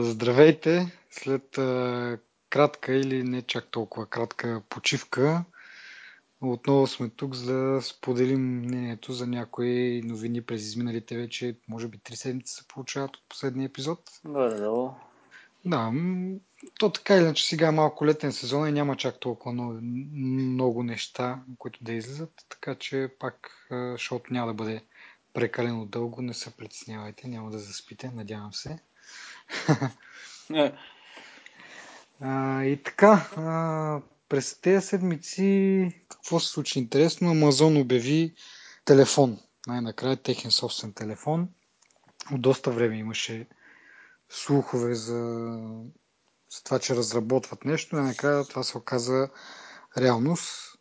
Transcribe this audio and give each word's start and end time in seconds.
Здравейте! 0.00 0.98
След 1.10 1.58
кратка 2.50 2.94
или 2.94 3.22
не 3.22 3.42
чак 3.42 3.66
толкова 3.70 4.06
кратка 4.06 4.62
почивка, 4.68 5.44
отново 6.40 6.86
сме 6.86 7.08
тук 7.08 7.34
за 7.34 7.54
да 7.54 7.82
споделим 7.82 8.58
мнението 8.58 9.12
за 9.12 9.26
някои 9.26 10.02
новини 10.04 10.42
през 10.42 10.62
изминалите 10.62 11.16
вече, 11.16 11.56
може 11.68 11.88
би 11.88 11.98
три 11.98 12.16
седмици 12.16 12.54
се 12.54 12.68
получават 12.68 13.16
от 13.16 13.22
последния 13.28 13.66
епизод. 13.66 14.00
Горе-долу. 14.24 14.90
Да, 15.64 15.92
то 16.78 16.92
така 16.92 17.14
или 17.16 17.22
иначе 17.22 17.46
сега 17.46 17.68
е 17.68 17.72
малко 17.72 18.06
летен 18.06 18.32
сезон 18.32 18.68
и 18.68 18.72
няма 18.72 18.96
чак 18.96 19.20
толкова 19.20 19.52
много, 19.52 19.78
много 19.82 20.82
неща, 20.82 21.40
които 21.58 21.84
да 21.84 21.92
излизат, 21.92 22.32
така 22.48 22.74
че 22.74 23.08
пак 23.18 23.68
шоуто 23.96 24.32
няма 24.32 24.46
да 24.46 24.54
бъде 24.54 24.82
прекалено 25.32 25.86
дълго, 25.86 26.22
не 26.22 26.34
се 26.34 26.50
притеснявайте, 26.50 27.28
няма 27.28 27.50
да 27.50 27.58
заспите, 27.58 28.10
надявам 28.10 28.54
се. 28.54 28.78
Не. 30.50 30.72
А, 32.20 32.64
и 32.64 32.82
така, 32.82 33.30
а, 33.36 34.00
през 34.28 34.60
тези 34.60 34.86
седмици 34.86 35.90
какво 36.08 36.40
се 36.40 36.48
случи 36.48 36.78
интересно? 36.78 37.30
Амазон 37.30 37.76
обяви 37.76 38.34
телефон. 38.84 39.38
Най-накрая 39.66 40.16
техен 40.16 40.50
собствен 40.50 40.92
телефон. 40.92 41.48
От 42.32 42.42
доста 42.42 42.70
време 42.70 42.96
имаше 42.96 43.46
слухове 44.28 44.94
за, 44.94 45.48
за 46.50 46.62
това, 46.64 46.78
че 46.78 46.96
разработват 46.96 47.64
нещо. 47.64 47.96
И 47.96 48.00
накрая 48.00 48.44
това 48.44 48.62
се 48.62 48.78
оказа 48.78 49.28
реалност. 49.98 50.78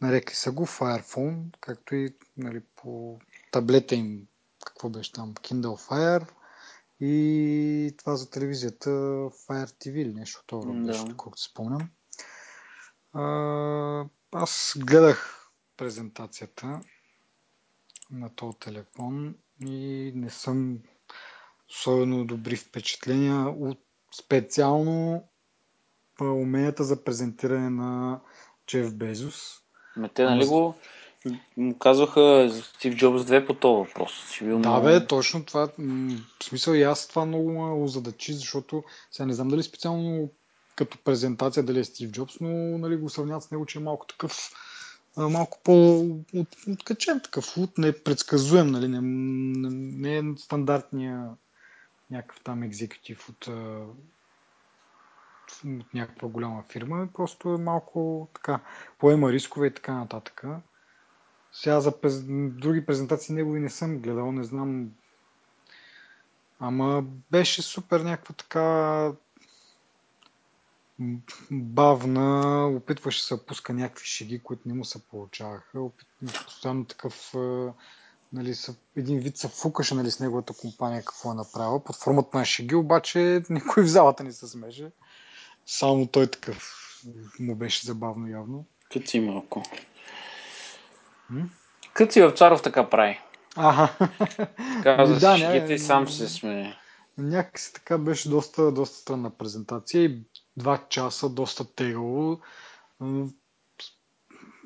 Нарекли 0.00 0.34
са 0.34 0.52
го 0.52 0.66
Fire 0.66 1.02
Phone, 1.02 1.56
както 1.60 1.94
и 1.94 2.14
нали, 2.36 2.60
по 2.76 3.18
таблета 3.56 3.94
им, 3.94 4.26
какво 4.64 4.88
беше 4.90 5.12
там, 5.12 5.34
Kindle 5.34 5.88
Fire 5.90 6.28
и 7.00 7.94
това 7.98 8.16
за 8.16 8.30
телевизията 8.30 8.90
Fire 9.30 9.70
TV 9.70 9.92
или 9.92 10.14
нещо 10.14 10.42
това 10.46 10.72
Да. 10.72 10.86
беше, 10.86 11.04
колкото 11.16 11.42
се 11.42 11.50
спомням. 11.50 11.90
А, 13.12 14.04
аз 14.32 14.74
гледах 14.78 15.50
презентацията 15.76 16.80
на 18.10 18.34
този 18.34 18.58
телефон 18.58 19.34
и 19.60 20.12
не 20.14 20.30
съм 20.30 20.78
особено 21.70 22.24
добри 22.24 22.56
впечатления 22.56 23.48
от 23.48 23.78
специално 24.18 25.28
уменията 26.20 26.84
за 26.84 27.04
презентиране 27.04 27.70
на 27.70 28.20
Джеф 28.66 28.94
Безос. 28.94 29.58
Ме 29.96 30.08
те, 30.08 30.24
нали 30.24 30.46
го 30.46 30.74
му 31.56 31.78
казваха 31.78 32.50
Стив 32.62 32.96
Джобс 32.96 33.22
2 33.22 33.46
по 33.46 33.54
този 33.54 33.88
въпрос. 33.88 34.32
Ще 34.32 34.44
бил 34.44 34.58
Да, 34.58 34.80
бе, 34.80 35.06
точно 35.06 35.44
това. 35.44 35.68
В 36.40 36.44
смисъл 36.44 36.72
и 36.72 36.82
аз 36.82 37.08
това 37.08 37.24
много 37.24 37.52
ме 37.52 37.84
озадачи, 37.84 38.32
защото 38.32 38.84
сега 39.10 39.26
не 39.26 39.32
знам 39.32 39.48
дали 39.48 39.62
специално 39.62 40.28
като 40.76 40.98
презентация 40.98 41.62
дали 41.62 41.78
е 41.78 41.84
Стив 41.84 42.10
Джобс, 42.10 42.40
но 42.40 42.78
нали, 42.78 42.96
го 42.96 43.10
сравняват 43.10 43.42
с 43.42 43.50
него, 43.50 43.66
че 43.66 43.78
е 43.78 43.82
малко 43.82 44.06
такъв 44.06 44.50
малко 45.16 45.58
по-откачен 45.64 47.20
такъв, 47.20 47.56
от 47.56 47.78
непредсказуем, 47.78 48.66
нали, 48.66 48.88
не, 48.88 49.00
не, 49.00 49.68
не 49.70 50.18
е 50.18 50.22
стандартния 50.36 51.30
някакъв 52.10 52.40
там 52.44 52.62
екзекутив 52.62 53.28
от, 53.28 53.46
от 55.64 55.94
някаква 55.94 56.28
голяма 56.28 56.62
фирма, 56.62 57.08
просто 57.14 57.48
е 57.48 57.58
малко 57.58 58.28
така, 58.34 58.60
поема 58.98 59.32
рискове 59.32 59.66
и 59.66 59.74
така 59.74 59.94
нататък. 59.94 60.44
Сега 61.60 61.80
за 61.80 62.00
през... 62.00 62.22
други 62.50 62.86
презентации 62.86 63.34
негови 63.34 63.60
не 63.60 63.70
съм 63.70 63.98
гледал, 63.98 64.32
не 64.32 64.44
знам. 64.44 64.90
Ама 66.60 67.04
беше 67.30 67.62
супер 67.62 68.00
някаква 68.00 68.34
така 68.34 69.12
бавна, 71.50 72.66
опитваше 72.68 73.24
се 73.24 73.34
да 73.34 73.46
пуска 73.46 73.72
някакви 73.72 74.06
шеги, 74.06 74.38
които 74.38 74.68
не 74.68 74.74
му 74.74 74.84
се 74.84 75.06
получаваха. 75.06 75.80
Опит... 75.80 76.06
Постоянно 76.44 76.84
такъв 76.84 77.34
а, 77.34 77.72
нали, 78.32 78.54
са, 78.54 78.74
един 78.96 79.18
вид 79.18 79.36
се 79.36 79.48
фукаше 79.48 79.94
нали, 79.94 80.10
с 80.10 80.20
неговата 80.20 80.54
компания 80.60 81.04
какво 81.04 81.32
е 81.32 81.34
направила. 81.34 81.84
Под 81.84 81.96
формата 81.96 82.38
на 82.38 82.44
шеги, 82.44 82.74
обаче 82.74 83.42
никой 83.50 83.82
в 83.82 83.88
залата 83.88 84.24
не 84.24 84.32
се 84.32 84.46
смеше. 84.46 84.90
Само 85.66 86.06
той 86.06 86.26
такъв 86.26 86.72
му 87.38 87.54
беше 87.54 87.86
забавно 87.86 88.28
явно. 88.28 88.64
Къци 88.92 89.20
малко. 89.20 89.62
М? 91.30 91.50
Къци 91.94 92.22
Вапцаров 92.22 92.62
така 92.62 92.90
прави. 92.90 93.20
Ага. 93.56 93.92
Каза 94.82 95.14
Да, 95.14 95.20
да, 95.20 95.38
шегите 95.38 95.74
и 95.74 95.78
сам 95.78 96.08
се 96.08 96.28
смее. 96.28 96.74
Някакси 97.18 97.72
така 97.72 97.98
беше 97.98 98.30
доста, 98.30 98.72
доста 98.72 98.96
странна 98.96 99.30
презентация 99.30 100.04
и 100.04 100.22
два 100.56 100.86
часа, 100.88 101.28
доста 101.28 101.74
тегаво. 101.74 102.40
М, 103.00 103.28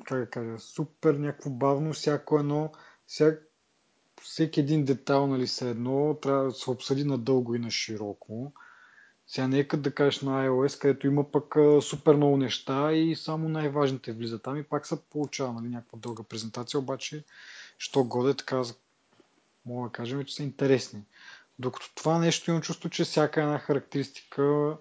Как 0.05 0.19
да 0.19 0.29
кажа, 0.29 0.59
супер 0.59 1.13
някакво 1.13 1.49
бавно, 1.49 1.93
всяко 1.93 2.39
едно, 2.39 2.71
всяк, 3.07 3.43
всеки 4.21 4.59
един 4.59 4.85
детайл, 4.85 5.27
нали, 5.27 5.47
се 5.47 5.69
едно, 5.69 6.17
трябва 6.21 6.43
да 6.43 6.51
се 6.51 6.71
обсъди 6.71 7.03
надълго 7.03 7.55
и 7.55 7.59
на 7.59 7.71
широко. 7.71 8.53
Сега 9.31 9.47
не 9.47 9.59
е 9.59 9.67
като 9.67 9.83
да 9.83 9.93
кажеш 9.93 10.21
на 10.21 10.47
iOS, 10.47 10.81
където 10.81 11.07
има 11.07 11.31
пък 11.31 11.55
а, 11.55 11.81
супер 11.81 12.15
много 12.15 12.37
неща 12.37 12.93
и 12.93 13.15
само 13.15 13.49
най-важните 13.49 14.13
влизат 14.13 14.43
там 14.43 14.57
и 14.57 14.63
пак 14.63 14.87
се 14.87 15.01
получава 15.01 15.53
нали, 15.53 15.67
някаква 15.67 15.99
дълга 15.99 16.23
презентация, 16.23 16.79
обаче, 16.79 17.23
що 17.77 18.03
годе 18.03 18.33
така, 18.33 18.63
мога 19.65 19.89
да 19.89 19.93
кажем, 19.93 20.25
че 20.25 20.35
са 20.35 20.43
интересни. 20.43 21.03
Докато 21.59 21.95
това 21.95 22.19
нещо 22.19 22.51
имам 22.51 22.61
чувство, 22.61 22.89
че 22.89 23.03
всяка 23.03 23.41
една 23.41 23.59
характеристика 23.59 24.77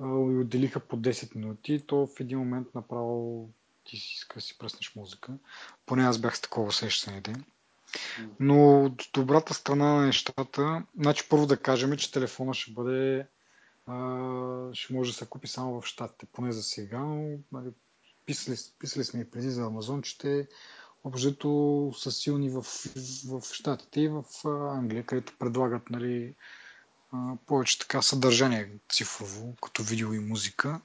а, 0.00 0.06
отделиха 0.08 0.80
по 0.80 0.96
10 0.96 1.36
минути, 1.36 1.84
то 1.86 2.06
в 2.06 2.20
един 2.20 2.38
момент 2.38 2.74
направо 2.74 3.48
ти 3.84 3.96
си 3.96 4.14
иска 4.14 4.34
да 4.34 4.40
си 4.40 4.58
пръснеш 4.58 4.94
музика. 4.96 5.32
Поне 5.86 6.04
аз 6.04 6.18
бях 6.18 6.36
с 6.36 6.40
такова 6.40 6.66
усещане 6.66 7.20
ден. 7.20 7.44
Но 8.40 8.90
добрата 9.12 9.54
страна 9.54 9.94
на 9.94 10.06
нещата, 10.06 10.82
значи 11.00 11.28
първо 11.28 11.46
да 11.46 11.56
кажем, 11.56 11.96
че 11.96 12.12
телефона 12.12 12.54
ще 12.54 12.72
бъде 12.72 13.26
ще 14.72 14.94
може 14.94 15.10
да 15.10 15.16
се 15.16 15.26
купи 15.26 15.48
само 15.48 15.80
в 15.80 15.86
Штатите, 15.86 16.26
поне 16.32 16.52
за 16.52 16.62
сега, 16.62 16.98
нали, 17.52 17.70
писали, 18.26 18.56
писали 18.78 19.04
сме 19.04 19.20
и 19.20 19.30
преди 19.30 19.50
за 19.50 19.62
Амазон, 19.62 20.02
че 20.02 20.18
те 20.18 20.48
обжето 21.04 21.92
са 21.96 22.12
силни 22.12 22.50
в, 22.50 22.62
в 23.28 23.42
Штатите 23.52 24.00
и 24.00 24.08
в 24.08 24.24
Англия, 24.72 25.06
където 25.06 25.38
предлагат 25.38 25.90
нали, 25.90 26.34
повече 27.46 27.78
така 27.78 28.02
съдържание 28.02 28.70
цифрово, 28.92 29.56
като 29.62 29.82
видео 29.82 30.12
и 30.12 30.18
музика. 30.18 30.80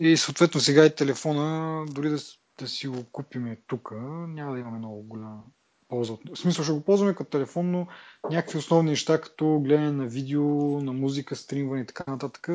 И 0.00 0.16
съответно 0.16 0.60
сега 0.60 0.86
и 0.86 0.94
телефона, 0.94 1.84
дори 1.88 2.08
да, 2.08 2.18
да 2.58 2.68
си 2.68 2.88
го 2.88 3.04
купиме 3.04 3.58
тук, 3.66 3.90
няма 4.28 4.52
да 4.52 4.58
имаме 4.58 4.78
много 4.78 5.02
голяма 5.02 5.42
полза. 5.88 6.12
от- 6.12 6.30
В 6.34 6.38
смисъл 6.38 6.64
ще 6.64 6.72
го 6.72 6.80
ползваме 6.80 7.14
като 7.14 7.30
телефон, 7.30 7.70
но 7.70 7.86
някакви 8.30 8.58
основни 8.58 8.90
неща, 8.90 9.20
като 9.20 9.60
гледане 9.60 9.92
на 9.92 10.06
видео, 10.06 10.44
на 10.80 10.92
музика, 10.92 11.36
стримване 11.36 11.82
и 11.82 11.86
така 11.86 12.04
нататък, 12.06 12.48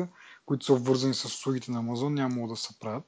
които 0.46 0.64
са 0.64 0.72
обвързани 0.72 1.14
с 1.14 1.24
услугите 1.24 1.70
на 1.70 1.78
Амазон, 1.78 2.14
няма 2.14 2.48
да 2.48 2.56
се 2.56 2.78
правят. 2.78 3.06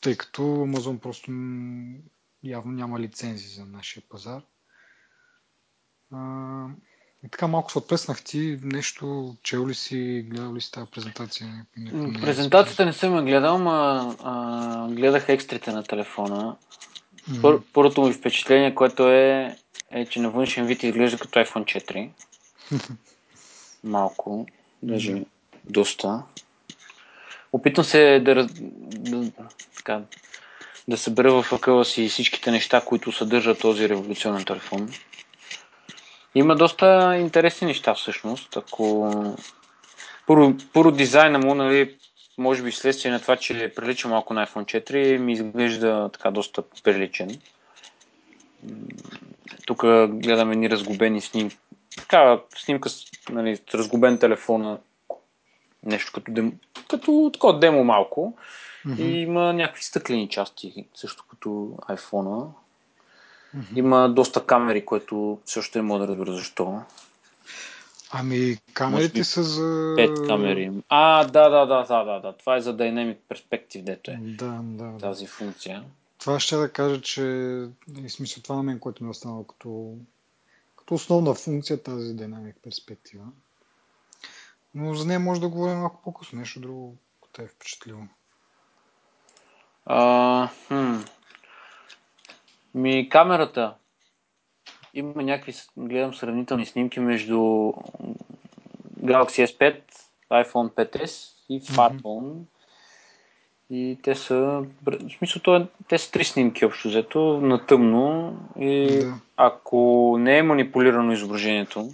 Тъй 0.00 0.16
като 0.16 0.62
Амазон 0.62 0.98
просто 0.98 1.30
явно 2.44 2.72
няма 2.72 3.00
лицензии 3.00 3.48
за 3.48 3.64
нашия 3.64 4.02
пазар. 4.08 4.42
А, 6.12 6.66
и 7.24 7.28
така 7.30 7.46
малко 7.46 7.72
се 7.72 7.78
отплеснах 7.78 8.24
ти. 8.24 8.58
Нещо, 8.62 9.36
чел 9.42 9.68
ли 9.68 9.74
си, 9.74 10.26
гледал 10.30 10.54
ли 10.54 10.60
си 10.60 10.72
тази 10.72 10.90
презентация? 10.90 11.66
Някой 11.76 12.00
не- 12.00 12.20
Презентацията 12.20 12.84
не 12.84 12.92
съм 12.92 13.16
я 13.16 13.22
гледал, 13.22 13.68
а, 13.68 14.88
гледах 14.90 15.28
екстрите 15.28 15.72
на 15.72 15.82
телефона. 15.84 16.56
Пър, 17.42 17.60
първото 17.72 18.02
ми 18.02 18.12
впечатление, 18.12 18.74
което 18.74 19.08
е, 19.08 19.56
е, 19.90 20.06
че 20.06 20.20
на 20.20 20.30
външен 20.30 20.66
вид 20.66 20.82
изглежда 20.82 21.18
като 21.18 21.38
iPhone 21.38 21.64
4. 21.64 22.08
Малко, 23.84 24.46
даже 24.82 25.22
доста. 25.64 26.22
Опитвам 27.52 27.84
се 27.84 28.20
да, 28.20 28.36
раз- 28.36 28.52
да, 28.54 29.30
така, 29.76 30.00
да 30.88 30.96
събера 30.96 31.42
в 31.42 31.52
акъла 31.52 31.84
си 31.84 32.08
всичките 32.08 32.50
неща, 32.50 32.80
които 32.80 33.12
съдържа 33.12 33.54
този 33.54 33.88
революционен 33.88 34.44
телефон. 34.44 34.92
Има 36.34 36.56
доста 36.56 37.16
интересни 37.20 37.66
неща 37.66 37.94
всъщност. 37.94 38.56
Ако... 38.56 39.36
Първо, 40.26 40.54
първо 40.72 40.90
дизайна 40.90 41.38
му, 41.38 41.54
нали, 41.54 41.96
може 42.38 42.62
би 42.62 42.70
вследствие 42.70 43.12
на 43.12 43.20
това, 43.20 43.36
че 43.36 43.72
прилича 43.76 44.08
малко 44.08 44.34
на 44.34 44.46
iPhone 44.46 44.90
4, 44.90 45.18
ми 45.18 45.32
изглежда 45.32 46.10
така 46.12 46.30
доста 46.30 46.62
приличен. 46.82 47.40
Тук 49.66 49.80
гледаме 50.08 50.56
ни 50.56 50.70
разгубени 50.70 51.20
снимки. 51.20 51.58
Така, 51.96 52.40
снимка 52.56 52.88
с, 52.88 53.04
нали, 53.30 53.58
разгубен 53.74 54.18
телефона. 54.18 54.78
Нещо 55.84 56.12
като, 56.12 56.32
дем... 56.32 56.52
като 56.88 57.30
такова 57.32 57.58
демо 57.58 57.84
малко. 57.84 58.36
Мгм. 58.84 59.02
И 59.02 59.20
има 59.20 59.52
някакви 59.52 59.82
стъклени 59.82 60.28
части, 60.28 60.86
също 60.94 61.24
като 61.30 61.48
iPhone-а. 61.88 62.62
Mm-hmm. 63.56 63.78
Има 63.78 64.08
доста 64.08 64.46
камери, 64.46 64.84
което 64.84 65.38
също 65.46 65.78
не 65.78 65.82
мога 65.82 66.00
да 66.00 66.08
разбера 66.08 66.32
защо. 66.32 66.80
Ами, 68.14 68.56
камерите 68.74 69.24
са 69.24 69.42
за... 69.42 69.94
Пет 69.96 70.26
камери. 70.26 70.72
А, 70.88 71.24
да, 71.24 71.48
да, 71.48 71.66
да, 71.66 71.84
да, 71.84 72.04
да, 72.04 72.20
да. 72.20 72.36
Това 72.36 72.56
е 72.56 72.60
за 72.60 72.76
Dynamic 72.76 73.16
Perspective, 73.30 73.82
дето 73.82 74.10
е. 74.10 74.18
Да, 74.20 74.60
да. 74.62 74.98
Тази 74.98 75.26
функция. 75.26 75.84
Това 76.18 76.40
ще 76.40 76.56
да 76.56 76.72
кажа, 76.72 77.00
че 77.00 77.22
в 77.88 78.08
смисъл 78.08 78.42
това 78.42 78.56
на 78.56 78.62
мен, 78.62 78.78
което 78.78 79.04
ми 79.04 79.08
е 79.08 79.10
останало 79.10 79.44
като, 79.44 79.94
като 80.76 80.94
основна 80.94 81.34
функция 81.34 81.82
тази 81.82 82.16
Dynamic 82.16 82.54
перспектива. 82.62 83.24
Но 84.74 84.94
за 84.94 85.06
нея 85.06 85.20
може 85.20 85.40
да 85.40 85.48
говорим 85.48 85.78
малко 85.78 86.02
по-късно. 86.04 86.38
Нещо 86.38 86.60
друго, 86.60 86.96
което 87.20 87.42
е 87.42 87.46
впечатлило. 87.46 88.00
А, 89.86 90.48
хм. 90.68 90.96
Ми 92.74 93.08
камерата. 93.08 93.74
Има 94.94 95.22
някакви, 95.22 95.54
гледам 95.76 96.14
сравнителни 96.14 96.66
снимки 96.66 97.00
между 97.00 97.36
Galaxy 99.02 99.46
S5, 99.46 99.74
iPhone 100.30 100.70
5s 100.70 101.32
и 101.48 101.60
Farphone. 101.60 102.02
Mm-hmm. 102.02 102.44
И 103.70 103.98
те 104.02 104.14
са, 104.14 104.64
в 104.86 104.98
смисъл, 105.18 105.56
е, 105.56 105.66
те 105.88 105.98
са 105.98 106.10
три 106.10 106.24
снимки 106.24 106.64
общо 106.64 106.88
взето, 106.88 107.20
на 107.42 107.66
тъмно. 107.66 108.36
И 108.58 108.98
да. 109.00 109.14
ако 109.36 110.16
не 110.20 110.38
е 110.38 110.42
манипулирано 110.42 111.12
изображението, 111.12 111.88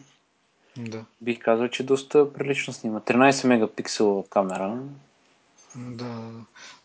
да. 0.77 1.05
бих 1.21 1.39
казал, 1.39 1.69
че 1.69 1.83
доста 1.83 2.33
прилично 2.33 2.73
снима. 2.73 3.01
13 3.01 3.47
мегапиксела 3.47 4.25
камера. 4.31 4.79
Да. 5.77 6.31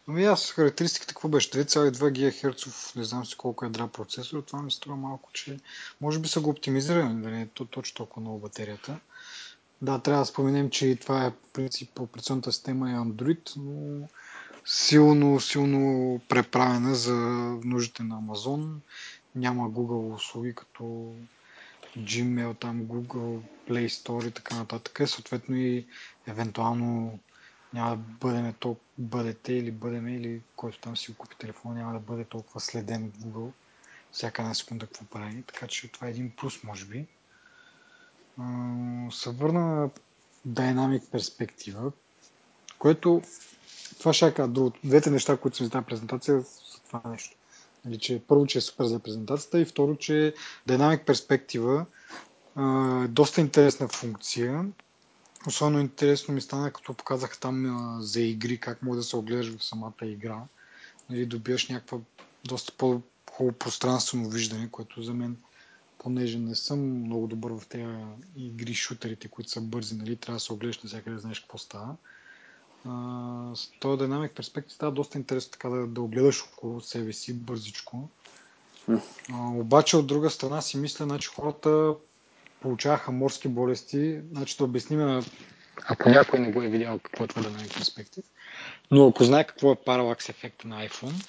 Ами 0.08 0.26
аз 0.26 0.52
характеристиката 0.52 1.14
какво 1.14 1.30
беше? 1.30 1.50
2,2 1.52 2.12
ГГц, 2.12 2.96
не 2.96 3.04
знам 3.04 3.26
си 3.26 3.38
колко 3.38 3.66
ядра 3.66 3.88
процесор, 3.88 4.42
това 4.42 4.62
ми 4.62 4.72
струва 4.72 4.98
малко, 4.98 5.30
че 5.34 5.60
може 6.02 6.20
би 6.20 6.28
са 6.28 6.42
го 6.42 6.50
оптимизирали, 6.50 7.22
да 7.22 7.30
не 7.30 7.42
е 7.42 7.48
точно 7.48 7.96
толкова 7.96 8.22
много 8.22 8.40
батерията. 8.40 9.00
Да, 9.82 10.00
трябва 10.00 10.22
да 10.22 10.26
споменем, 10.26 10.70
че 10.70 10.96
това 10.96 11.26
е 11.26 11.34
принцип 11.54 12.00
операционната 12.00 12.52
система 12.52 12.92
е 12.92 12.94
Android, 12.94 13.58
но 13.58 14.08
силно, 14.66 15.40
силно 15.40 16.20
преправена 16.30 16.96
за 16.96 17.16
нуждите 17.64 18.04
на 18.04 18.16
Amazon. 18.16 18.76
Няма 19.36 19.72
Google 19.72 20.16
услуги 20.16 20.56
като 20.56 21.14
Gmail, 21.98 22.60
там 22.60 22.82
Google 22.86 23.40
Play 23.70 23.88
Store 23.88 24.28
и 24.28 24.32
така 24.32 24.56
нататък. 24.56 25.10
Съответно 25.10 25.56
и 25.56 25.86
евентуално 26.28 27.20
няма 27.74 27.90
да 27.90 27.96
бъдем 27.96 28.54
толкова, 28.54 28.86
бъдете 28.98 29.54
или 29.54 29.72
бъдем 29.72 30.08
или 30.08 30.42
който 30.56 30.80
там 30.80 30.98
си 30.98 31.16
купи 31.16 31.36
телефон, 31.40 31.74
няма 31.74 31.94
да 31.94 32.00
бъде 32.00 32.24
толкова 32.24 32.60
следен 32.60 33.04
от 33.06 33.18
Google 33.18 33.52
всяка 34.14 34.42
една 34.42 34.54
секунда 34.54 34.86
какво 34.86 35.06
прави. 35.06 35.44
Така 35.44 35.68
че 35.68 35.92
това 35.92 36.08
е 36.08 36.10
един 36.10 36.32
плюс, 36.38 36.64
може 36.64 36.86
би. 36.86 37.06
Се 39.12 39.30
върна 39.30 39.62
на 39.66 39.90
Dynamic 40.48 41.10
перспектива, 41.10 41.92
което 42.80 43.22
това 44.00 44.14
ще 44.14 44.34
кажа 44.34 44.48
другото. 44.48 44.80
Двете 44.84 45.10
неща, 45.10 45.38
които 45.38 45.58
съм 45.58 45.66
за 45.66 45.72
тази 45.72 45.86
презентация 45.86 46.42
са 46.42 46.82
това 46.88 47.02
нещо. 47.10 47.38
Нали, 47.86 48.00
че 48.00 48.22
първо, 48.28 48.46
че 48.46 48.58
е 48.58 48.62
супер 48.62 48.86
за 48.86 49.00
презентацията 49.00 49.60
и 49.60 49.66
второ, 49.66 49.96
че 49.96 50.34
Dynamic 50.68 51.06
перспектива 51.06 51.86
е 52.60 53.08
доста 53.08 53.42
интересна 53.42 53.88
функция. 53.88 54.66
Особено 55.48 55.80
интересно 55.80 56.34
ми 56.34 56.42
стана, 56.42 56.72
като 56.72 56.94
показаха 56.94 57.40
там 57.40 57.66
а, 57.66 58.02
за 58.02 58.22
игри, 58.22 58.58
как 58.58 58.84
може 58.84 58.98
да 58.98 59.04
се 59.04 59.18
огледаш 59.18 59.56
в 59.56 59.64
самата 59.64 59.94
игра. 60.02 60.42
Нали, 61.10 61.26
добиваш 61.26 61.70
някаква 61.70 61.98
доста 62.46 62.74
по-хубаво 62.78 63.58
пространствено 63.58 64.30
виждане, 64.30 64.70
което 64.72 65.02
за 65.02 65.14
мен, 65.14 65.38
понеже 65.98 66.40
не 66.40 66.56
съм 66.56 66.80
много 66.80 67.28
добър 67.28 67.52
в 67.52 67.68
тези 67.70 67.86
игри, 68.36 68.74
шутерите, 68.74 69.28
които 69.28 69.52
са 69.52 69.62
бързи, 69.62 69.96
нали, 69.96 70.16
трябва 70.16 70.36
да 70.36 70.40
се 70.40 70.54
огледаш 70.54 70.84
навсякъде 70.84 71.16
да 71.16 71.22
знаеш 71.22 71.40
какво 71.40 71.58
става 71.58 71.96
с 73.56 73.72
този 73.80 73.98
динамик 73.98 74.32
перспектив 74.36 74.74
става 74.74 74.92
доста 74.92 75.18
интересно 75.18 75.52
така 75.52 75.70
да, 75.70 75.88
да 75.88 76.02
огледаш 76.02 76.44
около 76.44 76.82
себе 76.82 77.14
си 77.14 77.34
бързичко. 77.34 78.10
А, 78.90 78.98
обаче 79.54 79.98
от 79.98 80.08
друга 80.08 80.30
страна 80.30 80.62
си 80.62 80.78
мисля, 80.78 81.06
значи 81.06 81.28
хората 81.28 81.96
получаваха 82.64 83.12
морски 83.12 83.48
болести. 83.48 84.22
Значи 84.32 84.58
да 84.58 84.64
обясним, 84.64 85.22
ако 85.90 86.10
някой 86.10 86.40
не 86.40 86.52
го 86.52 86.62
е 86.62 86.68
видял 86.68 87.00
какво 87.00 87.24
е 87.24 87.28
това 87.28 87.42
динамик 87.42 87.74
перспектив. 87.74 88.24
Но 88.92 89.08
ако 89.08 89.24
знае 89.24 89.44
какво 89.44 89.72
е 89.72 89.84
паралакс 89.86 90.30
ефекта 90.30 90.68
на 90.68 90.88
iPhone, 90.88 91.28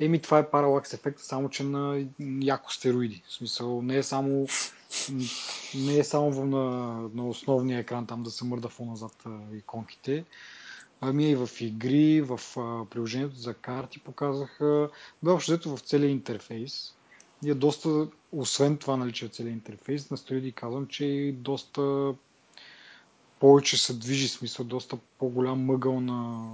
еми 0.00 0.20
това 0.20 0.38
е 0.38 0.50
паралакс 0.50 0.92
ефект, 0.92 1.18
само 1.20 1.48
че 1.48 1.62
на 1.62 2.06
яко 2.40 2.72
стероиди. 2.72 3.22
В 3.28 3.32
смисъл 3.32 3.82
не 3.82 3.96
е 3.96 4.02
само 4.02 4.46
не 5.74 5.98
е 5.98 6.04
само 6.04 6.44
на, 6.44 6.94
на 7.14 7.28
основния 7.28 7.78
екран 7.78 8.06
там 8.06 8.22
да 8.22 8.30
се 8.30 8.44
мърда 8.44 8.68
фона 8.68 8.96
зад 8.96 9.24
иконките, 9.54 10.24
Ами 11.00 11.30
и 11.30 11.36
в 11.36 11.48
игри, 11.60 12.20
в 12.20 12.40
приложението 12.90 13.36
за 13.36 13.54
карти 13.54 13.98
показаха, 13.98 14.90
бе 15.22 15.30
общо 15.30 15.76
в 15.76 15.80
целия 15.80 16.10
интерфейс. 16.10 16.94
И 17.44 17.50
е 17.50 17.54
доста, 17.54 18.08
освен 18.32 18.76
това 18.76 18.96
наличие 18.96 19.28
целият 19.28 19.54
интерфейс, 19.54 20.10
на 20.10 20.16
стоиди 20.16 20.52
казвам, 20.52 20.86
че 20.86 21.04
и 21.04 21.32
доста 21.32 22.14
повече 23.40 23.78
се 23.78 23.94
движи, 23.94 24.28
смисъл, 24.28 24.64
доста 24.64 24.98
по-голям 25.18 25.64
мъгъл 25.64 26.00
на... 26.00 26.48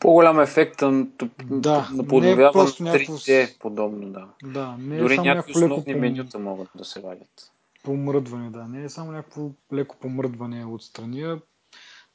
По-голям 0.00 0.40
ефект 0.40 0.82
на, 0.82 1.06
да, 1.44 1.88
на 1.92 2.06
подновяване 2.06 2.70
на 2.80 2.94
3D, 2.94 3.58
подобно, 3.58 4.10
да. 4.10 4.28
Да, 4.44 4.76
не 4.78 4.96
е 4.96 5.00
Дори 5.00 5.14
само 5.14 5.26
някакви 5.26 5.52
основни 5.52 5.84
леко 5.88 6.00
менюта 6.00 6.38
могат 6.38 6.68
да 6.74 6.84
се 6.84 7.00
вадят. 7.00 7.52
Помръдване, 7.82 8.50
да. 8.50 8.68
Не 8.68 8.84
е 8.84 8.88
само 8.88 9.12
някакво 9.12 9.50
леко 9.72 9.96
помръдване 9.96 10.64
отстрани, 10.64 11.40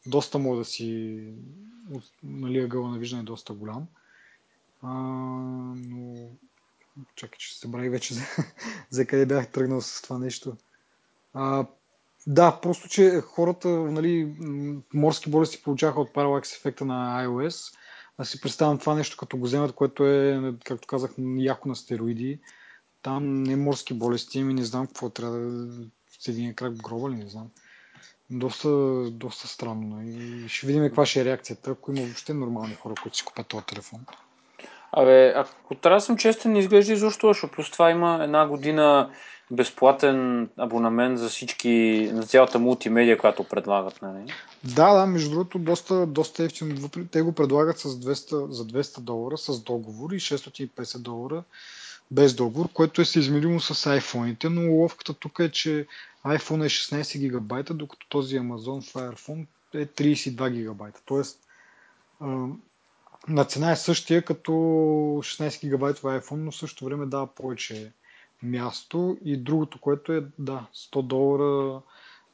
доста 0.08 0.40
може 0.40 0.60
да 0.60 0.66
си, 0.66 1.20
нали, 2.24 2.60
ъгъла 2.60 2.90
на 2.90 2.98
виждане 2.98 3.22
е 3.22 3.26
доста 3.26 3.54
голям. 3.54 3.88
А, 4.82 4.94
но 5.76 6.16
чакай, 7.16 7.38
че 7.38 7.60
се 7.60 7.68
брави 7.68 7.90
вече 7.90 8.14
за, 8.14 8.22
за 8.90 9.06
къде 9.06 9.26
бях 9.26 9.52
тръгнал 9.52 9.82
с 9.82 10.02
това 10.02 10.18
нещо. 10.20 10.58
А, 11.34 11.66
да, 12.28 12.60
просто, 12.62 12.90
че 12.90 13.22
хората, 13.22 13.70
нали, 13.70 14.36
морски 14.94 15.30
болести 15.30 15.64
получаха 15.64 16.02
от 16.02 16.14
паралакс 16.14 16.56
ефекта 16.56 16.86
на 16.86 17.26
iOS. 17.26 17.76
Аз 18.18 18.30
си 18.30 18.42
представям 18.42 18.78
това 18.78 18.96
нещо, 18.96 19.18
като 19.18 19.38
го 19.38 19.46
вземат, 19.46 19.76
което 19.76 20.06
е, 20.06 20.54
както 20.66 20.88
казах, 20.88 21.12
яко 21.38 21.70
на 21.70 21.76
стероиди. 21.76 22.40
Там 23.02 23.44
не 23.44 23.56
морски 23.56 23.94
болести, 23.94 24.40
ами 24.40 24.54
не 24.54 24.64
знам 24.64 24.88
какво 24.88 25.10
трябва 25.10 25.38
да... 25.38 25.86
С 26.20 26.28
един 26.28 26.54
крак 26.56 26.74
гроба 26.74 27.10
ли, 27.10 27.16
не 27.16 27.30
знам 27.30 27.50
доста, 28.32 28.70
доста 29.12 29.48
странно. 29.48 30.04
И 30.04 30.50
ще 30.50 30.68
видим 30.68 30.84
каква 30.84 31.06
ще 31.06 31.22
е 31.22 31.26
реакцията, 31.26 31.72
ако 31.72 31.92
има 31.92 32.02
въобще 32.02 32.34
нормални 32.34 32.76
хора, 32.76 32.94
които 33.04 33.18
си 33.18 33.26
купят 33.26 33.48
този 33.48 33.66
телефон. 33.66 34.06
Абе, 34.92 35.34
ако 35.36 35.76
трябва 35.76 35.98
да 35.98 36.02
съм 36.02 36.18
честен, 36.18 36.52
не 36.52 36.60
изглежда 36.60 36.94
изобщо 36.94 37.28
лошо. 37.28 37.48
Плюс 37.48 37.72
това 37.72 37.92
има 37.92 38.20
една 38.24 38.48
година 38.48 39.10
безплатен 39.52 40.50
абонамент 40.58 41.20
за 41.20 41.30
всички, 41.30 42.08
за 42.14 42.24
цялата 42.24 42.60
мултимедия, 42.60 43.18
която 43.18 43.44
предлагат. 43.44 44.02
Нали? 44.02 44.34
Да, 44.64 44.94
да, 44.94 45.06
между 45.06 45.30
другото, 45.30 45.60
доста, 45.60 46.06
доста 46.06 46.44
ефтино. 46.44 46.90
Те 47.12 47.22
го 47.22 47.32
предлагат 47.32 47.80
с 47.80 47.90
200, 47.90 48.50
за 48.50 48.66
200 48.66 49.00
долара 49.00 49.38
с 49.38 49.64
договор 49.64 50.12
и 50.12 50.20
650 50.20 50.98
долара 50.98 51.44
без 52.12 52.34
договор, 52.34 52.70
което 52.74 53.02
е 53.02 53.06
съизмеримо 53.06 53.60
с 53.60 54.00
iPhone-ите, 54.00 54.50
но 54.50 54.72
ловката 54.72 55.14
тук 55.14 55.40
е, 55.40 55.52
че 55.52 55.88
iPhone 56.26 56.66
е 56.66 56.70
16 56.70 57.20
гигабайта, 57.20 57.74
докато 57.74 58.08
този 58.10 58.40
Amazon 58.40 58.94
Fire 58.94 59.20
Phone 59.20 59.46
е 59.74 59.86
32 59.86 60.50
гигабайта. 60.50 61.02
Тоест, 61.06 61.40
на 63.28 63.46
цена 63.46 63.72
е 63.72 63.76
същия 63.76 64.26
като 64.26 64.52
16 64.52 65.62
гигабайтова 65.62 66.22
iPhone, 66.22 66.36
но 66.36 66.52
в 66.52 66.56
същото 66.56 66.86
време 66.86 67.06
дава 67.06 67.28
повече 67.28 67.94
място. 68.44 69.18
И 69.26 69.38
другото, 69.38 69.82
което 69.82 70.14
е, 70.14 70.26
да, 70.40 70.68
100 70.76 71.02
долара 71.02 71.82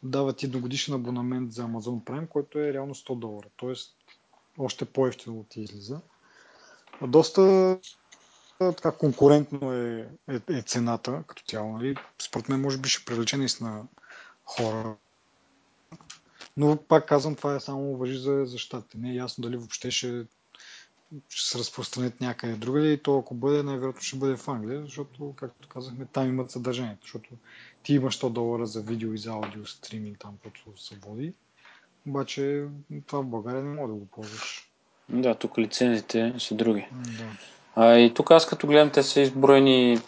дава 0.03 0.33
ти 0.33 0.45
едногодишен 0.45 0.93
абонамент 0.93 1.51
за 1.51 1.63
Amazon 1.63 2.03
Prime, 2.03 2.27
който 2.27 2.59
е 2.59 2.73
реално 2.73 2.95
100 2.95 3.19
долара. 3.19 3.47
Тоест, 3.57 3.95
още 4.57 4.85
по-ефтино 4.85 5.45
ти 5.49 5.61
излиза. 5.61 5.99
Доста 7.01 7.77
така 8.59 8.91
конкурентно 8.91 9.73
е, 9.73 10.09
е, 10.29 10.57
е 10.57 10.61
цената 10.61 11.23
като 11.27 11.43
цяло. 11.43 11.77
Нали? 11.77 11.95
Според 12.21 12.49
мен 12.49 12.61
може 12.61 12.77
би 12.77 12.89
ще 12.89 13.05
привлече 13.05 13.37
наистина 13.37 13.83
хора. 14.45 14.95
Но 16.57 16.77
пак 16.77 17.07
казвам, 17.07 17.35
това 17.35 17.55
е 17.55 17.59
само 17.59 17.97
въжи 17.97 18.17
за, 18.17 18.45
за 18.45 18.57
щатите. 18.57 18.97
Не 18.97 19.11
е 19.11 19.15
ясно 19.15 19.41
дали 19.41 19.57
въобще 19.57 19.91
ще, 19.91 20.25
ще 21.29 21.49
се 21.49 21.59
разпространят 21.59 22.21
някъде 22.21 22.53
другаде 22.53 22.91
и 22.91 23.03
то 23.03 23.19
ако 23.19 23.33
бъде, 23.33 23.63
най-вероятно 23.63 24.01
ще 24.01 24.17
бъде 24.17 24.37
в 24.37 24.47
Англия, 24.47 24.81
защото, 24.81 25.33
както 25.35 25.67
казахме, 25.67 26.05
там 26.05 26.29
имат 26.29 26.51
съдържанието, 26.51 27.01
защото 27.01 27.29
ти 27.83 27.93
имаш 27.93 28.19
100 28.19 28.29
долара 28.29 28.65
за 28.65 28.81
видео 28.81 29.13
и 29.13 29.17
за 29.17 29.31
аудио 29.31 29.65
стриминг 29.65 30.19
там, 30.19 30.33
което 30.41 30.81
се 30.81 30.95
води, 30.95 31.33
обаче 32.07 32.65
това 33.07 33.21
в 33.21 33.25
България 33.25 33.63
не 33.63 33.75
може 33.75 33.87
да 33.87 33.99
го 33.99 34.05
ползваш. 34.05 34.69
Да, 35.09 35.35
тук 35.35 35.57
лицензите 35.57 36.33
са 36.39 36.55
други. 36.55 36.87
Да. 36.91 37.25
А, 37.75 37.97
и 37.97 38.13
тук 38.13 38.31
аз 38.31 38.47
като 38.47 38.67
гледам, 38.67 38.89
те 38.89 39.03
са 39.03 39.21
изброени 39.21 39.99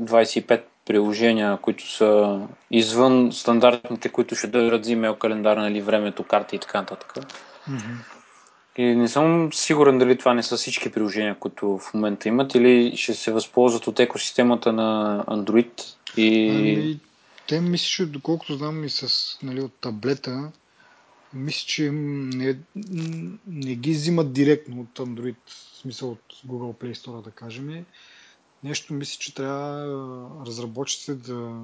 25 0.00 0.62
приложения, 0.86 1.56
които 1.56 1.90
са 1.90 2.40
извън 2.70 3.32
стандартните, 3.32 4.08
които 4.08 4.34
ще 4.34 4.46
дадат 4.46 4.84
за 4.84 4.92
имейл 4.92 5.16
календар, 5.16 5.56
нали, 5.56 5.80
времето, 5.80 6.24
карти 6.24 6.56
и 6.56 6.58
така 6.58 6.80
нататък. 6.80 7.14
Мгм. 7.68 7.92
И 8.76 8.82
не 8.82 9.08
съм 9.08 9.52
сигурен 9.52 9.98
дали 9.98 10.18
това 10.18 10.34
не 10.34 10.42
са 10.42 10.56
всички 10.56 10.92
приложения, 10.92 11.38
които 11.38 11.78
в 11.78 11.94
момента 11.94 12.28
имат, 12.28 12.54
или 12.54 12.96
ще 12.96 13.14
се 13.14 13.32
възползват 13.32 13.86
от 13.86 14.00
екосистемата 14.00 14.72
на 14.72 15.24
Android 15.28 15.82
и... 16.16 16.48
Ами, 16.50 17.00
те 17.48 17.60
мисля, 17.60 17.86
че 17.86 18.06
доколкото 18.06 18.56
знам 18.56 18.84
и 18.84 18.90
с, 18.90 19.38
нали, 19.42 19.60
от 19.60 19.72
таблета, 19.80 20.52
мисля, 21.34 21.66
че 21.66 21.90
не, 21.92 22.58
не 23.46 23.74
ги 23.74 23.90
взимат 23.90 24.32
директно 24.32 24.80
от 24.80 25.08
Android, 25.08 25.36
в 25.46 25.76
смисъл 25.76 26.10
от 26.10 26.34
Google 26.46 26.82
Play 26.82 26.94
Store, 26.94 27.24
да 27.24 27.30
кажем. 27.30 27.84
Нещо 28.64 28.94
мисля, 28.94 29.18
че 29.18 29.34
трябва 29.34 30.44
разработчиците 30.46 31.14
да 31.14 31.62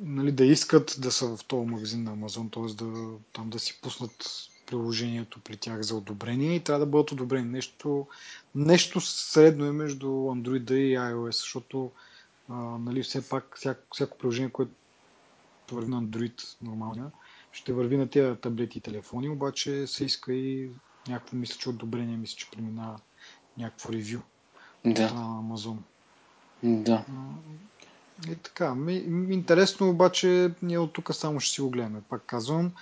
нали, 0.00 0.32
да 0.32 0.44
искат 0.44 0.96
да 0.98 1.12
са 1.12 1.36
в 1.36 1.44
този 1.44 1.66
магазин 1.66 2.04
на 2.04 2.16
Amazon, 2.16 2.52
т.е. 2.52 2.84
Да, 2.84 3.16
там 3.32 3.50
да 3.50 3.58
си 3.58 3.78
пуснат 3.82 4.48
приложението 4.66 5.40
при 5.40 5.56
тях 5.56 5.80
за 5.80 5.96
одобрение 5.96 6.54
и 6.54 6.60
трябва 6.60 6.80
да 6.80 6.90
бъдат 6.90 7.12
одобрени. 7.12 7.48
Нещо, 7.48 8.06
нещо 8.54 9.00
средно 9.00 9.64
е 9.64 9.72
между 9.72 10.06
Android 10.06 10.72
и 10.72 10.96
iOS, 10.96 11.30
защото 11.30 11.90
а, 12.48 12.54
нали, 12.54 13.02
все 13.02 13.28
пак 13.28 13.56
всяко, 13.56 13.82
всяко 13.92 14.18
приложение, 14.18 14.50
което 14.50 14.72
върви 15.72 15.90
на 15.90 16.02
Android 16.02 16.56
нормалния, 16.62 17.10
ще 17.52 17.72
върви 17.72 17.96
на 17.96 18.08
тези 18.08 18.36
таблети 18.40 18.78
и 18.78 18.80
телефони, 18.80 19.28
обаче 19.28 19.86
се 19.86 20.04
иска 20.04 20.32
и 20.32 20.70
някакво, 21.08 21.36
мисля, 21.36 21.58
че 21.58 21.68
одобрение, 21.68 22.16
мисля, 22.16 22.36
че 22.36 22.50
преминава 22.50 22.98
някакво 23.58 23.92
ревю 23.92 24.18
от 24.84 24.94
Да, 24.94 25.14
на 25.14 25.42
Amazon. 25.42 25.76
да. 26.62 27.04
И 28.30 28.36
така, 28.36 28.74
ми, 28.74 28.94
интересно 29.30 29.90
обаче 29.90 30.50
ние 30.62 30.78
от 30.78 30.92
тук 30.92 31.14
само 31.14 31.40
ще 31.40 31.52
си 31.52 31.60
го 31.60 31.70
гледаме, 31.70 32.00
пак 32.08 32.22
казвам. 32.26 32.72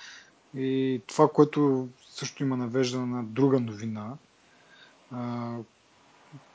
И 0.56 1.00
това, 1.06 1.28
което 1.28 1.88
също 2.09 2.42
има 2.42 2.56
навеждане 2.56 3.06
на 3.06 3.25
друга 3.25 3.61
новина, 3.61 4.14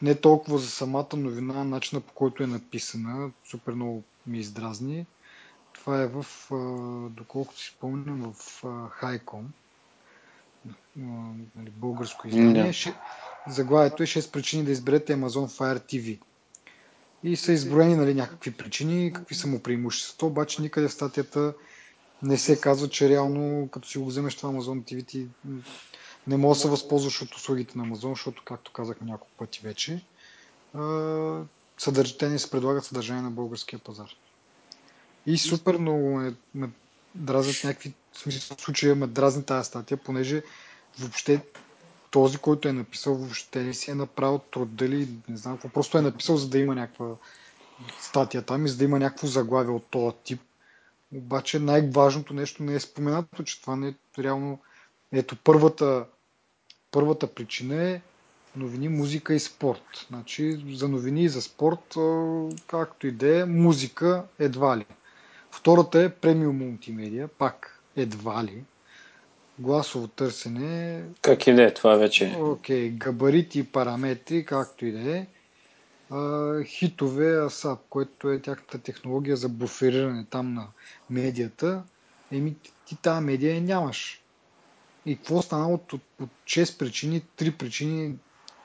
не 0.01 0.16
толкова 0.16 0.58
за 0.58 0.70
самата 0.70 1.08
новина, 1.13 1.63
начина 1.63 2.01
по 2.01 2.13
който 2.13 2.44
е 2.44 2.48
написана, 2.48 3.32
супер 3.46 3.74
много 3.74 4.04
ми 4.27 4.39
издразни. 4.39 5.06
Това 5.74 6.01
е 6.01 6.08
в, 6.08 6.25
доколкото 7.10 7.60
си 7.60 7.74
спомням, 7.77 8.34
в 8.34 8.63
а, 8.66 8.89
нали, 11.56 11.70
българско 11.70 12.27
издание. 12.27 12.63
Да. 12.63 12.74
Ше- 12.74 12.96
Заглавието 13.48 14.04
е 14.04 14.06
6 14.06 14.32
причини 14.32 14.63
да 14.63 14.72
изберете 14.72 15.16
Amazon 15.16 15.48
Fire 15.48 15.80
TV. 15.80 16.20
И 17.24 17.36
са 17.36 17.51
изброени 17.51 17.96
нали, 17.96 18.13
някакви 18.13 18.51
причини, 18.51 19.13
какви 19.13 19.36
са 19.36 19.48
му 19.48 19.63
преимуществата, 19.63 20.25
обаче 20.25 20.62
никъде 20.62 20.88
в 20.88 20.94
статията 20.94 21.54
не 22.24 22.38
се 22.38 22.62
казва, 22.62 22.90
че 22.90 23.10
реално, 23.10 23.70
като 23.72 23.88
си 23.88 23.98
го 23.98 24.06
вземеш 24.06 24.36
това 24.36 24.50
Amazon 24.50 24.84
TV, 24.84 25.08
ти 25.08 25.28
не 26.28 26.38
можеш 26.38 26.62
да 26.62 26.62
се 26.62 26.70
възползваш 26.70 27.22
от 27.22 27.36
услугите 27.36 27.78
на 27.78 27.84
Amazon, 27.84 28.10
защото, 28.10 28.44
както 28.46 28.72
казах 28.72 29.02
няколко 29.02 29.34
пъти 29.38 29.60
вече, 29.64 30.02
съдърж... 31.78 32.18
те 32.18 32.30
не 32.30 32.40
се 32.40 32.52
предлагат 32.52 32.86
съдържание 32.86 33.24
на 33.24 33.32
българския 33.32 33.80
пазар. 33.80 34.10
И 35.26 35.38
супер 35.38 35.78
много 35.78 36.18
ме, 36.18 36.34
ме 36.56 36.70
дразнят 37.16 37.64
някакви, 37.64 37.94
в 38.12 38.18
смисъл 38.18 38.58
случая 38.58 38.96
ме 38.96 39.08
дразни 39.08 39.44
тази 39.44 39.68
статия, 39.68 39.98
понеже 39.98 40.44
въобще 41.00 41.42
този, 42.12 42.38
който 42.38 42.68
е 42.68 42.74
написал, 42.74 43.16
въобще 43.16 43.64
не 43.64 43.74
си 43.74 43.92
е 43.92 43.96
направил 43.96 44.40
труд, 44.40 44.76
дали 44.76 45.10
не 45.30 45.38
знам 45.38 45.54
какво, 45.54 45.70
просто 45.70 45.98
е 45.98 46.02
написал, 46.02 46.38
за 46.38 46.50
да 46.50 46.60
има 46.60 46.76
някаква 46.76 47.16
статия 48.02 48.42
там 48.42 48.66
и 48.66 48.70
за 48.70 48.78
да 48.78 48.84
има 48.84 49.00
някакво 49.00 49.28
заглавие 49.28 49.74
от 49.74 49.86
този 49.86 50.16
тип. 50.24 50.42
Обаче 51.16 51.60
най-важното 51.60 52.34
нещо 52.34 52.64
не 52.64 52.74
е 52.74 52.80
споменато, 52.80 53.44
че 53.44 53.62
това 53.62 53.76
не 53.76 53.88
е 53.88 53.94
реално... 54.24 54.60
Ето 55.12 55.36
първата, 55.44 56.06
първата 56.92 57.28
причина 57.28 57.84
е 57.84 58.02
новини, 58.56 58.90
музика 58.90 59.34
и 59.34 59.40
спорт. 59.40 59.82
Значи 60.10 60.64
за 60.74 60.88
новини 60.90 61.24
и 61.24 61.30
за 61.30 61.42
спорт, 61.42 61.96
както 62.68 63.08
и 63.08 63.12
да 63.12 63.40
е, 63.40 63.46
музика 63.46 64.24
едва 64.40 64.78
ли. 64.78 64.86
Втората 65.52 66.02
е 66.02 66.10
премиум 66.10 66.58
мултимедия, 66.58 67.28
пак 67.28 67.82
едва 67.96 68.44
ли. 68.44 68.64
Гласово 69.60 70.08
търсене, 70.08 71.04
Как 71.22 71.48
и 71.48 71.54
да 71.54 71.64
е, 71.64 71.74
това 71.74 71.96
вече. 71.96 72.38
окей, 72.40 72.90
габарити 72.90 73.60
и 73.60 73.64
параметри, 73.64 74.46
както 74.46 74.86
и 74.86 74.92
да 74.92 75.18
е. 75.18 75.28
Хитове 76.66 77.26
ASAP, 77.26 77.80
което 77.90 78.30
е 78.32 78.42
тяхната 78.42 78.80
технология 78.80 79.38
за 79.38 79.50
буфериране 79.50 80.26
там 80.30 80.54
на 80.54 80.68
медията. 81.10 81.84
Еми, 82.32 82.56
ти, 82.86 82.96
тази 82.96 83.26
медия 83.26 83.56
я 83.56 83.62
нямаш. 83.62 84.24
И 85.06 85.18
какво 85.18 85.42
стана 85.42 85.70
от, 85.70 85.94
от, 85.94 86.02
от 86.22 86.30
6 86.46 86.80
причини? 86.80 87.22
3 87.38 87.58
причини 87.58 88.16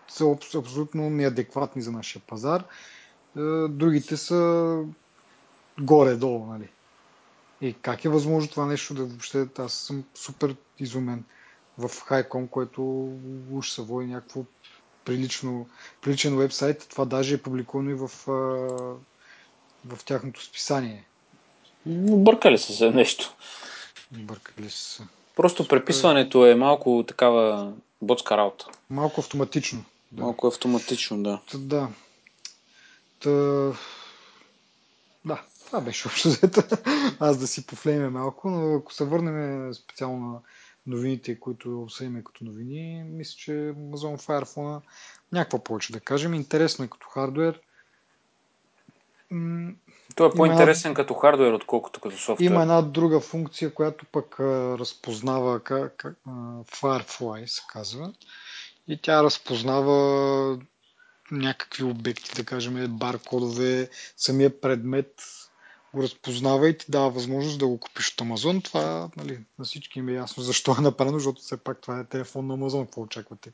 са 0.09 0.25
абс- 0.25 0.59
абсолютно 0.59 1.11
неадекватни 1.11 1.83
за 1.83 1.93
нашия 1.93 2.23
пазар. 2.27 2.65
Е, 3.37 3.41
Другите 3.69 4.17
са 4.17 4.83
горе-долу, 5.81 6.47
нали? 6.47 6.69
И 7.61 7.75
как 7.75 8.05
е 8.05 8.09
възможно 8.09 8.51
това 8.51 8.67
нещо 8.67 8.95
да 8.95 9.05
въобще... 9.05 9.47
Аз 9.59 9.73
съм 9.73 10.05
супер 10.15 10.57
изумен 10.79 11.25
в 11.79 11.91
Хайком, 12.07 12.49
което 12.49 12.83
уж 13.53 13.71
се 13.71 13.83
води 13.83 14.07
някакво 14.07 14.45
прилично, 15.05 15.67
приличен 16.01 16.37
вебсайт. 16.37 16.87
Това 16.91 17.05
даже 17.05 17.35
е 17.35 17.43
публикувано 17.43 17.91
и 17.91 17.95
в, 17.95 18.11
в 19.85 20.05
тяхното 20.05 20.45
списание. 20.45 21.05
Бъркали 21.87 22.59
са 22.59 22.73
се 22.73 22.91
нещо. 22.91 23.35
Бъркали 24.11 24.71
са. 24.71 25.07
Просто 25.37 25.69
преписването 25.69 26.47
е 26.47 26.55
малко 26.55 27.05
такава 27.09 27.73
ботска 28.03 28.37
работа. 28.37 28.67
Малко 28.91 29.21
автоматично. 29.21 29.85
Да. 30.13 30.23
Малко 30.23 30.47
автоматично, 30.47 31.23
да. 31.23 31.41
Та, 31.51 31.59
да. 31.59 31.89
Та... 33.21 33.31
Да, 35.25 35.43
това 35.67 35.81
беше 35.81 36.09
общо 36.09 36.29
взето. 36.29 36.63
Аз 37.21 37.39
да 37.39 37.47
си 37.47 37.67
пофлеме 37.67 38.09
малко, 38.09 38.51
но 38.51 38.75
ако 38.75 38.93
се 38.93 39.05
върнем 39.05 39.75
специално 39.75 40.33
на 40.33 40.39
новините, 40.87 41.41
които 41.41 41.83
обсъдиме 41.83 42.25
като 42.25 42.45
новини, 42.45 43.05
мисля, 43.05 43.35
че 43.37 43.51
Amazon 43.51 44.27
Fire 44.27 44.45
Phone 44.45 44.81
някаква 45.33 45.59
повече 45.65 45.93
да 45.93 46.01
кажем. 46.01 46.35
Интересно 46.35 46.85
е 46.85 46.89
като 46.89 47.07
хардвер. 47.09 47.61
Той 50.15 50.29
е 50.29 50.31
по-интересен 50.37 50.95
като 50.95 51.15
хардвер, 51.15 51.53
отколкото 51.53 52.01
като 52.01 52.19
софтуер. 52.19 52.47
Има 52.51 52.63
една 52.63 52.83
друга 52.83 53.21
функция, 53.21 53.75
която 53.75 54.07
пък 54.13 54.41
а, 54.41 54.79
разпознава 54.79 55.61
как, 55.61 55.97
как, 55.97 56.17
а, 56.27 56.31
Firefly 56.65 57.47
се 57.47 57.63
казва. 57.73 58.13
И 58.89 58.99
тя 59.03 59.23
разпознава 59.23 60.59
някакви 61.31 61.85
обекти, 61.85 62.33
да 62.37 62.45
кажем 62.45 62.87
баркодове, 62.89 63.89
самия 64.17 64.61
предмет 64.61 65.15
го 65.95 66.03
разпознава 66.03 66.69
и 66.69 66.79
ти 66.79 66.87
дава 66.89 67.11
възможност 67.11 67.59
да 67.59 67.67
го 67.67 67.81
купиш 67.81 68.13
от 68.13 68.21
Амазон. 68.21 68.63
Това 68.63 69.11
нали, 69.17 69.45
на 69.59 69.65
всички 69.65 69.99
им 69.99 70.09
е 70.09 70.13
ясно 70.13 70.43
защо 70.43 70.77
е 70.79 70.83
направено, 70.83 71.19
защото 71.19 71.43
все 71.43 71.57
пак 71.57 71.81
това 71.81 72.01
е 72.01 72.05
телефон 72.05 72.47
на 72.47 72.55
Амазон. 72.55 72.85
Какво 72.85 73.03
очаквате? 73.03 73.53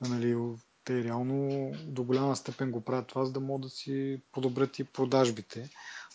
Нали, 0.00 0.36
те 0.84 1.04
реално 1.04 1.72
до 1.84 2.02
голяма 2.02 2.36
степен 2.36 2.70
го 2.70 2.80
правят 2.80 3.06
това, 3.06 3.24
за 3.24 3.32
да 3.32 3.40
могат 3.40 3.62
да 3.62 3.70
си 3.70 4.20
подобрят 4.32 4.78
и 4.78 4.84
продажбите 4.84 5.70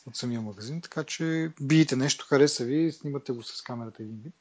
от 0.07 0.15
самия 0.15 0.41
магазин. 0.41 0.81
Така 0.81 1.03
че 1.03 1.51
биете 1.61 1.95
нещо, 1.95 2.25
хареса 2.25 2.65
ви, 2.65 2.91
снимате 2.91 3.31
го 3.31 3.43
с 3.43 3.61
камерата 3.61 4.03
един 4.03 4.21
вид 4.23 4.35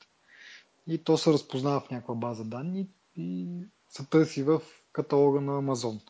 и 0.87 0.99
то 0.99 1.19
се 1.19 1.33
разпознава 1.33 1.81
в 1.81 1.91
някаква 1.91 2.15
база 2.15 2.45
данни 2.45 2.89
и 3.17 3.47
се 3.89 4.05
търси 4.05 4.43
в 4.43 4.61
каталога 4.93 5.41
на 5.41 5.59
Амазон. 5.59 6.01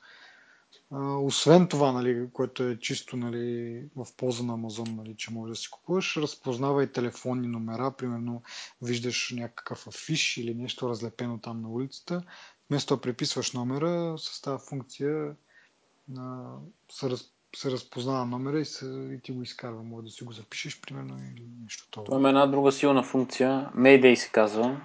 А, 0.93 1.17
освен 1.17 1.69
това, 1.69 1.93
нали, 1.93 2.29
което 2.33 2.63
е 2.63 2.79
чисто 2.79 3.17
нали, 3.17 3.83
в 3.97 4.07
полза 4.17 4.43
на 4.45 4.53
Амазон, 4.53 4.97
нали, 4.97 5.15
че 5.17 5.33
можеш 5.33 5.57
да 5.59 5.63
си 5.63 5.71
купуваш, 5.71 6.17
разпознава 6.17 6.85
и 6.85 6.93
телефонни 6.93 7.47
номера. 7.47 7.93
Примерно 7.99 8.43
виждаш 8.83 9.33
някакъв 9.37 9.87
афиш 9.87 10.37
или 10.37 10.55
нещо 10.55 10.89
разлепено 10.89 11.39
там 11.39 11.63
на 11.63 11.69
улицата. 11.69 12.23
Вместо 12.71 12.97
да 12.97 13.01
преписваш 13.01 13.53
номера, 13.53 14.19
с 14.19 14.43
тази 14.43 14.65
функция 14.69 15.35
а, 16.19 16.55
се, 16.93 17.11
раз, 17.11 17.25
се 17.57 17.71
разпознава 17.71 18.27
номера 18.27 18.61
и, 18.61 18.65
се, 18.65 18.87
и 18.87 19.21
ти 19.23 19.33
го 19.33 19.43
изкарва. 19.43 19.83
Може 19.83 20.05
да 20.05 20.11
си 20.11 20.25
го 20.25 20.33
запишеш, 20.33 20.81
примерно, 20.81 21.19
или 21.37 21.47
нещо 21.63 21.89
Това 21.91 22.05
това. 22.05 22.19
има 22.19 22.29
една 22.29 22.47
друга 22.47 22.73
силна 22.73 23.03
функция. 23.03 23.71
Mayday 23.77 24.15
се 24.15 24.29
казва. 24.29 24.81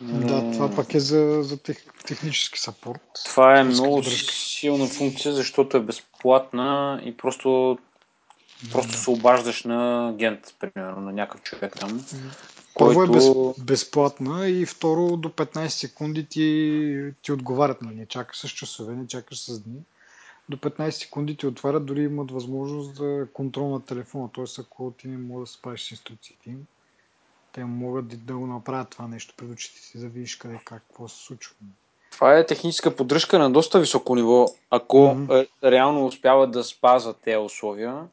Да, 0.00 0.50
това 0.52 0.74
пък 0.74 0.94
е 0.94 1.00
за, 1.00 1.42
за 1.42 1.56
тех, 1.56 1.84
технически 2.06 2.60
сапорт. 2.60 3.00
Това 3.24 3.58
е 3.58 3.64
много 3.64 4.00
дръжка. 4.00 4.32
силна 4.32 4.86
функция, 4.86 5.34
защото 5.34 5.76
е 5.76 5.80
безплатна 5.80 7.00
и 7.04 7.16
просто 7.16 7.78
Просто 8.72 8.92
се 8.92 9.10
обаждаш 9.10 9.64
на 9.64 10.08
агент, 10.08 10.54
примерно, 10.60 11.00
на 11.00 11.12
някакъв 11.12 11.42
човек 11.42 11.76
там. 11.80 12.04
Първо 12.74 12.94
който... 12.94 13.12
е 13.12 13.14
без, 13.14 13.64
безплатна 13.64 14.48
и 14.48 14.66
второ 14.66 15.16
до 15.16 15.28
15 15.28 15.68
секунди 15.68 16.26
ти, 16.26 17.12
ти 17.22 17.32
отговарят. 17.32 17.82
Нали? 17.82 17.94
Не 17.94 18.06
чакаш 18.06 18.36
с 18.38 18.48
часове, 18.48 18.94
не 18.94 19.06
чакаш 19.06 19.40
с 19.40 19.60
дни. 19.60 19.80
До 20.48 20.56
15 20.56 20.90
секунди 20.90 21.36
ти 21.36 21.46
отварят, 21.46 21.86
дори 21.86 22.02
имат 22.02 22.30
възможност 22.30 22.96
за 22.96 23.26
контрол 23.32 23.70
на 23.70 23.80
телефона. 23.80 24.28
Т.е. 24.34 24.44
ако 24.58 24.92
ти 24.98 25.08
не 25.08 25.18
можеш 25.18 25.50
да 25.50 25.58
спазиш 25.58 25.88
с 25.88 25.90
инструкциите 25.90 26.50
им, 26.50 26.66
те 27.58 27.64
могат 27.64 28.26
да 28.26 28.34
го 28.34 28.46
направят 28.46 28.88
това 28.88 29.08
нещо 29.08 29.34
пред 29.36 29.50
очите 29.50 29.80
си, 29.80 29.98
да 29.98 30.08
видиш 30.08 30.36
къде 30.36 30.60
как, 30.64 30.82
какво 30.88 31.08
се 31.08 31.24
случва. 31.24 31.54
Това 32.10 32.38
е 32.38 32.46
техническа 32.46 32.96
поддръжка 32.96 33.38
на 33.38 33.50
доста 33.50 33.80
високо 33.80 34.14
ниво, 34.14 34.46
ако 34.70 34.96
mm-hmm. 34.96 35.46
реално 35.64 36.06
успяват 36.06 36.50
да 36.50 36.64
спазват 36.64 37.16
тези 37.24 37.36
условия. 37.36 38.04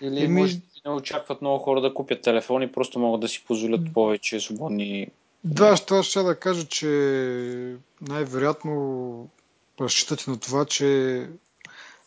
Или 0.00 0.24
Еми... 0.24 0.40
може 0.40 0.60
не 0.86 0.92
очакват 0.92 1.40
много 1.40 1.64
хора 1.64 1.80
да 1.80 1.94
купят 1.94 2.22
телефони, 2.22 2.72
просто 2.72 2.98
могат 2.98 3.20
да 3.20 3.28
си 3.28 3.44
позволят 3.46 3.92
повече 3.94 4.40
свободни. 4.40 5.06
Да, 5.44 5.76
това 5.76 6.02
ще 6.02 6.22
да 6.22 6.40
кажа, 6.40 6.64
че 6.64 6.88
най-вероятно 8.00 9.28
разчитате 9.80 10.30
на 10.30 10.40
това, 10.40 10.64
че 10.64 10.86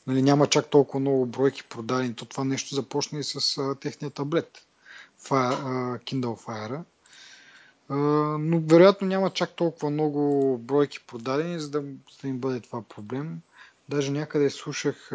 нали, 0.08 0.22
няма 0.22 0.48
чак 0.48 0.70
толкова 0.70 1.00
много 1.00 1.26
бройки 1.26 1.64
продадени. 1.64 2.16
То 2.16 2.26
това 2.26 2.44
нещо 2.44 2.76
започне 2.76 3.20
и 3.20 3.24
с 3.24 3.58
а, 3.58 3.76
техния 3.76 4.12
таблет, 4.12 4.66
Kindle 5.24 6.46
Fire. 6.46 6.84
Но 8.40 8.60
вероятно 8.60 9.08
няма 9.08 9.30
чак 9.30 9.56
толкова 9.56 9.90
много 9.90 10.58
бройки 10.58 11.00
продадени, 11.08 11.60
за 11.60 11.70
да, 11.70 11.82
за 11.82 12.18
да 12.22 12.28
им 12.28 12.40
бъде 12.40 12.60
това 12.60 12.82
проблем. 12.82 13.42
Даже 13.90 14.12
някъде 14.12 14.50
слушах, 14.50 15.12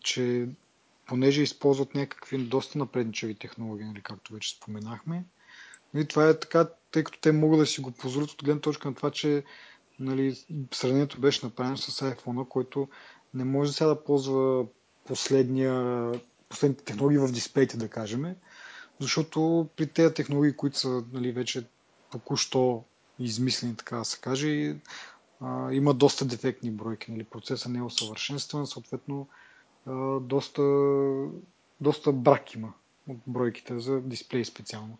че 0.00 0.48
понеже 1.06 1.42
използват 1.42 1.94
някакви 1.94 2.38
доста 2.38 2.78
напредничави 2.78 3.34
технологии, 3.34 3.86
нали, 3.86 4.00
както 4.02 4.32
вече 4.32 4.56
споменахме. 4.56 5.24
И 5.94 6.04
това 6.04 6.28
е 6.28 6.38
така, 6.38 6.68
тъй 6.90 7.04
като 7.04 7.20
те 7.20 7.32
могат 7.32 7.60
да 7.60 7.66
си 7.66 7.80
го 7.80 7.90
позволят 7.90 8.30
от 8.30 8.44
гледна 8.44 8.60
точка 8.60 8.88
на 8.88 8.94
това, 8.94 9.10
че 9.10 9.44
нали, 9.98 10.44
сравнението 10.72 11.20
беше 11.20 11.46
направено 11.46 11.76
с 11.76 12.14
iPhone, 12.14 12.48
който 12.48 12.88
не 13.34 13.44
може 13.44 13.72
сега 13.72 13.88
да 13.88 14.04
ползва 14.04 14.66
последния, 15.06 16.12
последните 16.54 16.84
технологии 16.84 17.18
в 17.18 17.32
дисплеите, 17.32 17.76
да 17.76 17.88
кажем, 17.88 18.34
защото 19.00 19.68
при 19.76 19.86
тези 19.86 20.14
технологии, 20.14 20.56
които 20.56 20.78
са 20.78 21.04
нали, 21.12 21.32
вече 21.32 21.66
току-що 22.10 22.84
измислени, 23.18 23.76
така 23.76 23.96
да 23.96 24.04
се 24.04 24.20
каже, 24.20 24.76
има 25.72 25.94
доста 25.94 26.24
дефектни 26.24 26.70
бройки. 26.70 27.10
Нали, 27.12 27.24
процесът 27.24 27.72
не 27.72 27.78
е 27.78 27.82
усъвършенстван, 27.82 28.66
съответно 28.66 29.28
доста, 30.20 30.62
доста 31.80 32.12
брак 32.12 32.54
има 32.54 32.72
от 33.08 33.18
бройките 33.26 33.80
за 33.80 34.00
дисплей 34.00 34.44
специално. 34.44 34.98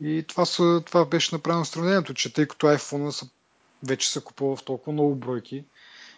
И 0.00 0.24
това, 0.28 0.44
са, 0.44 0.82
това 0.86 1.04
беше 1.04 1.34
направено 1.34 1.64
сравнението, 1.64 2.14
че 2.14 2.32
тъй 2.32 2.48
като 2.48 2.66
iPhone 2.66 3.10
са, 3.10 3.26
вече 3.82 4.12
се 4.12 4.24
купува 4.24 4.56
в 4.56 4.64
толкова 4.64 4.92
много 4.92 5.14
бройки, 5.14 5.64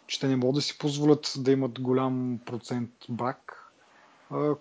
че 0.06 0.20
те 0.20 0.28
не 0.28 0.36
могат 0.36 0.54
да 0.54 0.62
си 0.62 0.78
позволят 0.78 1.32
да 1.36 1.52
имат 1.52 1.80
голям 1.80 2.40
процент 2.46 2.90
брак. 3.08 3.65
А, 4.30 4.54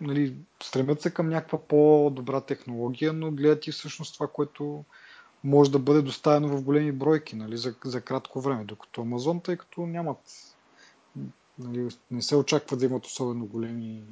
нали, 0.00 0.36
стремят 0.62 1.02
се 1.02 1.14
към 1.14 1.28
някаква 1.28 1.58
по-добра 1.58 2.40
технология, 2.40 3.12
но 3.12 3.30
гледат 3.30 3.66
и 3.66 3.72
всъщност 3.72 4.14
това, 4.14 4.26
което 4.26 4.84
може 5.44 5.70
да 5.70 5.78
бъде 5.78 6.02
доставено 6.02 6.48
в 6.48 6.62
големи 6.62 6.92
бройки 6.92 7.36
нали, 7.36 7.56
за, 7.56 7.74
за 7.84 8.00
кратко 8.00 8.40
време, 8.40 8.64
докато 8.64 9.00
Amazon, 9.00 9.44
тъй 9.44 9.56
като 9.56 9.86
нямат 9.86 10.18
Нали, 11.64 11.88
не 12.10 12.22
се 12.22 12.36
очаква 12.36 12.76
да 12.76 12.84
имат 12.84 13.06
особено 13.06 13.46
големи 13.46 14.02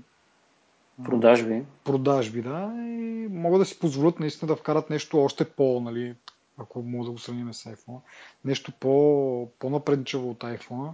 продажби. 1.05 1.64
Продажби, 1.85 2.43
да. 2.43 2.73
И 2.76 3.28
могат 3.31 3.61
да 3.61 3.64
си 3.64 3.78
позволят 3.78 4.21
наистина 4.21 4.47
да 4.47 4.57
вкарат 4.57 4.90
нещо 4.90 5.23
още 5.23 5.45
по, 5.45 5.81
нали, 5.81 6.14
ако 6.59 6.83
мога 6.83 7.05
да 7.05 7.11
го 7.11 7.19
сравним 7.19 7.55
с 7.55 7.64
iPhone, 7.64 8.00
нещо 8.45 8.73
по, 8.81 9.50
по-напредничаво 9.59 10.31
от 10.31 10.38
iPhone, 10.38 10.90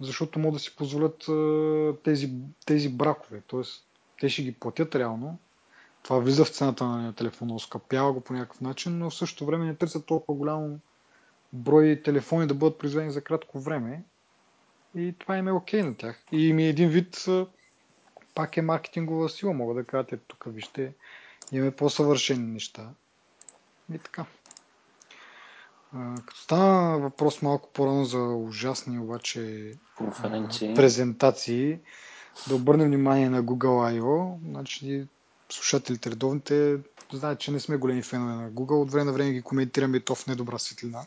защото 0.00 0.38
могат 0.38 0.54
да 0.54 0.60
си 0.60 0.76
позволят 0.76 1.26
тези, 2.02 2.32
тези 2.66 2.88
бракове. 2.88 3.42
Тоест, 3.46 3.84
те 4.20 4.28
ще 4.28 4.42
ги 4.42 4.52
платят 4.52 4.94
реално. 4.94 5.38
Това 6.02 6.18
влиза 6.18 6.44
в 6.44 6.48
цената 6.48 6.84
на 6.84 7.12
телефона, 7.12 7.54
оскъпява 7.54 8.12
го 8.12 8.20
по 8.20 8.32
някакъв 8.32 8.60
начин, 8.60 8.98
но 8.98 9.10
в 9.10 9.14
същото 9.14 9.46
време 9.46 9.66
не 9.66 9.74
търсят 9.74 10.06
толкова 10.06 10.38
голям 10.38 10.80
брой 11.52 12.02
телефони 12.04 12.46
да 12.46 12.54
бъдат 12.54 12.78
произведени 12.78 13.12
за 13.12 13.20
кратко 13.20 13.60
време 13.60 14.02
и 14.96 15.14
това 15.18 15.36
им 15.36 15.48
е 15.48 15.52
окей 15.52 15.82
на 15.82 15.94
тях. 15.94 16.24
И 16.32 16.52
ми 16.52 16.64
е 16.64 16.68
един 16.68 16.88
вид 16.88 17.26
пак 18.34 18.56
е 18.56 18.62
маркетингова 18.62 19.28
сила, 19.28 19.52
мога 19.52 19.74
да 19.74 19.84
кажа, 19.84 20.06
тук 20.26 20.44
вижте, 20.46 20.92
имаме 21.52 21.70
по-съвършени 21.70 22.46
неща. 22.46 22.90
И 23.94 23.98
така. 23.98 24.26
А, 25.94 26.14
като 26.26 26.40
стана 26.40 26.98
въпрос 26.98 27.42
малко 27.42 27.68
по-рано 27.72 28.04
за 28.04 28.18
ужасни 28.18 28.98
обаче 28.98 29.72
Конференции. 29.96 30.74
презентации, 30.74 31.78
да 32.48 32.54
обърнем 32.54 32.86
внимание 32.86 33.30
на 33.30 33.44
Google 33.44 34.00
I.O. 34.00 34.36
Значи, 34.50 35.06
слушателите 35.48 36.10
редовните 36.10 36.78
знаят, 37.12 37.40
че 37.40 37.50
не 37.50 37.60
сме 37.60 37.76
големи 37.76 38.02
фенове 38.02 38.34
на 38.34 38.50
Google. 38.50 38.82
От 38.82 38.90
време 38.90 39.04
на 39.04 39.12
време 39.12 39.32
ги 39.32 39.42
коментираме 39.42 39.96
и 39.96 40.00
то 40.00 40.14
в 40.14 40.26
недобра 40.26 40.58
светлина. 40.58 41.06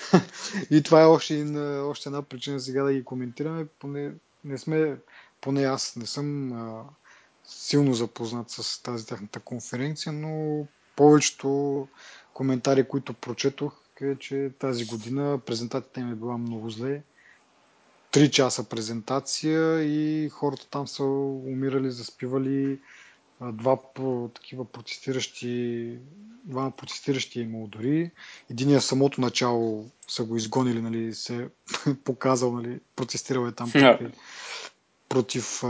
и 0.70 0.82
това 0.82 1.02
е 1.02 1.06
още, 1.06 1.34
една, 1.34 1.84
още 1.84 2.08
една 2.08 2.22
причина 2.22 2.60
сега 2.60 2.82
да 2.82 2.92
ги 2.92 3.04
коментираме. 3.04 3.66
Поне, 3.78 4.12
не 4.44 4.58
сме, 4.58 4.96
поне 5.40 5.62
аз 5.62 5.96
не 5.96 6.06
съм 6.06 6.52
а, 6.52 6.84
силно 7.44 7.94
запознат 7.94 8.50
с 8.50 8.82
тази 8.82 9.06
тяхната 9.06 9.40
конференция, 9.40 10.12
но 10.12 10.66
повечето 10.96 11.88
коментари, 12.34 12.88
които 12.88 13.14
прочетох, 13.14 13.72
е, 14.00 14.16
че 14.16 14.50
тази 14.58 14.86
година 14.86 15.40
презентацията 15.46 16.00
им 16.00 16.12
е 16.12 16.14
била 16.14 16.38
много 16.38 16.70
зле. 16.70 17.02
Три 18.10 18.30
часа 18.30 18.68
презентация 18.68 19.82
и 19.82 20.28
хората 20.28 20.66
там 20.70 20.88
са 20.88 21.04
умирали, 21.04 21.90
заспивали, 21.90 22.78
два 23.40 23.78
такива 24.34 24.64
протестиращи, 24.64 25.98
два 26.44 26.70
протестиращи 26.70 27.40
е 27.40 27.42
имало 27.42 27.66
дори. 27.66 28.10
Единия 28.50 28.80
самото 28.80 29.20
начало 29.20 29.90
са 30.08 30.24
го 30.24 30.36
изгонили, 30.36 30.82
нали, 30.82 31.14
се 31.14 31.48
показал, 32.04 32.52
нали, 32.52 32.80
протестирал 32.96 33.46
е 33.46 33.52
там 33.52 33.72
против, 33.72 34.12
против 35.08 35.64
а, 35.64 35.68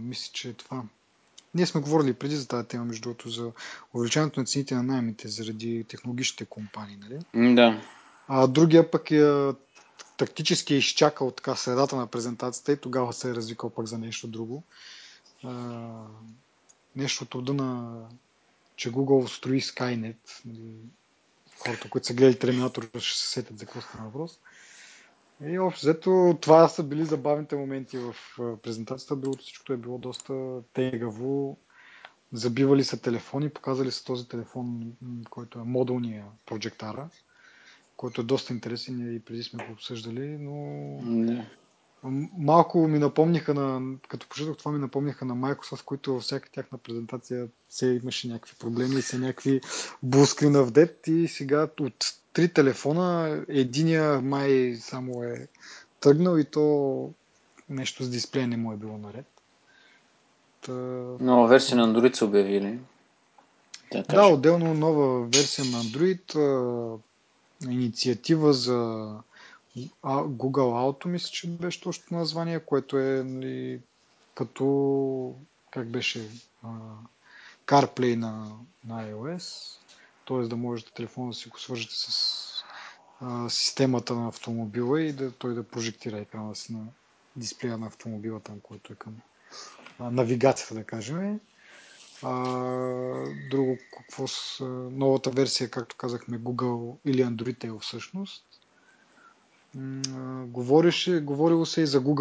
мисля, 0.00 0.30
че 0.32 0.48
е 0.48 0.52
това. 0.52 0.82
Ние 1.56 1.66
сме 1.66 1.80
говорили 1.80 2.14
преди 2.14 2.36
за 2.36 2.48
тази 2.48 2.68
тема, 2.68 2.84
между 2.84 3.02
другото, 3.02 3.30
за 3.30 3.52
увеличаването 3.94 4.40
на 4.40 4.46
цените 4.46 4.74
на 4.74 4.82
найемите 4.82 5.28
заради 5.28 5.84
технологичните 5.88 6.44
компании, 6.44 6.96
нали? 6.96 7.54
Да. 7.54 7.80
А 8.28 8.46
другия 8.46 8.90
пък 8.90 9.10
е 9.10 9.52
тактически 10.16 10.74
е 10.74 10.78
изчакал 10.78 11.30
така 11.30 11.56
средата 11.56 11.96
на 11.96 12.06
презентацията 12.06 12.72
и 12.72 12.76
тогава 12.76 13.12
се 13.12 13.30
е 13.30 13.34
развикал 13.34 13.70
пък 13.70 13.86
за 13.86 13.98
нещо 13.98 14.28
друго. 14.28 14.62
А, 15.44 15.50
нещо 16.96 17.24
от 17.24 17.34
рода 17.34 17.54
на 17.54 18.00
че 18.76 18.92
Google 18.92 19.26
строи 19.26 19.60
Skynet. 19.60 20.16
Нали, 20.44 20.74
хората, 21.58 21.90
които 21.90 22.06
са 22.06 22.14
гледали 22.14 22.38
Терминатор, 22.38 22.88
ще 22.98 23.18
се 23.18 23.30
сетят 23.30 23.58
за 23.58 23.66
какво 23.66 23.80
става 23.80 24.04
въпрос. 24.04 24.38
И 25.44 25.58
общо 25.58 25.86
взето 25.86 26.38
това 26.40 26.68
са 26.68 26.82
били 26.82 27.04
забавните 27.04 27.56
моменти 27.56 27.98
в 27.98 28.14
презентацията, 28.62 29.16
другото 29.16 29.42
всичкото 29.42 29.72
е 29.72 29.76
било 29.76 29.98
доста 29.98 30.62
тегаво. 30.72 31.58
Забивали 32.32 32.84
са 32.84 33.02
телефони, 33.02 33.50
показали 33.50 33.90
са 33.90 34.04
този 34.04 34.28
телефон, 34.28 34.92
който 35.30 35.58
е 35.58 35.62
модулния 35.62 36.24
прожектара, 36.46 37.08
който 37.96 38.20
е 38.20 38.24
доста 38.24 38.52
интересен 38.52 39.16
и 39.16 39.20
преди 39.20 39.42
сме 39.42 39.66
го 39.66 39.72
обсъждали, 39.72 40.38
но 40.40 40.54
Не. 41.02 41.50
Малко 42.38 42.88
ми 42.88 42.98
напомниха 42.98 43.54
на, 43.54 43.96
като 44.08 44.28
прочетох 44.28 44.56
това 44.56 44.72
ми 44.72 44.78
напомниха 44.78 45.24
на 45.24 45.34
Microsoft, 45.34 45.84
които 45.84 46.14
във 46.14 46.22
всяка 46.22 46.50
тяхна 46.50 46.78
презентация 46.78 47.48
се 47.68 47.86
имаше 47.86 48.28
някакви 48.28 48.56
проблеми 48.58 48.94
и 48.94 49.02
се 49.02 49.18
някакви 49.18 49.60
блускри 50.02 50.48
на 50.48 50.62
вдет 50.62 51.06
и 51.06 51.28
сега 51.28 51.68
от 51.80 52.04
три 52.36 52.48
телефона 52.48 53.40
единия 53.48 54.20
май 54.20 54.76
само 54.80 55.22
е 55.22 55.48
тръгнал 56.00 56.38
и 56.38 56.44
то 56.44 57.10
нещо 57.68 58.04
с 58.04 58.10
дисплея 58.10 58.48
не 58.48 58.56
му 58.56 58.72
е 58.72 58.76
било 58.76 58.98
наред. 58.98 59.26
Та... 60.60 60.72
Нова 61.20 61.48
версия 61.48 61.76
на 61.76 61.88
Android 61.88 62.14
са 62.14 62.24
обявили. 62.24 62.78
Да, 63.92 64.02
да, 64.02 64.26
отделно 64.26 64.74
нова 64.74 65.26
версия 65.26 65.64
на 65.64 65.82
Android, 65.82 66.36
инициатива 67.70 68.52
за 68.52 69.10
а, 70.02 70.22
Google 70.24 70.92
Auto, 70.92 71.06
мисля, 71.06 71.30
че 71.32 71.48
беше 71.48 71.80
точно 71.80 72.18
название, 72.18 72.60
което 72.60 72.98
е 72.98 73.22
нали, 73.24 73.80
като, 74.34 75.34
как 75.70 75.88
беше, 75.88 76.28
а, 76.62 76.68
CarPlay 77.66 78.16
на, 78.16 78.50
на 78.86 79.04
iOS, 79.04 79.76
т.е. 80.26 80.48
да 80.48 80.56
можете 80.56 80.92
телефона 80.92 81.28
да 81.28 81.34
си 81.34 81.48
го 81.48 81.58
свържете 81.58 81.94
с 81.94 82.36
а, 83.20 83.50
системата 83.50 84.14
на 84.14 84.28
автомобила 84.28 85.02
и 85.02 85.12
да 85.12 85.32
той 85.32 85.54
да 85.54 85.62
прожектира 85.62 86.18
екрана 86.18 86.54
си 86.54 86.72
на 86.72 86.86
дисплея 87.36 87.78
на 87.78 87.86
автомобила 87.86 88.40
там, 88.40 88.60
който 88.60 88.92
е 88.92 88.96
към 88.96 89.16
а, 89.98 90.10
навигацията, 90.10 90.74
да 90.74 90.84
кажем. 90.84 91.40
А, 92.22 92.44
друго, 93.50 93.78
какво 93.96 94.26
с 94.26 94.64
новата 94.90 95.30
версия, 95.30 95.70
както 95.70 95.96
казахме, 95.96 96.38
Google 96.38 96.96
или 97.04 97.22
Android 97.22 97.64
е 97.64 97.80
всъщност. 97.80 98.44
Говореше, 100.46 101.20
говорило 101.20 101.66
се 101.66 101.80
и 101.80 101.86
за 101.86 102.00
Google 102.00 102.14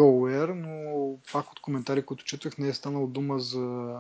Wear, 0.46 0.54
но 0.54 1.18
пак 1.34 1.52
от 1.52 1.60
коментари, 1.60 2.06
които 2.06 2.26
четох, 2.26 2.58
не 2.58 2.68
е 2.68 2.74
станало 2.74 3.08
дума 3.08 3.40
за, 3.40 3.96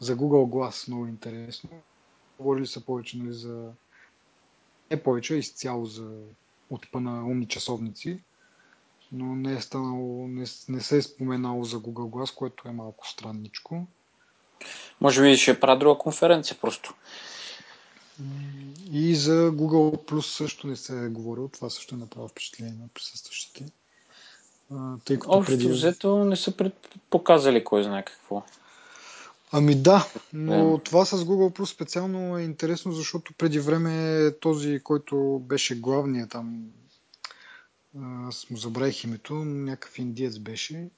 за 0.00 0.16
Google 0.16 0.50
Glass. 0.50 0.88
Много 0.88 1.06
интересно. 1.06 1.70
Говорили 2.40 2.66
са 2.66 2.80
повече 2.80 3.18
нали, 3.18 3.32
за... 3.32 3.70
Не 4.90 5.02
повече, 5.02 5.34
изцяло 5.34 5.86
за 5.86 6.10
отпа 6.70 7.00
на 7.00 7.26
умни 7.26 7.48
часовници, 7.48 8.20
но 9.12 9.24
не 9.24 9.52
е 9.52 9.60
станало, 9.60 10.28
не, 10.28 10.44
не 10.68 10.80
се 10.80 10.96
е 10.96 11.02
споменало 11.02 11.64
за 11.64 11.76
Google 11.76 12.10
Glass, 12.10 12.34
което 12.34 12.68
е 12.68 12.72
малко 12.72 13.08
странничко. 13.08 13.86
Може 15.00 15.22
би 15.22 15.36
ще 15.36 15.60
правя 15.60 15.78
друга 15.78 15.98
конференция 15.98 16.56
просто. 16.60 16.94
И 18.92 19.14
за 19.14 19.50
Google 19.52 20.04
Plus 20.04 20.20
също 20.20 20.66
не 20.66 20.76
се 20.76 21.04
е 21.04 21.08
говорило. 21.08 21.48
Това 21.48 21.70
също 21.70 21.94
е 21.94 21.98
направо 21.98 22.28
впечатление 22.28 22.72
на 22.72 22.88
присъстващите. 22.94 23.66
Тъй 25.04 25.18
като 25.18 25.32
Общо 25.32 25.52
преди... 25.52 25.68
взето 25.68 26.24
не 26.24 26.36
са 26.36 26.56
пред... 26.56 26.88
показали 27.10 27.64
кой 27.64 27.82
знае 27.82 28.04
какво. 28.04 28.42
Ами 29.52 29.74
да, 29.74 30.06
но 30.32 30.52
yeah. 30.52 30.84
това 30.84 31.04
с 31.04 31.24
Google 31.24 31.58
Plus 31.58 31.64
специално 31.64 32.38
е 32.38 32.42
интересно, 32.42 32.92
защото 32.92 33.34
преди 33.34 33.60
време 33.60 34.30
този, 34.40 34.80
който 34.84 35.42
беше 35.44 35.80
главният 35.80 36.30
там, 36.30 36.64
аз 38.00 38.50
му 38.50 38.56
забравих 38.56 39.04
името, 39.04 39.34
някакъв 39.34 39.98
индиец 39.98 40.38
беше, 40.38 40.88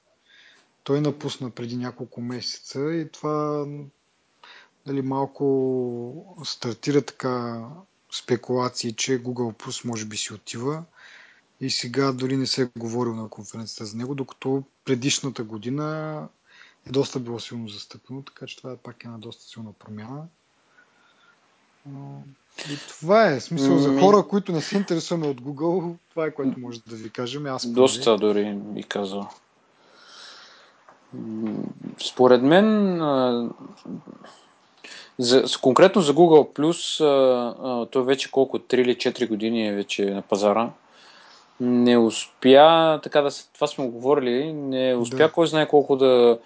той 0.83 1.01
напусна 1.01 1.49
преди 1.49 1.77
няколко 1.77 2.21
месеца 2.21 2.93
и 2.93 3.09
това 3.11 3.65
дали, 4.85 5.01
малко 5.01 6.37
стартира 6.45 7.01
така 7.01 7.67
спекулации, 8.11 8.93
че 8.93 9.23
Google 9.23 9.63
Plus 9.63 9.87
може 9.87 10.05
би 10.05 10.17
си 10.17 10.33
отива 10.33 10.83
и 11.61 11.69
сега 11.69 12.11
дори 12.11 12.37
не 12.37 12.47
се 12.47 12.61
е 12.61 12.79
говорил 12.79 13.15
на 13.15 13.29
конференцията 13.29 13.85
за 13.85 13.97
него, 13.97 14.15
докато 14.15 14.63
предишната 14.85 15.43
година 15.43 16.27
е 16.87 16.91
доста 16.91 17.19
било 17.19 17.39
силно 17.39 17.67
застъпено, 17.67 18.21
така 18.21 18.45
че 18.45 18.57
това 18.57 18.71
е 18.71 18.77
пак 18.77 19.03
една 19.03 19.17
доста 19.17 19.43
силна 19.43 19.73
промяна. 19.79 20.23
И 22.71 22.77
това 22.87 23.27
е 23.27 23.39
смисъл 23.39 23.77
за 23.77 23.99
хора, 23.99 24.23
които 24.29 24.51
не 24.51 24.61
се 24.61 24.77
интересуваме 24.77 25.27
от 25.27 25.41
Google, 25.41 25.95
това 26.09 26.25
е 26.25 26.33
което 26.33 26.59
може 26.59 26.79
да 26.87 26.95
ви 26.95 27.09
кажем. 27.09 27.45
Аз 27.45 27.67
доста 27.67 28.17
дори 28.17 28.53
би 28.55 28.83
казал. 28.83 29.29
Според 32.09 32.41
мен, 32.41 32.97
за, 35.19 35.43
конкретно 35.61 36.01
за 36.01 36.13
Google 36.13 36.53
Plus, 36.53 37.89
той 37.91 38.03
вече 38.03 38.31
колко, 38.31 38.59
3 38.59 38.73
или 38.73 38.95
4 38.95 39.27
години 39.27 39.67
е 39.67 39.73
вече 39.73 40.05
на 40.05 40.21
пазара. 40.21 40.69
Не 41.59 41.97
успя, 41.97 42.99
така 43.03 43.21
да 43.21 43.31
се, 43.31 43.53
това 43.53 43.67
сме 43.67 43.89
говорили, 43.89 44.53
не 44.53 44.95
успя 44.95 45.17
да. 45.17 45.31
кой 45.31 45.47
знае 45.47 45.67
колко 45.67 45.95
да, 45.95 46.39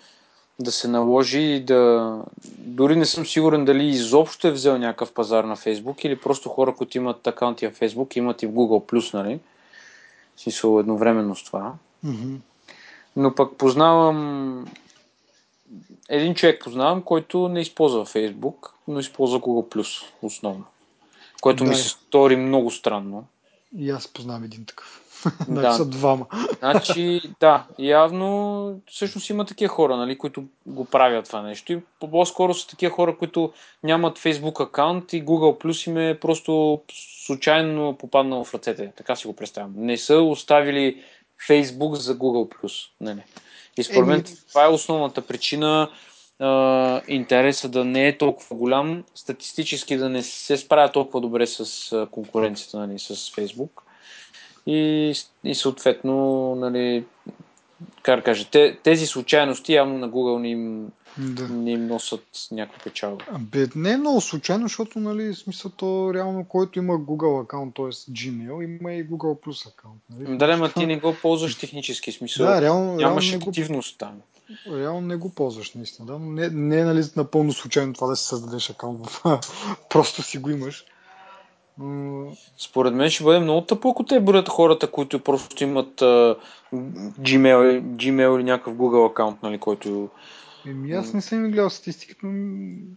да 0.60 0.72
се 0.72 0.88
наложи 0.88 1.42
и 1.42 1.60
да... 1.60 2.22
Дори 2.58 2.96
не 2.96 3.06
съм 3.06 3.26
сигурен 3.26 3.66
дали 3.66 3.88
изобщо 3.88 4.48
е 4.48 4.52
взел 4.52 4.78
някакъв 4.78 5.14
пазар 5.14 5.44
на 5.44 5.58
Facebook 5.58 6.06
или 6.06 6.20
просто 6.20 6.50
хора, 6.50 6.76
които 6.76 6.98
имат 6.98 7.28
акаунти 7.28 7.68
в 7.68 7.80
Facebook, 7.80 8.18
имат 8.18 8.44
и 8.44 8.48
в 8.48 8.52
Google+, 8.52 9.14
нали? 9.14 9.40
В 10.36 10.42
смисъл 10.42 10.80
едновременно 10.80 11.36
с 11.36 11.44
това. 11.44 11.74
Mm-hmm. 12.06 12.38
Но 13.16 13.36
пък 13.36 13.58
познавам 13.58 14.68
един 16.10 16.36
човек 16.36 16.64
познавам, 16.64 17.02
който 17.02 17.50
не 17.50 17.62
използва 17.62 18.06
Facebook, 18.06 18.70
но 18.88 19.00
използва 19.00 19.40
Google+, 19.40 20.04
основно. 20.22 20.64
Което 21.42 21.64
да, 21.64 21.70
ми 21.70 21.76
се 21.76 21.90
стори 21.90 22.36
много 22.36 22.72
странно. 22.72 23.26
И 23.78 23.90
аз 23.90 24.08
познавам 24.08 24.44
един 24.44 24.66
такъв. 24.66 25.02
да. 25.48 25.74
са 25.74 25.86
двама. 25.86 26.26
Значи, 26.60 27.22
да, 27.40 27.66
явно 27.80 28.82
всъщност 28.88 29.30
има 29.30 29.46
такива 29.46 29.70
хора, 29.70 29.98
нали, 29.98 30.18
които 30.18 30.44
го 30.66 30.86
правят 30.86 31.26
това 31.26 31.42
нещо. 31.42 31.74
И 31.74 31.80
по-скоро 32.00 32.54
са 32.54 32.68
такива 32.68 32.96
хора, 32.96 33.18
които 33.18 33.54
нямат 33.84 34.20
Facebook 34.20 34.64
акаунт 34.64 35.14
и 35.14 35.26
Google 35.26 35.64
Plus 35.64 35.90
им 35.90 35.98
е 35.98 36.20
просто 36.20 36.82
случайно 37.26 37.98
попаднало 38.00 38.44
в 38.44 38.54
ръцете. 38.54 38.92
Така 38.98 39.16
си 39.16 39.28
го 39.28 39.36
представям. 39.36 39.74
Не 39.78 39.98
са 39.98 40.18
оставили 40.22 41.04
Facebook 41.50 41.94
за 41.94 42.16
Google 42.16 42.56
Plus. 42.56 42.90
Не, 43.02 43.14
не. 43.14 43.26
И 43.78 43.84
според 43.84 44.08
мен 44.08 44.24
това 44.50 44.66
е 44.66 44.70
основната 44.70 45.22
причина 45.22 45.90
а, 46.40 47.02
интереса 47.08 47.70
да 47.70 47.86
не 47.86 48.08
е 48.08 48.18
толкова 48.18 48.56
голям, 48.56 49.04
статистически 49.16 49.98
да 49.98 50.10
не 50.10 50.24
се 50.24 50.58
справя 50.58 50.92
толкова 50.92 51.22
добре 51.22 51.48
с 51.48 52.08
конкуренцията 52.12 52.80
нали, 52.80 53.00
с 53.00 53.16
Facebook. 53.16 53.70
И, 54.68 55.14
и 55.44 55.56
съответно, 55.56 56.56
нали, 56.56 57.06
как 58.04 58.16
да 58.20 58.24
кажа, 58.24 58.46
те, 58.52 58.78
тези 58.84 59.08
случайности 59.08 59.74
явно 59.74 59.98
на 59.98 60.10
Google 60.10 60.40
не 60.40 60.50
им, 60.50 60.92
да. 61.18 61.50
не 61.50 61.72
им 61.72 61.88
носят 61.88 62.24
някаква 62.52 62.84
печалба. 62.84 63.26
Бе, 63.40 63.68
не 63.76 63.92
е 63.92 63.98
много 63.98 64.22
случайно, 64.22 64.68
защото, 64.68 65.00
нали, 65.00 65.36
смисъл 65.36 65.72
то 65.72 66.14
реално, 66.14 66.46
който 66.46 66.80
има 66.80 66.94
Google 66.94 67.44
аккаунт, 67.44 67.76
т.е. 67.76 67.86
Gmail, 67.86 68.64
има 68.64 68.94
и 68.94 69.10
Google 69.10 69.46
Plus 69.46 69.70
аккаунт. 69.70 70.02
Нали? 70.10 70.38
Да, 70.38 70.58
ма 70.58 70.72
ти 70.74 70.86
не 70.86 71.00
го 71.00 71.16
ползваш 71.22 71.56
технически 71.56 72.12
смисъл. 72.12 72.46
Да, 72.46 72.62
реално, 72.62 72.96
Нямаш 72.96 73.32
реално 73.32 73.48
активност 73.48 73.98
там. 73.98 74.22
Реално 74.72 75.02
не 75.02 75.16
го 75.16 75.30
ползваш, 75.30 75.74
наистина. 75.74 76.06
Да? 76.06 76.20
Но 76.20 76.32
не, 76.32 76.50
не 76.50 76.80
е 76.80 76.84
нали, 76.84 77.04
напълно 77.16 77.54
случайно 77.54 77.94
това 77.94 78.08
да 78.08 78.16
си 78.16 78.28
създадеш 78.28 78.70
аккаунт. 78.70 79.08
Просто 79.90 80.24
си 80.24 80.38
го 80.38 80.50
имаш. 80.50 80.86
Според 82.58 82.94
мен 82.94 83.10
ще 83.10 83.24
бъде 83.24 83.40
много 83.40 83.62
тъпо, 83.62 83.90
ако 83.90 84.04
те 84.04 84.20
бъдат 84.20 84.50
хората, 84.50 84.92
които 84.92 85.20
просто 85.20 85.64
имат 85.64 85.96
uh, 85.96 86.38
Gmail, 87.22 87.82
Gmail 87.82 88.36
или 88.36 88.44
някакъв 88.44 88.74
Google 88.74 89.12
аккаунт, 89.12 89.44
нали, 89.44 89.58
който... 89.58 90.10
Еми, 90.68 90.92
аз 90.92 91.14
не 91.14 91.22
съм 91.22 91.52
гледал 91.52 91.70
статистиката, 91.70 92.28
но 92.28 92.34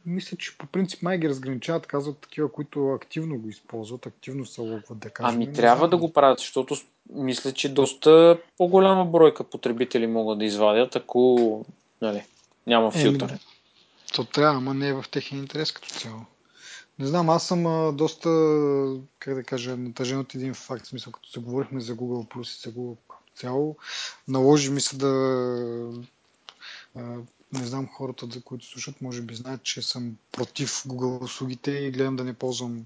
мисля, 0.07 0.37
че 0.37 0.59
по 0.59 0.67
принцип 0.67 1.03
май 1.03 1.19
ги 1.19 1.29
разграничават, 1.29 1.87
казват 1.87 2.19
такива, 2.19 2.53
които 2.53 2.93
активно 2.93 3.39
го 3.39 3.49
използват, 3.49 4.07
активно 4.07 4.47
се 4.47 4.61
логват, 4.61 4.99
да 4.99 5.11
кажем. 5.11 5.35
Ами 5.35 5.53
трябва 5.53 5.89
да 5.89 5.97
го 5.97 6.13
правят, 6.13 6.39
защото 6.39 6.77
мисля, 7.15 7.53
че 7.53 7.75
доста 7.75 8.39
по-голяма 8.59 9.05
бройка 9.05 9.45
потребители 9.45 10.07
могат 10.07 10.39
да 10.39 10.45
извадят, 10.45 10.97
ако 10.97 11.65
нали, 12.03 12.23
няма 12.67 12.91
филтър. 12.91 13.29
Еми, 13.29 13.39
то 14.15 14.25
трябва, 14.25 14.59
ама 14.59 14.75
не 14.75 14.89
е 14.89 14.95
в 14.95 15.05
техния 15.11 15.41
интерес 15.41 15.73
като 15.73 15.89
цяло. 15.89 16.21
Не 17.01 17.07
знам, 17.07 17.31
аз 17.31 17.47
съм 17.47 17.67
а, 17.67 17.93
доста, 17.93 18.29
как 19.19 19.35
да 19.35 19.43
кажа, 19.43 19.77
натъжен 19.77 20.19
от 20.19 20.35
един 20.35 20.55
факт, 20.55 20.87
смисъл, 20.87 21.13
като 21.13 21.31
се 21.31 21.41
говорихме 21.41 21.81
за 21.81 21.97
Google 21.97 22.29
Plus 22.29 22.59
и 22.59 22.71
за 22.71 22.77
Google 22.77 22.97
цяло, 23.37 23.77
наложи 24.29 24.71
ми 24.71 24.81
се 24.81 24.97
да 24.97 25.09
а, 26.97 27.01
не 27.53 27.67
знам 27.67 27.89
хората, 27.89 28.27
за 28.27 28.43
които 28.43 28.67
слушат, 28.67 29.01
може 29.01 29.23
би 29.23 29.35
знаят, 29.35 29.63
че 29.63 29.83
съм 29.83 30.17
против 30.33 30.71
Google 30.71 31.25
услугите 31.25 31.71
и 31.71 31.91
гледам 31.91 32.17
да 32.17 32.25
не 32.25 32.35
ползвам 32.35 32.85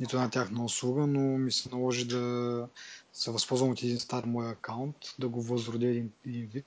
нито 0.00 0.16
една 0.16 0.30
тяхна 0.30 0.64
услуга, 0.64 1.06
но 1.06 1.20
ми 1.20 1.52
се 1.52 1.68
наложи 1.68 2.04
да 2.08 2.68
се 3.12 3.30
възползвам 3.30 3.70
от 3.70 3.82
един 3.82 3.98
стар 3.98 4.24
мой 4.24 4.50
акаунт, 4.50 4.96
да 5.18 5.28
го 5.28 5.42
възродя 5.42 5.86
един, 5.86 6.10
един 6.26 6.46
вид, 6.46 6.66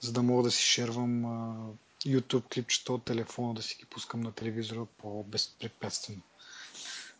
за 0.00 0.12
да 0.12 0.22
мога 0.22 0.42
да 0.42 0.50
си 0.50 0.62
шервам 0.62 1.24
а, 1.24 1.56
YouTube 2.06 2.54
клипчета 2.54 2.92
от 2.92 3.04
телефона 3.04 3.54
да 3.54 3.62
си 3.62 3.76
ги 3.78 3.84
пускам 3.84 4.20
на 4.20 4.32
телевизора 4.32 4.86
по-безпрепятствено. 4.98 6.20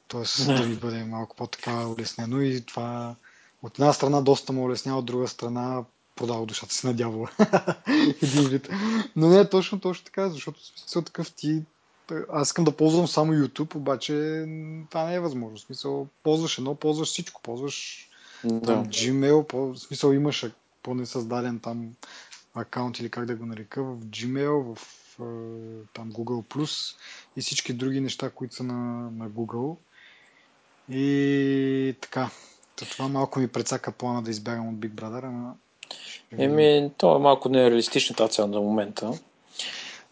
Тоест 0.09 0.47
да 0.47 0.67
ми 0.67 0.77
бъде 0.77 1.05
малко 1.05 1.37
по-така 1.37 1.87
улеснено 1.87 2.41
и 2.41 2.61
това 2.61 3.15
от 3.63 3.79
една 3.79 3.93
страна 3.93 4.21
доста 4.21 4.53
му 4.53 4.65
улеснява, 4.65 4.99
от 4.99 5.07
друга 5.07 5.29
страна 5.29 5.85
продава 6.17 6.47
душата 6.47 6.75
си 6.75 6.87
на 6.87 6.95
дявола. 6.95 7.31
Един 8.23 8.49
вид. 8.49 8.69
Но 9.17 9.29
не 9.29 9.39
е 9.39 9.49
точно, 9.49 9.81
точно 9.81 10.05
така, 10.05 10.29
защото 10.29 10.67
смисъл 10.67 11.03
такъв 11.03 11.33
ти 11.33 11.63
аз 12.33 12.49
искам 12.49 12.65
да 12.65 12.77
ползвам 12.77 13.09
само 13.09 13.33
YouTube, 13.33 13.75
обаче 13.75 14.13
това 14.91 15.05
не 15.05 15.15
е 15.15 15.21
възможно. 15.21 15.57
В 15.57 15.61
смисъл, 15.61 16.07
ползваш 16.23 16.59
едно, 16.59 16.75
ползваш 16.75 17.09
всичко, 17.09 17.43
ползваш 17.43 18.09
да. 18.45 18.61
там, 18.61 18.87
Gmail, 18.87 19.47
по, 19.47 19.67
в 19.67 19.79
смисъл 19.79 20.13
имаш 20.13 20.47
поне 20.83 21.07
създаден 21.07 21.59
там 21.59 21.89
акаунт 22.55 22.99
или 22.99 23.11
как 23.11 23.27
да 23.27 23.35
го 23.35 23.47
нарека 23.47 23.83
в 23.83 23.97
Gmail, 23.97 24.75
в 24.75 24.79
там 25.95 26.13
Google 26.13 26.45
Plus 26.45 26.97
и 27.37 27.41
всички 27.41 27.73
други 27.73 28.01
неща, 28.01 28.31
които 28.31 28.55
са 28.55 28.65
на, 28.65 29.11
на 29.11 29.31
Google. 29.31 29.77
И 30.91 31.97
така. 32.01 32.31
Това 32.77 33.09
малко 33.09 33.39
ми 33.39 33.49
прецака 33.49 33.93
плана 33.93 34.23
да 34.23 34.31
избягам 34.31 34.69
от 34.69 34.75
Big 34.75 34.91
Brother, 34.91 35.25
ама... 35.25 35.55
Еми, 36.39 36.91
то 36.97 37.17
е 37.17 37.19
малко 37.19 37.49
нереалистична 37.49 38.29
цел 38.29 38.53
за 38.53 38.61
момента. 38.61 39.13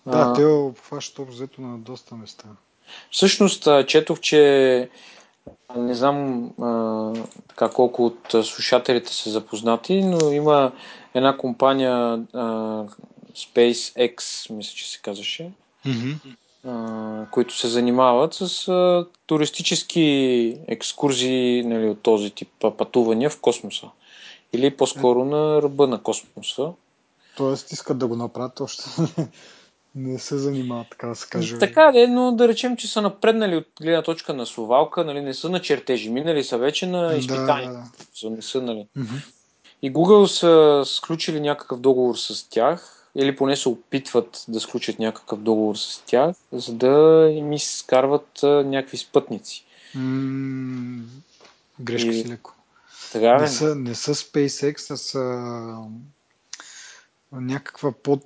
Да, 0.06 0.18
а... 0.18 0.32
те 0.32 0.44
обхващат 0.44 1.18
обзето 1.18 1.60
на 1.60 1.78
доста 1.78 2.14
места. 2.14 2.44
Всъщност, 3.10 3.68
четох, 3.86 4.20
че 4.20 4.90
не 5.76 5.94
знам 5.94 6.50
а, 6.62 7.12
така 7.48 7.68
колко 7.68 8.06
от 8.06 8.46
слушателите 8.46 9.14
са 9.14 9.30
запознати, 9.30 10.02
но 10.02 10.30
има 10.30 10.72
една 11.14 11.36
компания, 11.36 12.24
а, 12.32 12.84
SpaceX, 13.34 14.50
мисля, 14.50 14.74
че 14.76 14.90
се 14.90 14.98
казваше, 15.02 15.50
Mm-hmm. 15.86 16.16
а, 16.66 17.26
които 17.30 17.56
се 17.56 17.68
занимават 17.68 18.34
с 18.34 18.68
а, 18.68 19.06
туристически 19.26 20.56
екскурзии 20.68 21.62
нали, 21.62 21.88
от 21.88 22.00
този 22.00 22.30
тип 22.30 22.48
пътувания 22.78 23.30
в 23.30 23.40
космоса. 23.40 23.86
Или 24.52 24.76
по-скоро 24.76 25.24
на 25.24 25.62
ръба 25.62 25.86
на 25.86 26.02
космоса. 26.02 26.72
Тоест 27.36 27.72
искат 27.72 27.98
да 27.98 28.06
го 28.06 28.16
направят 28.16 28.60
още. 28.60 28.84
не 29.98 30.18
се 30.18 30.38
занимават, 30.38 30.86
така 30.90 31.06
да 31.06 31.14
се 31.14 31.28
каже. 31.28 31.58
Така 31.58 31.92
де, 31.92 32.06
но 32.06 32.32
да 32.32 32.48
речем, 32.48 32.76
че 32.76 32.88
са 32.88 33.02
напреднали 33.02 33.56
от 33.56 33.66
гледна 33.80 34.02
точка 34.02 34.34
на 34.34 34.46
совалка, 34.46 35.04
нали, 35.04 35.20
не 35.20 35.34
са 35.34 35.48
на 35.50 35.60
чертежи, 35.62 36.10
минали 36.10 36.44
са 36.44 36.58
вече 36.58 36.86
на 36.86 37.14
изпитания. 37.14 37.72
Да, 37.72 37.78
да, 37.78 37.84
Са- 38.14 38.30
Не 38.30 38.42
са, 38.42 38.62
нали. 38.62 38.86
Мгм. 38.96 39.14
И 39.82 39.92
Google 39.92 40.26
са 40.26 40.82
сключили 40.86 41.40
някакъв 41.40 41.80
договор 41.80 42.16
с 42.16 42.48
тях, 42.50 42.94
или 43.14 43.36
поне 43.36 43.56
се 43.56 43.68
опитват 43.68 44.44
да 44.48 44.60
сключат 44.60 44.98
някакъв 44.98 45.40
договор 45.40 45.76
с 45.76 46.02
тях, 46.06 46.36
за 46.52 46.72
да 46.74 46.88
им 47.32 47.52
изкарват 47.52 48.28
някакви 48.42 48.96
спътници. 48.96 49.64
М, 49.94 51.02
Грешка 51.80 52.08
И- 52.10 52.22
си 52.22 52.28
леко. 52.28 52.54
Така 53.12 53.36
Не 53.36 53.44
ли? 53.44 53.48
са, 53.48 53.74
не 53.74 53.94
са 53.94 54.14
SpaceX, 54.14 54.90
а 54.90 54.96
са 54.96 55.78
някаква 57.32 57.92
под, 57.92 58.22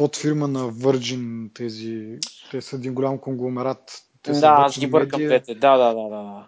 подфирма 0.00 0.48
на 0.48 0.72
Virgin. 0.72 1.54
Тези, 1.54 2.18
те 2.50 2.62
са 2.62 2.76
един 2.76 2.94
голям 2.94 3.18
конгломерат. 3.18 4.02
Те 4.22 4.32
Да, 4.32 4.54
аз 4.58 4.78
ги 4.78 4.86
бъркам 4.86 5.20
двете. 5.20 5.54
Да, 5.54 5.76
да, 5.76 5.94
да, 5.94 6.08
да. 6.08 6.46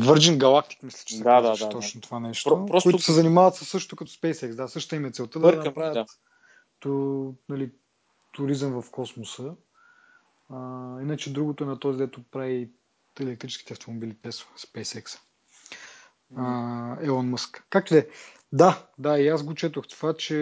Virgin 0.00 0.38
Galactic, 0.38 0.78
мисля, 0.82 1.02
че 1.06 1.16
се 1.16 1.22
Да, 1.22 1.40
да, 1.40 1.48
казваше 1.48 1.62
да, 1.62 1.68
да. 1.68 1.72
точно 1.72 2.00
това 2.00 2.20
нещо. 2.20 2.50
Про- 2.50 2.66
просто- 2.66 2.90
Които 2.90 3.02
се 3.02 3.12
занимават 3.12 3.54
със 3.54 3.68
също 3.68 3.96
като 3.96 4.10
SpaceX. 4.10 4.54
Да, 4.54 4.68
същата 4.68 4.96
им 4.96 5.04
е 5.04 5.10
целта 5.10 5.38
да 5.38 5.42
Бъркам, 5.42 5.64
направят 5.64 5.94
да. 5.94 6.06
ту, 6.80 7.32
нали, 7.48 7.70
туризъм 8.32 8.82
в 8.82 8.90
космоса. 8.90 9.54
А, 10.50 10.56
иначе 11.02 11.32
другото 11.32 11.64
е 11.64 11.66
на 11.66 11.78
този, 11.78 11.98
дето 11.98 12.22
прави 12.30 12.68
електрическите 13.20 13.72
автомобили 13.72 14.14
Tesla, 14.14 14.44
SpaceX. 14.58 15.18
А, 16.36 16.96
Елон 17.02 17.28
Мъск. 17.28 17.64
Как 17.70 17.92
ли 17.92 17.96
е? 17.98 18.06
Да, 18.52 18.86
да, 18.98 19.18
и 19.18 19.28
аз 19.28 19.42
го 19.42 19.54
четох 19.54 19.88
това, 19.88 20.14
че 20.14 20.36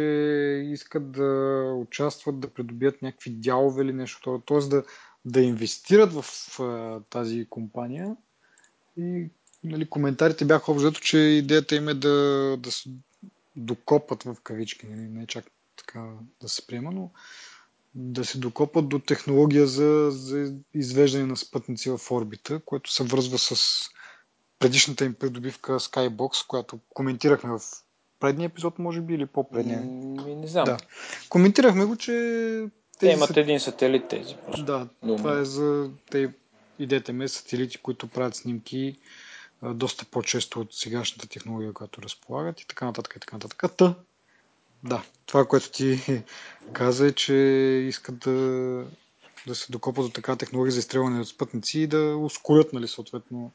искат 0.72 1.12
да 1.12 1.62
участват, 1.76 2.40
да 2.40 2.48
придобият 2.48 3.02
някакви 3.02 3.30
дялове 3.30 3.82
или 3.82 3.92
нещо, 3.92 4.42
т.е. 4.46 4.58
да, 4.58 4.84
да 5.24 5.40
инвестират 5.40 6.12
в 6.12 6.24
а, 6.60 7.00
тази 7.10 7.46
компания. 7.50 8.16
И 8.96 9.30
нали, 9.64 9.88
коментарите 9.88 10.44
бяха 10.44 10.72
обзето, 10.72 11.00
че 11.00 11.18
идеята 11.18 11.76
им 11.76 11.88
е 11.88 11.94
да, 11.94 12.56
да 12.60 12.72
се 12.72 12.90
докопат 13.56 14.22
в 14.22 14.36
кавички, 14.42 14.86
нали, 14.86 15.00
не 15.00 15.26
чак 15.26 15.44
така 15.76 16.10
да 16.40 16.48
се 16.48 16.66
приема, 16.66 16.92
но 16.92 17.10
да 17.94 18.24
се 18.24 18.38
докопат 18.38 18.88
до 18.88 18.98
технология 18.98 19.66
за, 19.66 20.08
за 20.10 20.54
извеждане 20.74 21.26
на 21.26 21.36
спътници 21.36 21.90
в 21.90 22.10
орбита, 22.10 22.60
което 22.64 22.92
се 22.92 23.04
връзва 23.04 23.38
с 23.38 23.82
предишната 24.58 25.04
им 25.04 25.14
придобивка 25.14 25.72
Skybox, 25.72 26.46
която 26.46 26.78
коментирахме 26.88 27.50
в 27.50 27.60
предния 28.20 28.46
епизод, 28.46 28.78
може 28.78 29.00
би, 29.00 29.14
или 29.14 29.26
по-предния. 29.26 29.80
М, 29.80 30.24
Не 30.30 30.46
знам. 30.46 30.64
Да. 30.64 30.76
Коментирахме 31.28 31.84
го, 31.84 31.96
че 31.96 32.12
Те 32.92 32.98
тези 32.98 33.12
имат 33.12 33.28
са- 33.28 33.40
един 33.40 33.60
сателит 33.60 34.08
тези. 34.08 34.34
Просто. 34.36 34.64
Да, 34.64 34.88
Но- 35.02 35.16
това 35.16 35.38
е 35.38 35.44
за 35.44 35.90
те, 36.10 36.30
идеята 36.78 37.12
ми 37.12 37.24
е 37.24 37.28
сателити, 37.28 37.78
които 37.78 38.08
правят 38.08 38.36
снимки 38.36 38.98
а, 39.62 39.74
доста 39.74 40.04
по-често 40.04 40.60
от 40.60 40.74
сегашната 40.74 41.28
технология, 41.28 41.72
която 41.72 42.02
разполагат 42.02 42.60
и 42.60 42.66
така 42.66 42.84
нататък 42.84 43.14
и 43.16 43.20
така 43.20 43.36
нататък. 43.36 43.64
Та, 43.76 43.94
да, 44.84 45.02
това, 45.26 45.44
което 45.44 45.70
ти 45.70 46.00
каза 46.72 47.06
е, 47.06 47.12
че 47.12 47.34
искат 47.88 48.18
да, 48.18 48.30
да 49.46 49.54
се 49.54 49.72
докопат 49.72 50.04
до 50.04 50.10
такава 50.10 50.38
технология 50.38 50.72
за 50.72 50.78
изстрелване 50.78 51.20
от 51.20 51.28
спътници 51.28 51.80
и 51.80 51.86
да 51.86 52.16
ускорят, 52.16 52.72
нали, 52.72 52.88
съответно, 52.88 53.52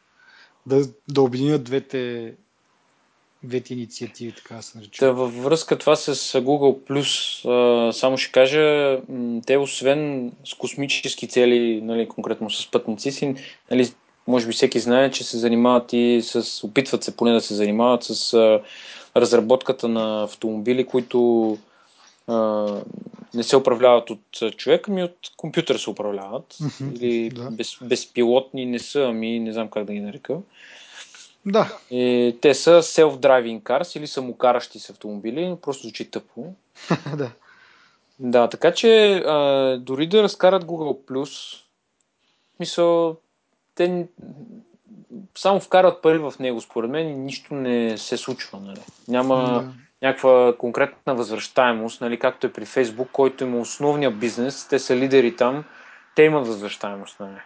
да, 0.65 0.85
да 1.07 1.21
обединят 1.21 1.63
двете, 1.63 2.33
двете 3.43 3.73
инициативи, 3.73 4.31
така 4.31 4.55
да 4.55 4.61
се 4.61 4.77
нарича. 4.77 4.99
Та 4.99 5.11
във 5.11 5.43
връзка 5.43 5.77
това 5.77 5.95
с 5.95 6.15
Google+, 6.41 6.77
а, 7.49 7.93
само 7.93 8.17
ще 8.17 8.31
кажа, 8.31 8.97
те 9.45 9.57
освен 9.57 10.31
с 10.45 10.53
космически 10.53 11.27
цели, 11.27 11.81
нали, 11.81 12.07
конкретно 12.07 12.49
с 12.49 12.71
пътници 12.71 13.11
си, 13.11 13.35
нали, 13.71 13.91
може 14.27 14.47
би 14.47 14.53
всеки 14.53 14.79
знае, 14.79 15.11
че 15.11 15.23
се 15.23 15.37
занимават 15.37 15.93
и 15.93 16.21
с, 16.23 16.63
опитват 16.63 17.03
се 17.03 17.17
поне 17.17 17.31
да 17.31 17.41
се 17.41 17.55
занимават 17.55 18.03
с 18.03 18.33
а, 18.33 18.61
разработката 19.17 19.87
на 19.87 20.23
автомобили, 20.23 20.85
които 20.85 21.57
а, 22.27 22.67
не 23.33 23.43
се 23.43 23.57
управляват 23.57 24.09
от 24.09 24.57
човек, 24.57 24.87
ами 24.89 25.03
от 25.03 25.17
компютър 25.37 25.77
се 25.77 25.89
управляват. 25.89 26.57
Мгм, 26.61 26.95
Или 26.95 27.29
да. 27.29 27.51
без, 27.51 27.77
безпилотни 27.81 28.65
не 28.65 28.79
са, 28.79 29.01
ами 29.01 29.39
не 29.39 29.53
знам 29.53 29.67
как 29.67 29.85
да 29.85 29.93
ги 29.93 29.99
нарека. 29.99 30.37
Да, 31.45 31.77
И 31.91 32.37
те 32.41 32.53
са 32.53 32.81
self-driving 32.81 33.61
cars 33.61 33.97
или 33.97 34.07
самокаращи 34.07 34.79
се 34.79 34.91
автомобили, 34.91 35.55
просто 35.61 35.83
звучи 35.83 36.11
тъпо. 36.11 36.45
да. 37.17 37.31
Да, 38.19 38.49
така 38.49 38.73
че 38.73 39.15
а, 39.15 39.77
дори 39.81 40.07
да 40.07 40.23
разкарат 40.23 40.65
Google+, 40.65 41.59
мисъл, 42.59 43.15
те 43.75 44.07
само 45.37 45.59
вкарат 45.59 46.01
пари 46.01 46.17
в 46.17 46.33
него, 46.39 46.61
според 46.61 46.89
мен, 46.89 47.09
и 47.09 47.15
нищо 47.15 47.53
не 47.53 47.97
се 47.97 48.17
случва. 48.17 48.59
Нали. 48.59 48.79
Няма 49.07 49.35
Да. 49.35 49.73
някаква 50.07 50.55
конкретна 50.57 51.15
възвръщаемост, 51.15 52.01
нали, 52.01 52.19
както 52.19 52.47
е 52.47 52.53
при 52.53 52.65
Facebook, 52.65 53.07
който 53.11 53.43
има 53.43 53.59
основния 53.59 54.11
бизнес, 54.11 54.67
те 54.67 54.79
са 54.79 54.95
лидери 54.95 55.35
там, 55.35 55.63
те 56.15 56.23
имат 56.23 56.47
възвръщаемост. 56.47 57.19
Нали. 57.19 57.37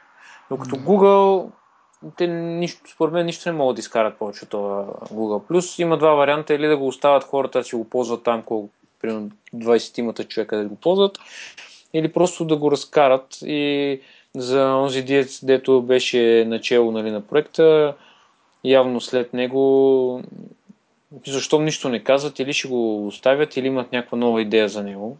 Докато 0.49 0.75
Да. 0.75 0.81
Google, 0.81 1.49
те 2.17 2.27
нищо, 2.27 2.81
според 2.93 3.13
мен 3.13 3.25
нищо 3.25 3.49
не 3.49 3.57
могат 3.57 3.75
да 3.75 3.79
изкарат 3.79 4.17
повече 4.17 4.45
от 4.45 4.51
Google+. 5.09 5.81
Има 5.81 5.97
два 5.97 6.13
варианта, 6.13 6.53
или 6.53 6.67
да 6.67 6.77
го 6.77 6.87
оставят 6.87 7.23
хората 7.23 7.59
да 7.59 7.63
си 7.63 7.75
го 7.75 7.89
ползват 7.89 8.23
там, 8.23 8.43
колко 8.43 8.69
примерно 9.01 9.29
20-тимата 9.55 10.27
човека 10.27 10.57
да 10.57 10.65
го 10.65 10.75
ползват, 10.75 11.19
или 11.93 12.13
просто 12.13 12.45
да 12.45 12.57
го 12.57 12.71
разкарат 12.71 13.37
и 13.41 14.01
за 14.35 14.75
онзи 14.75 15.03
диец, 15.03 15.45
дето 15.45 15.81
беше 15.81 16.45
начало 16.47 16.91
нали, 16.91 17.11
на 17.11 17.21
проекта, 17.21 17.95
явно 18.63 19.01
след 19.01 19.33
него 19.33 20.21
защо 21.27 21.59
нищо 21.59 21.89
не 21.89 22.03
казват, 22.03 22.39
или 22.39 22.53
ще 22.53 22.67
го 22.67 23.07
оставят, 23.07 23.57
или 23.57 23.67
имат 23.67 23.91
някаква 23.91 24.17
нова 24.17 24.41
идея 24.41 24.69
за 24.69 24.83
него. 24.83 25.17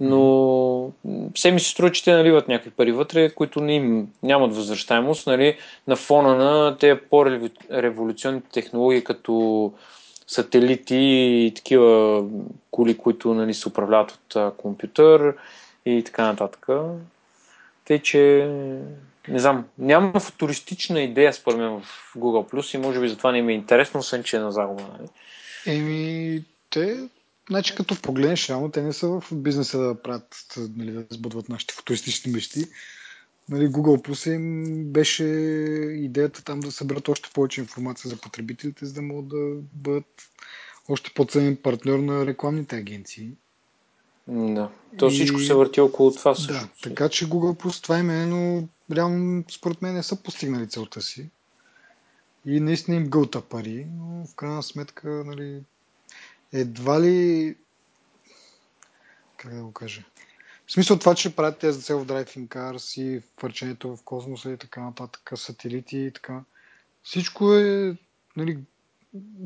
Но 0.00 0.92
все 1.34 1.50
ми 1.50 1.60
се 1.60 1.70
струва, 1.70 1.92
че 1.92 2.04
те 2.04 2.12
наливат 2.12 2.48
някакви 2.48 2.70
пари 2.70 2.92
вътре, 2.92 3.30
които 3.30 3.60
не 3.60 3.74
им, 3.74 4.08
нямат 4.22 4.56
възвръщаемост, 4.56 5.26
нали, 5.26 5.58
на 5.86 5.96
фона 5.96 6.34
на 6.36 6.76
тези 6.76 7.00
по-революционни 7.10 8.40
технологии, 8.52 9.04
като 9.04 9.72
сателити 10.26 10.96
и 10.96 11.52
такива 11.56 12.24
коли, 12.70 12.98
които 12.98 13.34
нали, 13.34 13.54
се 13.54 13.68
управляват 13.68 14.10
от 14.10 14.36
а, 14.36 14.52
компютър 14.56 15.34
и 15.86 16.02
така 16.04 16.24
нататък. 16.24 16.66
Тъй, 17.84 17.98
че 17.98 18.50
не 19.28 19.38
знам, 19.38 19.64
няма 19.78 20.20
футуристична 20.20 21.00
идея 21.00 21.32
според 21.32 21.58
мен 21.58 21.80
в 21.80 22.14
Google+, 22.16 22.74
и 22.74 22.78
може 22.78 23.00
би 23.00 23.08
затова 23.08 23.32
не 23.32 23.42
ми 23.42 23.52
е 23.52 23.56
интересно, 23.56 24.00
освен 24.00 24.22
че 24.22 24.36
е 24.36 24.40
на 24.40 24.52
загуба. 24.52 24.82
Нали? 24.82 25.08
Еми, 25.66 26.44
те, 26.70 27.08
значи 27.50 27.74
като 27.74 28.02
погледнеш, 28.02 28.48
реално 28.48 28.70
те 28.70 28.82
не 28.82 28.92
са 28.92 29.08
в 29.08 29.24
бизнеса 29.32 29.78
да 29.78 30.02
правят, 30.02 30.54
нали, 30.76 30.92
да 30.92 31.04
сбъдват 31.10 31.48
нашите 31.48 31.74
футуристични 31.74 32.32
мечти. 32.32 32.64
Нали, 33.48 33.68
Google 33.68 34.08
Plus 34.08 34.34
им 34.34 34.64
беше 34.92 35.24
идеята 36.04 36.44
там 36.44 36.60
да 36.60 36.72
съберат 36.72 37.08
още 37.08 37.30
повече 37.34 37.60
информация 37.60 38.08
за 38.08 38.16
потребителите, 38.16 38.86
за 38.86 38.94
да 38.94 39.02
могат 39.02 39.28
да 39.28 39.54
бъдат 39.72 40.22
още 40.88 41.10
по-ценен 41.14 41.56
партньор 41.56 41.98
на 41.98 42.26
рекламните 42.26 42.76
агенции. 42.76 43.30
Да. 44.28 44.70
То 44.98 45.06
И- 45.06 45.10
всичко 45.10 45.40
се 45.40 45.54
върти 45.54 45.80
около 45.80 46.10
това 46.10 46.30
Да, 46.30 46.40
също. 46.40 46.68
така 46.82 47.08
че 47.08 47.26
Google 47.26 47.62
Plus 47.62 47.82
това 47.82 47.98
име, 47.98 48.26
но 48.26 48.68
реално 48.92 49.44
според 49.50 49.82
мен 49.82 49.94
не 49.94 50.02
са 50.02 50.22
постигнали 50.22 50.68
целта 50.68 51.00
си. 51.00 51.28
И 52.46 52.60
наистина 52.60 52.96
им 52.96 53.08
гълта 53.08 53.40
пари, 53.40 53.86
но 53.98 54.26
в 54.26 54.34
крайна 54.34 54.62
сметка, 54.62 55.08
нали, 55.26 55.60
едва 56.52 57.00
ли 57.00 57.56
как 59.36 59.54
да 59.54 59.62
го 59.62 59.72
кажа? 59.72 60.04
В 60.66 60.72
смисъл 60.72 60.98
това, 60.98 61.14
че 61.14 61.36
правят 61.36 61.58
тези 61.58 61.80
self-driving 61.80 62.48
cars 62.48 63.00
и 63.00 63.22
върченето 63.42 63.96
в 63.96 64.02
космоса 64.02 64.52
и 64.52 64.56
така 64.56 64.80
нататък, 64.80 65.32
сателити 65.34 65.98
и 65.98 66.12
така. 66.12 66.44
Всичко 67.02 67.54
е 67.54 67.96
нали, 68.36 68.58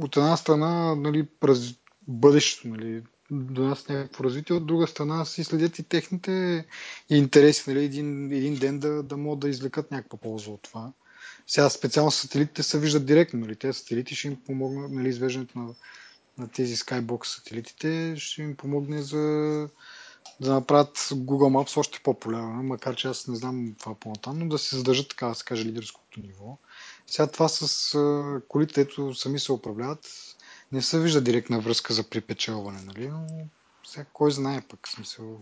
от 0.01 0.17
една 0.17 0.37
страна 0.37 0.95
нали, 0.95 1.27
през 1.27 1.75
бъдещето, 2.09 2.69
нали, 2.69 3.03
до 3.31 3.63
нас 3.63 3.89
някакво 3.89 4.25
развитие, 4.25 4.57
от 4.57 4.67
друга 4.67 4.87
страна 4.87 5.25
си 5.25 5.45
следят 5.45 5.79
и 5.79 5.83
техните 5.83 6.67
интереси, 7.11 7.71
нали, 7.71 7.85
един, 7.85 8.33
един 8.33 8.55
ден 8.55 8.79
да, 8.79 9.03
да 9.03 9.17
могат 9.17 9.41
да 9.41 9.49
извлекат 9.49 9.91
някаква 9.91 10.19
полза 10.19 10.51
от 10.51 10.63
това. 10.63 10.93
Сега 11.47 11.71
специално 11.71 12.11
сателитите 12.11 12.63
се 12.63 12.81
виждат 12.81 13.07
директно, 13.07 13.41
нали, 13.41 13.57
тези 13.57 13.79
сателити 13.79 14.15
ще 14.15 14.29
им 14.29 14.37
помогнат, 14.47 14.91
нали, 14.91 15.09
извеждането 15.09 15.59
на, 15.59 15.75
на 16.43 16.49
тези 16.49 16.77
Skybox 16.77 17.25
сателитите 17.25 18.15
ще 18.17 18.43
им 18.43 18.57
помогне 18.57 19.03
за 19.03 19.19
да 20.41 20.53
направят 20.53 20.99
Google 20.99 21.65
Maps 21.65 21.77
още 21.77 22.01
по-популярно, 22.03 22.63
макар 22.63 22.97
че 22.97 23.09
аз 23.09 23.29
не 23.29 23.37
знам 23.37 23.75
това 23.79 23.95
по-натам, 23.95 24.39
но 24.39 24.49
да 24.49 24.59
се 24.59 24.77
задържат 24.77 25.09
така 25.09 25.27
да 25.27 25.35
се 25.35 25.45
каже 25.45 25.65
лидерското 25.65 26.21
ниво. 26.21 26.59
Сега 27.07 27.27
това 27.27 27.49
с 27.49 27.95
а, 27.95 28.41
колите, 28.49 28.81
ето 28.81 29.15
сами 29.15 29.39
се 29.39 29.53
управляват, 29.53 30.09
не 30.73 30.83
се 30.83 31.01
вижда 31.01 31.21
директна 31.21 31.61
връзка 31.61 31.95
за 31.95 32.03
припечелване, 32.11 32.83
нали? 32.83 33.09
но 33.09 33.27
сега 33.87 34.07
кой 34.13 34.31
знае 34.31 34.61
пък 34.61 34.89
смисъл. 34.89 35.41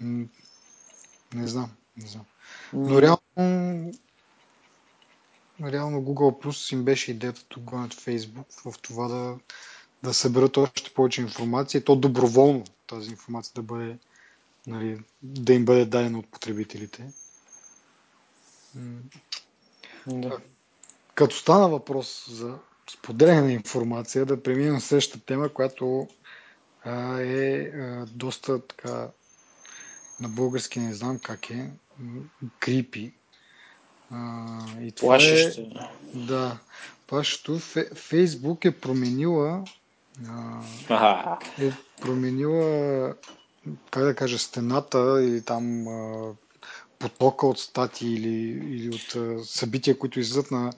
Не 0.00 1.46
знам, 1.46 1.70
не 1.96 2.06
знам. 2.06 2.24
Но 2.72 3.02
реално, 3.02 3.92
реално 5.64 6.02
Google 6.02 6.44
Plus 6.44 6.72
им 6.72 6.84
беше 6.84 7.10
идеята 7.10 7.44
тук 7.48 7.72
от 7.72 7.94
Facebook 7.94 8.72
в 8.72 8.78
това 8.78 9.08
да, 9.08 9.38
да 10.02 10.14
съберат 10.14 10.56
още 10.56 10.94
повече 10.94 11.20
информация 11.20 11.78
и 11.78 11.84
то 11.84 11.96
доброволно 11.96 12.64
тази 12.86 13.10
информация 13.10 13.52
да 13.54 13.62
бъде 13.62 13.98
нали, 14.66 15.00
да 15.22 15.52
им 15.52 15.64
бъде 15.64 15.84
дадена 15.84 16.18
от 16.18 16.26
потребителите. 16.26 17.12
Да. 20.06 20.38
Като 21.14 21.36
стана 21.36 21.68
въпрос 21.68 22.26
за 22.30 22.58
споделяне 22.90 23.40
на 23.40 23.52
информация, 23.52 24.26
да 24.26 24.42
преминем 24.42 24.72
на 24.72 24.80
следващата 24.80 25.24
тема, 25.24 25.48
която 25.48 26.08
а, 26.84 27.20
е 27.20 27.60
а, 27.60 28.06
доста 28.06 28.66
така 28.66 29.10
на 30.20 30.28
български 30.28 30.80
не 30.80 30.94
знам 30.94 31.18
как 31.18 31.50
е, 31.50 31.70
крипи. 32.58 33.12
А, 34.10 34.58
и 34.82 34.92
това 34.92 35.08
Плашещо. 35.08 35.60
Е, 35.60 35.66
да, 36.14 36.58
плашещо. 37.06 37.58
Фейсбук 37.94 38.64
е 38.64 38.80
променила 38.80 39.64
а, 40.88 41.38
е 41.60 41.72
променила 42.00 43.14
как 43.90 44.04
да 44.04 44.14
кажа, 44.14 44.38
стената 44.38 45.22
или 45.22 45.42
там 45.42 45.88
а, 45.88 46.32
потока 46.98 47.46
от 47.46 47.58
статии 47.58 48.14
или, 48.14 48.38
или 48.74 48.88
от 48.88 49.14
а, 49.16 49.44
събития, 49.44 49.98
които 49.98 50.20
излизат 50.20 50.50
на 50.50 50.72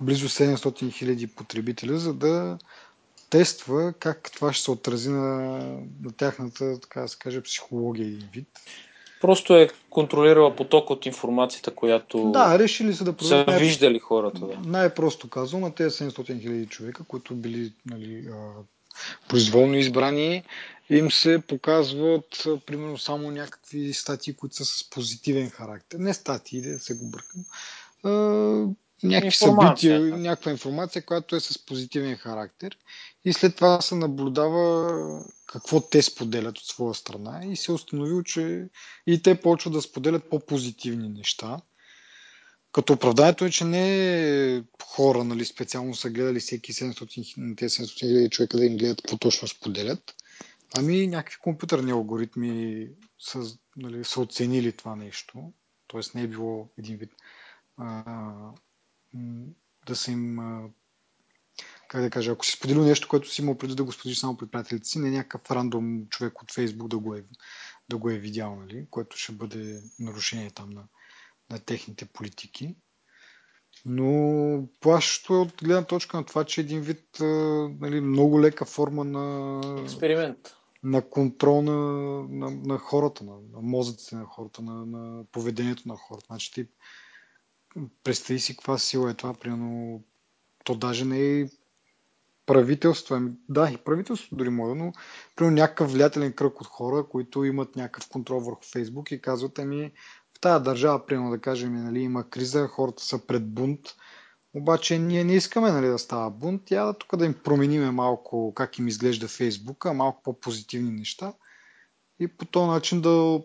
близо 0.00 0.28
700 0.28 0.92
хиляди 0.92 1.26
потребителя, 1.26 1.98
за 1.98 2.14
да 2.14 2.58
тества 3.30 3.92
как 3.98 4.30
това 4.32 4.52
ще 4.52 4.64
се 4.64 4.70
отрази 4.70 5.08
на, 5.08 5.28
на 6.02 6.12
тяхната, 6.16 6.80
така 6.80 7.00
да 7.00 7.08
се 7.08 7.18
каже, 7.18 7.42
психология 7.42 8.08
и 8.08 8.28
вид. 8.32 8.48
Просто 9.20 9.56
е 9.56 9.68
контролирала 9.90 10.56
поток 10.56 10.90
от 10.90 11.06
информацията, 11.06 11.74
която 11.74 12.30
да, 12.30 12.58
решили 12.58 12.94
са 12.94 13.04
да 13.04 13.24
са 13.24 13.44
най- 13.46 13.58
виждали 13.58 13.98
хората. 13.98 14.40
Да. 14.40 14.58
Най-просто 14.66 15.28
казвам, 15.28 15.60
на 15.60 15.74
тези 15.74 15.96
700 15.96 16.40
хиляди 16.40 16.66
човека, 16.66 17.04
които 17.04 17.34
били 17.34 17.72
нали, 17.86 18.28
произволно 19.28 19.76
избрани, 19.76 20.42
им 20.90 21.10
се 21.10 21.42
показват 21.48 22.44
примерно 22.66 22.98
само 22.98 23.30
някакви 23.30 23.92
статии, 23.92 24.34
които 24.34 24.56
са 24.56 24.64
с 24.64 24.90
позитивен 24.90 25.50
характер. 25.50 25.98
Не 25.98 26.14
статии, 26.14 26.62
да 26.62 26.78
се 26.78 26.94
го 26.94 27.10
бъркам 27.10 27.44
някакви 29.02 29.36
събития, 29.36 30.00
някаква 30.00 30.50
информация, 30.50 31.06
която 31.06 31.36
е 31.36 31.40
с 31.40 31.66
позитивен 31.66 32.16
характер. 32.16 32.78
И 33.24 33.32
след 33.32 33.56
това 33.56 33.80
се 33.80 33.94
наблюдава 33.94 35.24
какво 35.46 35.80
те 35.80 36.02
споделят 36.02 36.58
от 36.58 36.64
своя 36.64 36.94
страна 36.94 37.40
и 37.46 37.56
се 37.56 37.72
е 37.72 37.74
установил, 37.74 38.22
че 38.22 38.68
и 39.06 39.22
те 39.22 39.40
почват 39.40 39.72
да 39.72 39.82
споделят 39.82 40.30
по-позитивни 40.30 41.08
неща. 41.08 41.60
Като 42.72 42.92
оправданието 42.92 43.44
е, 43.44 43.50
че 43.50 43.64
не 43.64 44.64
хора 44.82 45.24
нали, 45.24 45.44
специално 45.44 45.94
са 45.94 46.10
гледали 46.10 46.40
всеки 46.40 46.72
700, 46.72 47.56
тези 47.56 47.76
700 47.76 47.98
хиляди 47.98 48.30
човека 48.30 48.56
да 48.56 48.64
им 48.64 48.76
гледат 48.76 49.02
какво 49.02 49.18
точно 49.18 49.48
споделят, 49.48 50.14
ами 50.78 51.06
някакви 51.06 51.38
компютърни 51.42 51.90
алгоритми 51.90 52.88
са, 53.18 53.42
нали, 53.76 54.04
са 54.04 54.20
оценили 54.20 54.72
това 54.72 54.96
нещо. 54.96 55.52
Тоест 55.86 56.14
не 56.14 56.22
е 56.22 56.26
било 56.26 56.68
един 56.78 56.96
вид 56.96 57.10
а, 57.76 58.04
да 59.86 59.96
са 59.96 60.12
им 60.12 60.38
как 61.90 62.02
да 62.02 62.10
кажа, 62.10 62.30
ако 62.30 62.46
си 62.46 62.52
споделил 62.52 62.84
нещо, 62.84 63.08
което 63.08 63.28
си 63.28 63.42
имал 63.42 63.58
преди 63.58 63.74
да 63.74 63.84
го 63.84 63.92
споделиш 63.92 64.18
само 64.18 64.36
пред 64.36 64.50
приятелите 64.50 64.88
си, 64.88 64.98
не 64.98 65.10
някакъв 65.10 65.50
рандом 65.50 66.06
човек 66.06 66.42
от 66.42 66.52
Фейсбук 66.52 66.88
да 66.88 66.98
го 66.98 67.14
е, 67.14 67.24
да 67.88 67.96
го 67.96 68.10
е 68.10 68.18
видял, 68.18 68.56
нали? 68.56 68.86
което 68.90 69.16
ще 69.16 69.32
бъде 69.32 69.82
нарушение 69.98 70.50
там 70.50 70.70
на, 70.70 70.82
на 71.50 71.58
техните 71.58 72.04
политики. 72.04 72.76
Но 73.86 74.68
плашещо 74.80 75.34
е 75.34 75.38
от 75.38 75.62
гледна 75.62 75.84
точка 75.84 76.16
на 76.16 76.26
това, 76.26 76.44
че 76.44 76.60
е 76.60 76.64
един 76.64 76.80
вид 76.80 77.04
нали, 77.80 78.00
много 78.00 78.40
лека 78.40 78.64
форма 78.64 79.04
на... 79.04 79.60
Експеримент. 79.82 80.56
На 80.82 81.08
контрол 81.08 81.62
на, 81.62 81.72
на, 82.28 82.50
на 82.50 82.78
хората, 82.78 83.24
на, 83.24 83.32
на 83.52 83.60
мозъците 83.62 84.16
на 84.16 84.24
хората, 84.24 84.62
на, 84.62 84.86
на 84.86 85.24
поведението 85.32 85.82
на 85.86 85.96
хората. 85.96 86.26
Значи 86.26 86.52
ти 86.52 86.66
представи 88.04 88.40
си 88.40 88.56
каква 88.56 88.78
сила 88.78 89.10
е 89.10 89.14
това, 89.14 89.34
примерно, 89.34 90.02
то 90.64 90.74
даже 90.74 91.04
не 91.04 91.40
е 91.40 91.46
правителство, 92.46 93.14
ами, 93.14 93.30
да, 93.48 93.70
и 93.70 93.76
правителство 93.76 94.36
дори 94.36 94.48
може, 94.48 94.74
но 94.74 94.92
примерно 95.36 95.56
някакъв 95.56 95.92
влиятелен 95.92 96.32
кръг 96.32 96.60
от 96.60 96.66
хора, 96.66 97.06
които 97.08 97.44
имат 97.44 97.76
някакъв 97.76 98.08
контрол 98.08 98.40
върху 98.40 98.62
Фейсбук 98.72 99.12
и 99.12 99.22
казват, 99.22 99.58
ами 99.58 99.92
в 100.36 100.40
тази 100.40 100.64
държава, 100.64 101.06
примерно 101.06 101.30
да 101.30 101.40
кажем, 101.40 101.84
нали, 101.84 102.00
има 102.00 102.30
криза, 102.30 102.68
хората 102.68 103.04
са 103.04 103.26
пред 103.26 103.54
бунт, 103.54 103.80
обаче 104.54 104.98
ние 104.98 105.24
не 105.24 105.34
искаме 105.34 105.72
нали, 105.72 105.86
да 105.86 105.98
става 105.98 106.30
бунт, 106.30 106.70
я 106.70 106.84
да 106.84 106.98
тук 106.98 107.16
да 107.16 107.26
им 107.26 107.34
промениме 107.44 107.90
малко 107.90 108.54
как 108.54 108.78
им 108.78 108.88
изглежда 108.88 109.28
Фейсбука, 109.28 109.92
малко 109.92 110.22
по-позитивни 110.22 110.90
неща 110.90 111.32
и 112.20 112.28
по 112.28 112.44
този 112.44 112.66
начин 112.66 113.00
да, 113.00 113.42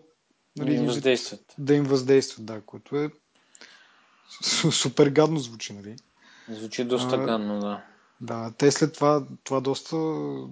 нали, 0.56 0.70
да 0.70 0.80
им 0.80 0.86
въздействат. 0.86 1.54
Да 1.58 1.74
им 1.74 1.84
въздействат, 1.84 2.46
да, 2.46 2.60
което 2.60 2.96
е 2.96 3.10
супер 4.70 5.06
гадно 5.06 5.38
звучи, 5.38 5.72
нали? 5.72 5.96
Звучи 6.48 6.84
доста 6.84 7.16
а, 7.16 7.18
гадно, 7.18 7.60
да. 7.60 7.82
Да, 8.20 8.52
те 8.58 8.70
след 8.70 8.94
това, 8.94 9.26
това 9.44 9.60
доста, 9.60 9.96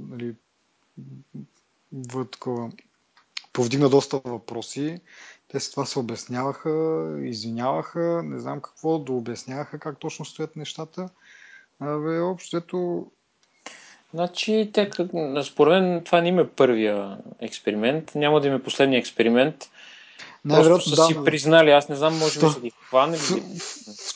нали, 0.08 0.34
в 1.92 2.24
такова, 2.24 2.70
повдигна 3.52 3.88
доста 3.88 4.20
въпроси. 4.24 5.00
Те 5.48 5.60
след 5.60 5.70
това 5.70 5.86
се 5.86 5.98
обясняваха, 5.98 6.70
извиняваха, 7.22 8.22
не 8.24 8.38
знам 8.38 8.60
какво, 8.60 8.98
да 8.98 9.12
обясняваха 9.12 9.78
как 9.78 9.98
точно 9.98 10.24
стоят 10.24 10.56
нещата. 10.56 11.08
Абе, 11.80 12.20
общото... 12.20 13.06
Значи, 14.14 14.70
те, 14.74 14.90
според 15.44 15.82
мен 15.82 16.02
това 16.04 16.20
не 16.20 16.28
има 16.28 16.48
първия 16.48 17.18
експеримент, 17.40 18.12
няма 18.14 18.40
да 18.40 18.48
има 18.48 18.58
последния 18.58 18.98
експеримент. 18.98 19.70
Са 20.50 20.96
да, 20.96 21.06
си 21.06 21.16
признали, 21.24 21.70
аз 21.70 21.88
не 21.88 21.96
знам, 21.96 22.18
може 22.18 22.40
би 22.40 22.46
са 22.46 22.60
ги 22.60 22.70
хванали. 22.70 23.20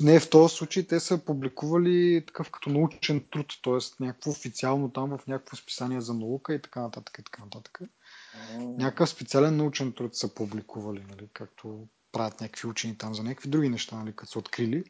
Не, 0.01 0.21
в 0.21 0.31
този 0.31 0.55
случай 0.55 0.87
те 0.87 1.01
са 1.01 1.19
публикували 1.19 2.25
такъв 2.27 2.51
като 2.51 2.71
научен 2.71 3.25
труд, 3.31 3.47
т.е. 3.65 4.05
някакво 4.05 4.31
официално 4.31 4.91
там 4.91 5.19
в 5.19 5.27
някакво 5.27 5.57
списание 5.57 6.01
за 6.01 6.15
наука 6.15 6.55
и 6.55 6.63
така 6.63 6.81
нататък 6.81 7.19
и 7.19 7.23
така 7.25 7.43
нататък. 7.45 7.81
Mm. 7.81 8.77
Някакъв 8.79 9.09
специален 9.09 9.57
научен 9.57 9.93
труд 9.93 10.17
са 10.17 10.35
публикували, 10.35 11.05
нали, 11.11 11.29
както 11.33 11.87
правят 12.13 12.41
някакви 12.41 12.69
учени 12.69 12.99
там 12.99 13.15
за 13.15 13.23
някакви 13.23 13.49
други 13.49 13.69
неща, 13.69 13.97
нали, 13.97 14.13
като 14.17 14.33
са 14.33 14.39
открили. 14.39 14.85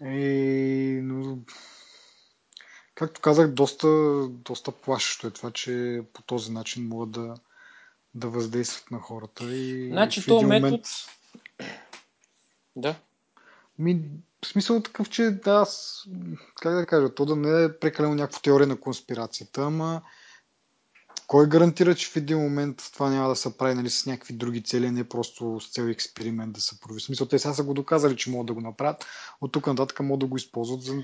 И, 0.00 1.00
но, 1.02 1.38
както 2.94 3.20
казах, 3.20 3.48
доста, 3.48 3.88
доста 4.28 4.72
плашещо 4.72 5.26
е 5.26 5.30
това, 5.30 5.50
че 5.50 6.02
по 6.12 6.22
този 6.22 6.52
начин 6.52 6.88
могат 6.88 7.10
да, 7.10 7.34
да 8.14 8.28
въздействат 8.28 8.90
на 8.90 8.98
хората. 8.98 9.44
И 9.44 9.88
значи, 9.88 10.20
в 10.20 10.26
този 10.26 10.46
метод... 10.46 10.66
Момент... 10.66 10.86
Да. 12.76 12.94
Ми, 13.78 14.02
в 14.44 14.46
смисъл 14.46 14.82
такъв, 14.82 15.10
че 15.10 15.30
да, 15.30 15.54
аз, 15.54 16.04
как 16.60 16.74
да 16.74 16.86
кажа, 16.86 17.14
то 17.14 17.24
да 17.26 17.36
не 17.36 17.64
е 17.64 17.78
прекалено 17.78 18.14
някаква 18.14 18.40
теория 18.40 18.66
на 18.66 18.80
конспирацията, 18.80 19.62
ама 19.62 20.02
кой 21.26 21.48
гарантира, 21.48 21.94
че 21.94 22.10
в 22.10 22.16
един 22.16 22.38
момент 22.38 22.90
това 22.92 23.10
няма 23.10 23.28
да 23.28 23.36
се 23.36 23.56
прави 23.56 23.74
нали, 23.74 23.90
с 23.90 24.06
някакви 24.06 24.34
други 24.34 24.62
цели, 24.62 24.90
не 24.90 25.08
просто 25.08 25.60
с 25.60 25.70
цел 25.70 25.84
експеримент 25.84 26.52
да 26.52 26.60
се 26.60 26.80
прави. 26.80 27.00
В 27.00 27.02
смисъл, 27.02 27.28
те 27.28 27.38
сега 27.38 27.54
са 27.54 27.64
го 27.64 27.74
доказали, 27.74 28.16
че 28.16 28.30
могат 28.30 28.46
да 28.46 28.54
го 28.54 28.60
направят, 28.60 29.06
от 29.40 29.52
тук 29.52 29.66
нататък 29.66 30.00
могат 30.00 30.20
да 30.20 30.26
го 30.26 30.36
използват 30.36 30.82
за 30.82 31.02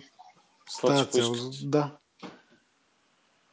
тази 0.87 1.11
цел. 1.11 1.35
Да. 1.63 1.97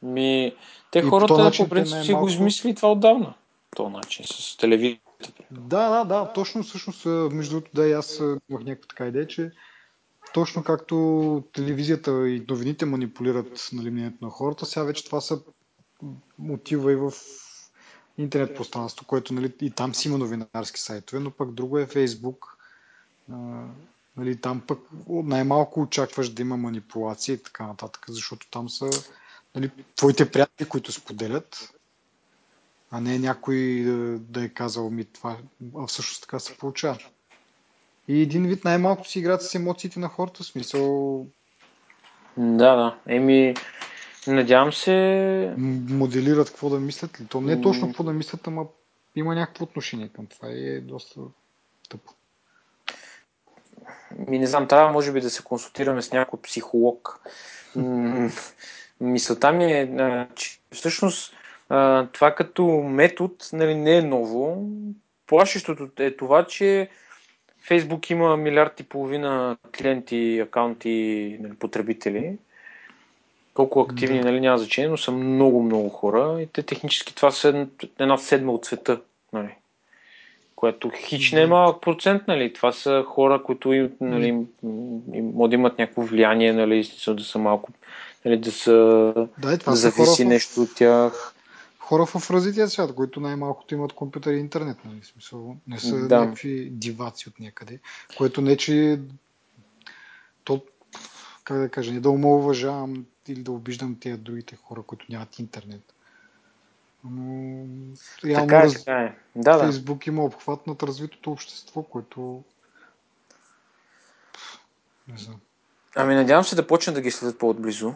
Ми, 0.02 0.56
те 0.90 0.98
и 0.98 1.02
хората 1.02 1.50
по, 1.50 1.64
по 1.64 1.68
принцип 1.68 2.04
си 2.04 2.12
го 2.12 2.28
измисли 2.28 2.74
това 2.74 2.92
отдавна 2.92 3.34
този 3.78 3.92
начин, 3.92 4.24
с 4.28 4.56
телевизията. 4.56 5.42
Да, 5.50 5.90
да, 5.90 6.04
да, 6.04 6.32
точно 6.32 6.62
всъщност, 6.62 7.06
между 7.06 7.54
другото, 7.54 7.70
да, 7.74 7.88
и 7.88 7.92
аз 7.92 8.20
имах 8.50 8.64
някаква 8.64 8.88
така 8.88 9.06
идея, 9.06 9.26
че 9.26 9.50
точно 10.34 10.64
както 10.64 11.44
телевизията 11.52 12.28
и 12.28 12.44
новините 12.48 12.84
манипулират 12.84 13.68
нали, 13.72 13.90
мнението 13.90 14.24
на 14.24 14.30
хората, 14.30 14.66
сега 14.66 14.84
вече 14.84 15.04
това 15.04 15.20
са 15.20 15.40
мотива 16.38 16.92
и 16.92 16.96
в 16.96 17.12
интернет 18.18 18.56
пространство, 18.56 19.06
което 19.06 19.34
нали, 19.34 19.52
и 19.60 19.70
там 19.70 19.94
си 19.94 20.08
има 20.08 20.18
новинарски 20.18 20.80
сайтове, 20.80 21.20
но 21.20 21.30
пък 21.30 21.52
друго 21.52 21.78
е 21.78 21.86
Фейсбук. 21.86 22.58
Нали, 24.16 24.40
там 24.40 24.60
пък 24.66 24.78
най-малко 25.08 25.80
очакваш 25.80 26.28
да 26.28 26.42
има 26.42 26.56
манипулация 26.56 27.34
и 27.34 27.42
така 27.42 27.66
нататък, 27.66 28.04
защото 28.08 28.50
там 28.50 28.68
са 28.68 28.90
нали, 29.54 29.70
твоите 29.96 30.30
приятели, 30.30 30.68
които 30.68 30.92
споделят 30.92 31.74
а 32.90 33.00
не 33.00 33.18
някой 33.18 33.82
да, 33.84 34.18
да 34.18 34.44
е 34.44 34.48
казал 34.48 34.90
ми 34.90 35.04
това, 35.04 35.36
а 35.76 35.86
всъщност 35.86 36.22
така 36.22 36.38
се 36.38 36.58
получава. 36.58 36.98
И 38.08 38.22
един 38.22 38.46
вид 38.46 38.64
най-малко 38.64 39.06
си 39.06 39.18
играят 39.18 39.42
с 39.42 39.54
емоциите 39.54 40.00
на 40.00 40.08
хората, 40.08 40.42
в 40.42 40.46
смисъл... 40.46 41.26
Да, 42.36 42.76
да. 42.76 42.98
Еми, 43.06 43.54
надявам 44.26 44.72
се... 44.72 45.54
Моделират 45.88 46.50
какво 46.50 46.70
да 46.70 46.80
мислят 46.80 47.20
ли. 47.20 47.26
То 47.26 47.40
не 47.40 47.52
е 47.52 47.60
точно 47.60 47.86
какво 47.86 48.04
да 48.04 48.12
мислят, 48.12 48.46
ама 48.46 48.66
има 49.16 49.34
някакво 49.34 49.64
отношение 49.64 50.08
към 50.08 50.26
това 50.26 50.48
и 50.48 50.68
е 50.68 50.80
доста 50.80 51.20
тъпо. 51.88 52.12
Ми 54.28 54.38
не 54.38 54.46
знам, 54.46 54.68
трябва 54.68 54.92
може 54.92 55.12
би 55.12 55.20
да 55.20 55.30
се 55.30 55.42
консултираме 55.42 56.02
с 56.02 56.12
някой 56.12 56.40
психолог. 56.42 57.20
Мисълта 59.00 59.52
ми 59.52 59.72
е, 59.72 60.26
че 60.34 60.60
всъщност 60.72 61.34
това 62.12 62.34
като 62.36 62.66
метод 62.66 63.34
нали, 63.52 63.74
не 63.74 63.96
е 63.96 64.02
ново. 64.02 64.68
Плашещото 65.26 65.88
е 65.98 66.16
това, 66.16 66.44
че 66.44 66.88
Фейсбук 67.60 68.10
има 68.10 68.36
милиард 68.36 68.80
и 68.80 68.82
половина 68.82 69.56
клиенти, 69.78 70.40
акаунти, 70.40 71.36
нали, 71.40 71.54
потребители. 71.54 72.36
Колко 73.54 73.80
активни, 73.80 74.20
нали, 74.20 74.40
няма 74.40 74.58
значение, 74.58 74.90
но 74.90 74.96
са 74.96 75.12
много, 75.12 75.62
много 75.62 75.88
хора 75.88 76.42
и 76.42 76.46
те 76.46 76.62
технически 76.62 77.14
това 77.14 77.30
са 77.30 77.66
една 77.98 78.18
седма 78.18 78.52
от 78.52 78.64
света. 78.64 79.00
Нали 79.32 79.54
което 80.58 80.90
хич 80.90 81.32
не 81.32 81.42
е 81.42 81.46
малък 81.46 81.80
процент, 81.80 82.22
нали? 82.28 82.52
Това 82.52 82.72
са 82.72 83.04
хора, 83.06 83.42
които 83.42 83.90
нали, 84.00 84.46
могат 85.12 85.50
да 85.50 85.54
имат 85.54 85.78
някакво 85.78 86.02
влияние, 86.02 86.52
нали, 86.52 86.90
да 87.06 87.24
са 87.24 87.38
малко, 87.38 87.70
нали, 88.24 88.36
да 88.36 88.52
са, 88.52 88.72
да, 89.38 89.58
това 89.58 89.72
да 89.72 89.76
са 89.76 89.90
зависи 89.90 90.22
хора 90.22 90.28
нещо 90.28 90.60
от 90.62 90.74
тях. 90.76 91.34
Хора 91.88 92.06
в 92.06 92.30
развития 92.30 92.68
свят, 92.68 92.94
които 92.94 93.20
най-малкото 93.20 93.74
имат 93.74 93.92
компютър 93.92 94.32
и 94.32 94.38
интернет, 94.38 94.84
нали? 94.84 95.02
Смисъл, 95.02 95.56
не 95.66 95.78
са 95.78 96.08
Да. 96.08 96.20
някакви 96.20 96.70
диваци 96.70 97.28
от 97.28 97.40
някъде, 97.40 97.80
което 98.16 98.40
не 98.40 98.56
че 98.56 99.00
то, 100.44 100.64
как 101.44 101.58
да 101.58 101.68
кажа, 101.68 101.92
не 101.92 102.00
да 102.00 102.10
омалуважавам 102.10 103.06
или 103.28 103.42
да 103.42 103.52
обиждам 103.52 103.96
тези 104.00 104.16
другите 104.16 104.56
хора, 104.56 104.82
които 104.82 105.06
нямат 105.08 105.38
интернет. 105.38 105.94
Но 107.04 107.64
реално 108.24 108.46
Така 108.46 108.58
е, 108.58 108.62
раз... 108.62 108.84
така 108.84 109.00
е. 109.00 109.16
Да, 109.36 109.56
да. 109.56 109.64
Фейсбук 109.64 110.06
има 110.06 110.24
обхват 110.24 110.66
над 110.66 110.82
развитото 110.82 111.32
общество, 111.32 111.82
което 111.82 112.42
не 115.08 115.18
знам. 115.18 115.40
Ами 115.96 116.14
надявам 116.14 116.44
се 116.44 116.56
да 116.56 116.66
почнат 116.66 116.94
да 116.94 117.00
ги 117.00 117.10
следят 117.10 117.38
по-отблизо 117.38 117.94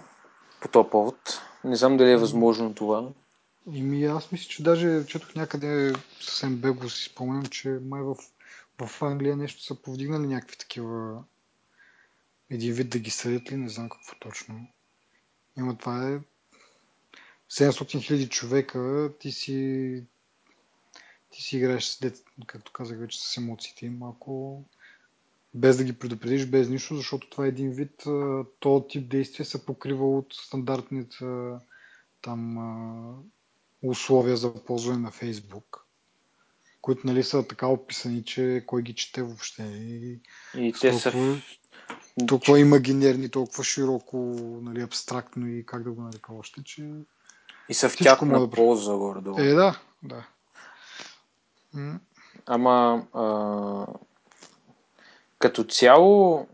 по 0.61 0.69
този 0.69 0.89
повод. 0.89 1.41
Не 1.65 1.77
знам 1.77 1.97
дали 1.97 2.11
е 2.11 2.17
възможно 2.17 2.75
това. 2.75 3.09
Ими 3.71 4.05
аз 4.05 4.33
мисля, 4.33 4.49
че 4.49 4.63
даже 4.63 5.07
четох 5.07 5.35
някъде 5.35 5.93
съвсем 6.21 6.57
бегло 6.57 6.89
си 6.89 7.05
спомням, 7.05 7.47
че 7.47 7.69
май 7.69 8.03
в, 8.03 8.17
в 8.81 9.03
Англия 9.03 9.37
нещо 9.37 9.63
са 9.63 9.83
повдигнали 9.83 10.27
някакви 10.27 10.57
такива 10.57 11.25
един 12.51 12.73
вид 12.73 12.91
да 12.91 12.99
ги 12.99 13.11
съдят 13.11 13.53
ли, 13.53 13.57
не 13.57 13.69
знам 13.69 13.89
какво 13.89 14.19
точно. 14.19 14.69
Има 15.59 15.79
това 15.79 16.09
е 16.09 16.21
700 17.51 18.03
хиляди 18.03 18.29
човека, 18.29 19.13
ти 19.21 19.33
си 19.33 20.05
ти 21.33 21.43
си 21.43 21.57
играеш 21.57 21.85
с 21.85 22.01
дет, 22.01 22.25
както 22.47 22.73
казах 22.73 22.99
вече, 22.99 23.23
с 23.23 23.37
емоциите 23.37 23.87
им, 23.87 23.99
малко 23.99 24.63
без 25.55 25.77
да 25.77 25.85
ги 25.85 25.99
предупредиш, 25.99 26.47
без 26.47 26.69
нищо, 26.69 26.97
защото 26.97 27.31
това 27.31 27.45
е 27.45 27.49
един 27.49 27.71
вид, 27.71 28.05
този 28.61 28.85
тип 28.89 29.09
действие 29.09 29.47
се 29.47 29.67
покрива 29.67 30.19
от 30.19 30.35
стандартните 30.35 31.25
там 32.23 32.59
условия 33.83 34.37
за 34.37 34.55
ползване 34.55 34.99
на 34.99 35.11
Фейсбук, 35.11 35.87
които 36.81 37.07
нали 37.07 37.23
са 37.23 37.47
така 37.49 37.67
описани, 37.67 38.25
че 38.25 38.65
кой 38.67 38.83
ги 38.83 38.95
чете 38.95 39.23
въобще. 39.23 39.63
И 39.63 40.21
И 40.55 40.73
те 40.81 40.93
са... 40.93 41.13
толкова, 42.29 42.61
имагинерни, 42.61 43.29
толкова 43.31 43.65
широко, 43.65 44.17
нали, 44.63 44.83
абстрактно 44.83 45.49
и 45.49 45.67
как 45.67 45.83
да 45.83 45.93
го 45.93 46.03
нарека 46.03 46.35
още, 46.35 46.65
че... 46.65 46.91
И 47.69 47.75
са 47.75 47.89
в 47.89 47.97
тяхна 47.97 48.33
мога 48.33 48.47
да- 48.47 48.57
полза 48.57 48.93
горе-долу. 48.93 49.39
Е, 49.41 49.53
да, 49.55 49.81
да. 50.03 50.27
Ама 52.47 53.07
а, 53.13 53.87
като 55.39 55.65
цяло, 55.65 56.47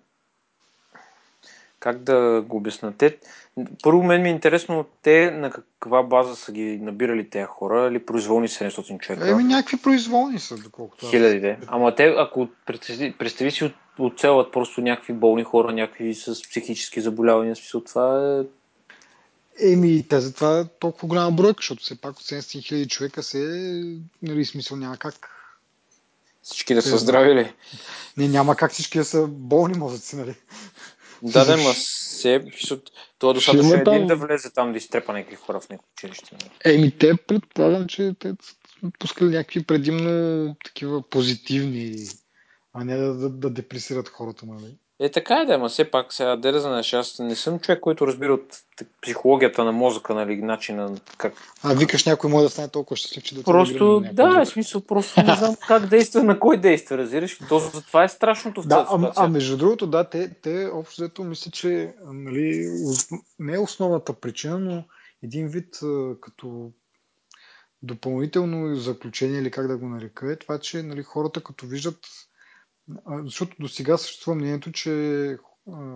как 1.81 2.03
да 2.03 2.45
го 2.47 2.57
обясна? 2.57 2.93
Те, 2.99 3.19
първо 3.83 4.03
мен 4.03 4.23
ми 4.23 4.29
е 4.29 4.33
интересно 4.33 4.87
те 5.03 5.31
на 5.31 5.51
каква 5.51 6.03
база 6.03 6.37
са 6.37 6.53
ги 6.53 6.79
набирали 6.83 7.31
тези 7.31 7.45
хора, 7.45 7.89
или 7.89 8.07
произволни 8.07 8.49
700 8.49 9.01
човека? 9.01 9.31
Еми, 9.31 9.45
някакви 9.45 9.77
произволни 9.77 10.39
са, 10.39 10.57
доколкото. 10.57 11.07
Хилядите. 11.07 11.59
Ама 11.67 11.95
те, 11.95 12.15
ако 12.19 12.49
представи, 12.67 13.13
представи 13.19 13.51
си 13.51 13.65
от, 13.65 13.75
оцелват 13.99 14.53
просто 14.53 14.81
някакви 14.81 15.13
болни 15.13 15.45
хора, 15.45 15.73
някакви 15.73 16.15
с 16.15 16.43
психически 16.43 17.01
заболявания, 17.01 17.57
смисъл 17.57 17.81
това 17.81 18.39
е... 18.39 18.45
Еми, 19.73 20.09
те 20.09 20.21
затова 20.21 20.61
е 20.61 20.65
толкова 20.65 21.09
голяма 21.09 21.31
бройка, 21.31 21.59
защото 21.59 21.83
все 21.83 22.01
пак 22.01 22.11
от 22.11 22.23
700 22.23 22.63
хиляди 22.63 22.89
човека 22.89 23.23
се, 23.23 23.39
нали, 24.23 24.45
смисъл 24.45 24.77
няма 24.77 24.97
как. 24.97 25.15
Всички 26.43 26.75
да 26.75 26.83
са 26.83 26.99
здрави 26.99 27.35
ли? 27.35 27.53
Не, 28.17 28.29
няма 28.29 28.57
как 28.57 28.73
всички 28.73 28.99
да 28.99 29.05
са 29.05 29.27
болни 29.27 29.79
мозъци, 29.79 30.17
нали? 30.17 30.35
Да, 31.23 31.45
да, 31.45 31.57
ма 31.57 31.75
се, 31.75 32.45
защото 32.53 32.93
това 33.19 33.31
е 33.31 33.35
достатъчно 33.35 33.63
Ще 33.63 33.75
има 33.75 33.77
един 33.77 34.07
там- 34.07 34.19
да 34.19 34.27
влезе 34.27 34.51
там 34.51 34.73
да 34.73 34.79
изтрепа 34.79 35.13
някакви 35.13 35.37
хора 35.37 35.61
в 35.61 35.69
някакво 35.69 35.89
училище. 35.93 36.37
нали? 36.43 36.51
Еми, 36.65 36.99
те 36.99 37.17
предполагам, 37.17 37.87
че 37.87 38.15
те 38.19 38.35
пускали 38.99 39.29
някакви 39.29 39.63
предимно 39.65 40.57
такива 40.65 41.09
позитивни, 41.09 41.95
а 42.73 42.85
не 42.85 42.97
да, 42.97 43.15
да, 43.15 43.31
да 43.31 43.51
депресират 43.51 44.09
хората, 44.09 44.47
нали? 44.47 44.79
Е, 45.01 45.11
така 45.11 45.41
е 45.41 45.45
да, 45.45 45.55
ама 45.55 45.69
все 45.69 45.91
пак 45.91 46.13
сега 46.13 46.37
да 46.37 46.53
да 46.53 46.61
знаеш, 46.61 46.93
аз 46.93 47.19
не 47.19 47.37
съм 47.37 47.59
човек, 47.59 47.81
който 47.81 48.07
разбира 48.07 48.35
от 48.35 48.59
психологията 49.03 49.65
на 49.65 49.73
мозъка, 49.73 50.15
нали, 50.15 50.37
начина 50.37 50.95
как. 51.19 51.35
А 51.63 51.75
викаш 51.75 52.05
някой 52.05 52.31
може 52.31 52.45
да 52.45 52.51
стане 52.51 52.69
толкова 52.69 52.97
щастлив, 52.97 53.25
че 53.25 53.35
да 53.35 53.43
Просто, 53.43 54.03
да, 54.13 54.41
е 54.43 54.47
смисъл, 54.47 54.81
просто 54.81 55.23
не 55.23 55.37
знам 55.37 55.57
как 55.69 55.87
действа, 55.87 56.23
на 56.23 56.41
кой 56.41 56.61
действа, 56.61 56.99
разбираш? 56.99 57.39
То, 57.49 57.59
затова 57.59 58.05
е 58.05 58.09
страшното 58.09 58.63
в 58.63 58.67
Да, 58.67 58.77
тази 58.77 58.89
а, 58.91 59.07
а 59.07 59.11
ситуация. 59.11 59.29
между 59.29 59.57
другото, 59.57 59.87
да, 59.87 60.05
те, 60.05 60.35
те 60.43 60.71
общо 60.73 61.03
взето 61.03 61.25
мисля, 61.25 61.51
че 61.51 61.95
нали, 62.07 62.69
не 63.39 63.55
е 63.55 63.59
основната 63.59 64.13
причина, 64.13 64.59
но 64.59 64.85
един 65.23 65.49
вид 65.49 65.79
а, 65.83 66.15
като 66.21 66.71
допълнително 67.83 68.77
заключение 68.77 69.41
или 69.41 69.51
как 69.51 69.67
да 69.69 69.77
го 69.77 69.89
нарека 69.89 70.33
е 70.33 70.37
това, 70.37 70.59
че 70.59 70.83
нали, 70.83 71.03
хората 71.03 71.41
като 71.41 71.67
виждат, 71.67 71.99
а, 71.99 72.28
защото 73.25 73.57
до 73.61 73.69
сега 73.69 73.99
съществува 73.99 74.35
мнението, 74.35 74.73
че 74.73 75.37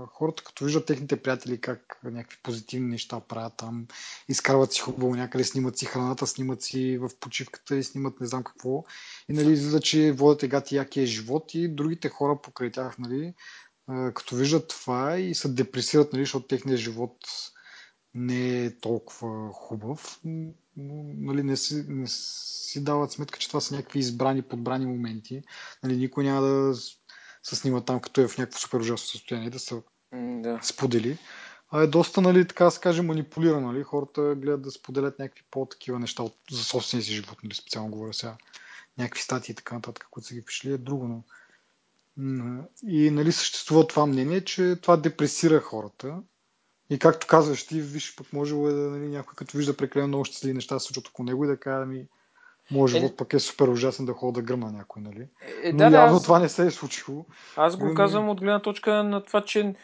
хората 0.06 0.44
като 0.44 0.64
виждат 0.64 0.86
техните 0.86 1.22
приятели 1.22 1.60
как 1.60 2.00
някакви 2.04 2.38
позитивни 2.42 2.88
неща 2.88 3.20
правят 3.20 3.56
там, 3.56 3.86
изкарват 4.28 4.72
си 4.72 4.80
хубаво 4.80 5.14
някъде, 5.14 5.44
снимат 5.44 5.78
си 5.78 5.86
храната, 5.86 6.26
снимат 6.26 6.62
си 6.62 6.98
в 6.98 7.10
почивката 7.20 7.76
и 7.76 7.84
снимат 7.84 8.20
не 8.20 8.26
знам 8.26 8.44
какво. 8.44 8.84
И 9.28 9.32
нали, 9.32 9.52
излиза, 9.52 9.80
че 9.80 10.12
водят 10.12 10.42
егати 10.42 10.76
якия 10.76 11.06
живот 11.06 11.54
и 11.54 11.68
другите 11.68 12.08
хора 12.08 12.40
покрай 12.42 12.70
тях, 12.70 12.98
нали, 12.98 13.34
като 14.14 14.36
виждат 14.36 14.68
това 14.68 15.18
и 15.18 15.34
се 15.34 15.48
депресират, 15.48 16.12
нали, 16.12 16.22
защото 16.22 16.46
техният 16.46 16.80
живот 16.80 17.16
не 18.14 18.64
е 18.64 18.78
толкова 18.78 19.52
хубав, 19.52 20.20
но, 20.76 21.04
нали, 21.16 21.42
не, 21.42 21.56
си, 21.56 21.84
не 21.88 22.06
си 22.08 22.84
дават 22.84 23.12
сметка, 23.12 23.38
че 23.38 23.48
това 23.48 23.60
са 23.60 23.74
някакви 23.74 23.98
избрани, 23.98 24.42
подбрани 24.42 24.86
моменти. 24.86 25.42
Нали, 25.82 25.96
никой 25.96 26.24
няма 26.24 26.42
да 26.46 26.74
се 27.42 27.56
снима 27.56 27.80
там, 27.80 28.00
като 28.00 28.20
е 28.20 28.28
в 28.28 28.38
някакво 28.38 28.58
супер 28.58 28.80
ужасно 28.80 29.06
състояние, 29.06 29.50
да 29.50 29.58
се 29.58 29.82
Да. 30.12 30.60
сподели. 30.62 31.18
А 31.70 31.82
е 31.82 31.86
доста, 31.86 32.20
нали, 32.20 32.48
така 32.48 32.70
се 32.70 32.80
каже, 32.80 33.02
манипулирано. 33.02 33.72
Нали? 33.72 33.82
Хората 33.82 34.34
гледат 34.34 34.62
да 34.62 34.70
споделят 34.70 35.18
някакви 35.18 35.44
по-такива 35.50 35.98
неща 35.98 36.22
от, 36.22 36.36
за 36.50 36.64
собствения 36.64 37.04
си 37.04 37.12
живот, 37.12 37.38
нали, 37.44 37.54
специално 37.54 37.90
говоря 37.90 38.12
сега. 38.14 38.36
Някакви 38.98 39.22
статии 39.22 39.52
и 39.52 39.56
така 39.56 39.74
нататък, 39.74 40.06
които 40.10 40.26
са 40.26 40.34
ги 40.34 40.44
пишли, 40.44 40.72
е 40.72 40.78
друго. 40.78 41.06
Но... 41.06 41.22
И 42.86 43.10
нали, 43.10 43.32
съществува 43.32 43.86
това 43.86 44.06
мнение, 44.06 44.44
че 44.44 44.76
това 44.82 44.96
депресира 44.96 45.60
хората. 45.60 46.22
И 46.92 46.98
както 46.98 47.26
казваш 47.26 47.66
ти, 47.66 47.80
виж, 47.80 48.16
пък 48.16 48.32
може 48.32 48.54
е 48.54 48.58
да 48.58 48.90
нали, 48.90 49.08
някой 49.08 49.34
като 49.34 49.56
вижда 49.56 49.76
прекалено 49.76 50.08
много 50.08 50.24
щастливи 50.24 50.54
неща 50.54 50.78
се 50.78 50.86
случват 50.86 51.08
около 51.08 51.26
него 51.26 51.44
и 51.44 51.48
да 51.48 51.56
каже, 51.56 51.86
ми, 51.86 52.06
моят 52.70 52.90
Е, 52.90 52.98
живот 52.98 53.16
пък 53.16 53.32
е 53.32 53.38
супер 53.38 53.68
ужасен 53.68 54.06
да 54.06 54.12
ходя 54.12 54.32
да 54.32 54.42
гръмна 54.42 54.72
някой, 54.72 55.02
нали? 55.02 55.28
Е, 55.62 55.72
Но 55.72 55.78
да, 55.78 55.84
явно 55.84 56.16
аз, 56.16 56.22
това 56.22 56.38
не 56.38 56.48
се 56.48 56.66
е 56.66 56.70
случило. 56.70 57.26
аз 57.56 57.76
го 57.76 57.86
Ами- 57.86 57.94
казвам 57.94 58.28
от 58.28 58.40
гледна 58.40 58.62
точка 58.62 59.04
на 59.04 59.24
това, 59.24 59.44
че 59.44 59.74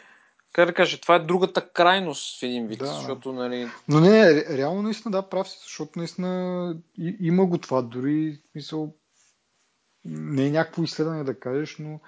как 0.53 0.65
да 0.67 0.73
кажа, 0.73 1.01
това 1.01 1.15
е 1.15 1.19
другата 1.19 1.69
крайност 1.69 2.39
в 2.39 2.43
един 2.43 2.67
вид, 2.67 2.79
Да. 2.79 2.85
защото, 2.85 3.33
нали, 3.33 3.67
Но 3.87 3.99
не, 3.99 4.09
ре- 4.09 4.57
реално 4.57 4.81
наистина 4.81 5.11
да, 5.11 5.29
прав 5.29 5.49
си, 5.49 5.57
защото 5.63 5.99
наистина 5.99 6.75
и- 6.97 7.17
има 7.19 7.45
го 7.45 7.57
това, 7.57 7.81
дори 7.81 8.31
в 8.47 8.51
смисъл 8.51 8.93
не 10.05 10.45
е 10.47 10.51
някакво 10.51 10.83
изследване 10.83 11.23
да 11.23 11.39
кажеш, 11.39 11.77
но 11.79 11.99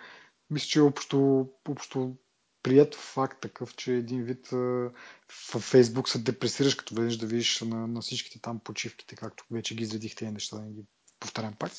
мисля, 0.49 0.67
че 0.67 0.81
общо, 0.81 1.47
общо 1.69 2.15
прият 2.63 2.95
факт 2.95 3.41
такъв, 3.41 3.75
че 3.75 3.93
един 3.93 4.23
вид 4.23 4.47
в 4.47 5.59
Фейсбук 5.59 6.09
се 6.09 6.19
депресираш, 6.19 6.75
като 6.75 6.95
веднъж 6.95 7.17
да 7.17 7.25
видиш 7.25 7.61
на, 7.61 7.87
на 7.87 8.01
всичките 8.01 8.39
там 8.41 8.59
почивките, 8.59 9.15
както 9.15 9.43
вече 9.51 9.75
ги 9.75 9.83
изредих 9.83 10.15
тези 10.15 10.31
неща, 10.31 10.55
да 10.55 10.61
не 10.61 10.71
ги 10.71 10.83
повтарям 11.19 11.53
пак. 11.59 11.71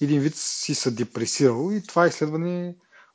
Един 0.00 0.20
вид 0.20 0.34
си 0.36 0.74
се 0.74 0.90
депресирал 0.90 1.72
и 1.72 1.86
това 1.86 2.06
изследване 2.06 2.74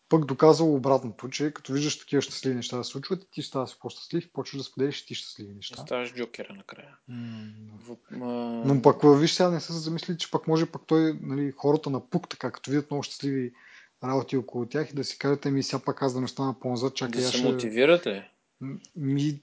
пък 0.10 0.26
доказало 0.26 0.76
обратното, 0.76 1.30
че 1.30 1.52
като 1.52 1.74
виждаш 1.74 2.00
такива 2.00 2.22
щастливи 2.22 2.56
неща 2.56 2.78
да 2.78 2.84
се 2.84 2.92
случват, 2.92 3.28
ти 3.32 3.42
ставаш 3.42 3.80
по-щастлив, 3.80 4.30
почваш 4.34 4.58
да 4.58 4.64
споделиш 4.64 5.06
ти 5.06 5.16
щастливи 5.16 5.54
неща. 5.54 5.76
Ставаш 5.76 6.14
джокера 6.14 6.54
накрая. 6.54 6.98
Mm, 7.10 7.52
В, 7.80 7.98
а... 8.12 8.16
Но 8.66 8.82
пък 8.82 9.02
виж 9.04 9.32
сега 9.32 9.50
не 9.50 9.60
са 9.60 9.74
се 9.74 9.80
замисли, 9.80 10.18
че 10.18 10.32
пък 10.32 10.48
може 10.48 10.66
пък 10.66 10.82
той, 10.88 11.20
нали, 11.22 11.54
хората 11.58 11.90
на 11.90 12.10
пук, 12.10 12.30
така, 12.30 12.52
като 12.52 12.72
видят 12.72 12.92
много 12.92 13.04
щастливи 13.04 13.54
работи 14.04 14.38
около 14.38 14.66
тях 14.66 14.90
и 14.90 14.96
да 14.96 15.04
си 15.04 15.18
кажат, 15.18 15.46
ми 15.46 15.64
сега 15.64 15.80
пак 15.80 16.02
аз 16.02 16.14
да 16.14 16.22
не 16.22 16.28
стана 16.28 16.60
по-назад, 16.60 16.96
чакай. 16.96 17.22
Да 17.22 17.28
се 17.28 17.38
ще... 17.38 17.52
мотивирате? 17.52 18.30
Ми, 18.96 19.42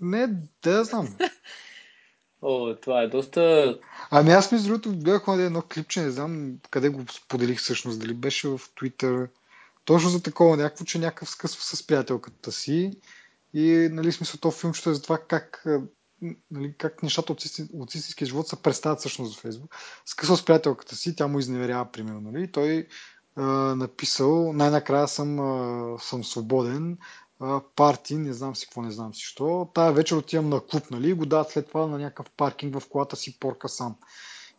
не, 0.00 0.28
да 0.62 0.84
знам. 0.84 1.16
О, 2.42 2.76
това 2.82 3.02
е 3.02 3.08
доста... 3.08 3.78
Ами 4.10 4.30
аз 4.30 4.52
между 4.52 4.68
другото 4.68 4.98
гледах 4.98 5.22
едно 5.28 5.62
клипче, 5.62 6.02
не 6.02 6.10
знам 6.10 6.58
къде 6.70 6.88
го 6.88 7.04
споделих 7.12 7.58
всъщност, 7.58 8.00
дали 8.00 8.14
беше 8.14 8.48
в 8.48 8.58
Twitter, 8.58 9.28
точно 9.84 10.10
за 10.10 10.22
такова 10.22 10.56
някакво, 10.56 10.84
че 10.84 10.98
някакъв 10.98 11.30
скъсва 11.30 11.62
с 11.62 11.86
приятелката 11.86 12.52
си 12.52 12.90
и 13.54 13.88
нали 13.92 14.12
смисъл 14.12 14.40
то 14.40 14.50
филмчето 14.50 14.90
е 14.90 14.94
за 14.94 15.02
това 15.02 15.18
как, 15.18 15.66
нали, 16.50 16.74
как 16.78 17.02
нещата 17.02 17.32
от, 17.32 17.44
от 17.72 17.94
истинския 17.94 18.26
живот 18.26 18.48
се 18.48 18.62
представят 18.62 18.98
всъщност 18.98 19.38
в 19.38 19.40
Фейсбук. 19.40 19.76
Скъсва 20.06 20.36
с 20.36 20.44
приятелката 20.44 20.96
си, 20.96 21.16
тя 21.16 21.26
му 21.26 21.38
изневерява 21.38 21.92
примерно, 21.92 22.20
нали, 22.20 22.44
и 22.44 22.52
той 22.52 22.86
а, 23.36 23.42
написал, 23.74 24.52
най-накрая 24.52 25.08
съм, 25.08 25.40
а, 25.40 25.98
съм 25.98 26.24
свободен, 26.24 26.98
а, 27.40 27.60
парти, 27.76 28.16
не 28.16 28.32
знам 28.32 28.56
си 28.56 28.66
какво, 28.66 28.82
не 28.82 28.90
знам 28.90 29.14
си 29.14 29.22
що. 29.22 29.68
Тая 29.74 29.92
вечер 29.92 30.16
отивам 30.16 30.48
на 30.48 30.60
клуб, 30.60 30.90
нали, 30.90 31.08
и 31.08 31.14
го 31.14 31.26
дават 31.26 31.50
след 31.50 31.68
това 31.68 31.86
на 31.86 31.98
някакъв 31.98 32.30
паркинг 32.30 32.78
в 32.78 32.88
колата 32.88 33.16
си 33.16 33.38
порка 33.38 33.68
сам 33.68 33.94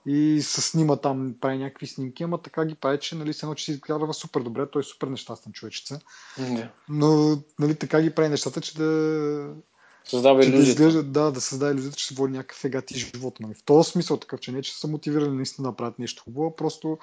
и 0.05 0.41
се 0.41 0.61
снима 0.61 0.95
там, 0.95 1.35
прави 1.41 1.57
някакви 1.57 1.87
снимки, 1.87 2.23
ама 2.23 2.41
така 2.41 2.65
ги 2.65 2.75
прави, 2.75 2.99
че 2.99 3.15
нали, 3.15 3.33
се 3.33 3.47
че 3.55 3.65
си 3.65 3.71
изглежда 3.71 4.13
супер 4.13 4.41
добре, 4.41 4.69
той 4.69 4.79
е 4.79 4.83
супер 4.83 5.07
нещастен 5.07 5.53
човечеца. 5.53 5.99
Yeah. 6.39 6.69
Но 6.89 7.37
нали, 7.59 7.75
така 7.75 8.01
ги 8.01 8.15
прави 8.15 8.29
нещата, 8.29 8.61
че 8.61 8.77
да... 8.77 9.53
Създава 10.03 10.43
че 10.43 10.49
да, 10.49 10.55
иллюзията. 10.55 10.83
изглежда, 10.83 11.03
да, 11.03 11.31
да 11.31 11.41
създава 11.41 11.71
иллюзията, 11.71 11.97
че 11.97 12.07
се 12.07 12.13
води 12.13 12.33
някакъв 12.33 12.65
егати 12.65 12.99
живот. 12.99 13.39
Нали. 13.39 13.53
В 13.53 13.63
този 13.63 13.91
смисъл 13.91 14.17
такъв, 14.17 14.39
че 14.39 14.51
не 14.51 14.61
че 14.61 14.79
са 14.79 14.87
мотивирали 14.87 15.29
наистина 15.29 15.69
да 15.69 15.75
правят 15.75 15.99
нещо 15.99 16.23
хубаво, 16.23 16.55
просто 16.55 16.97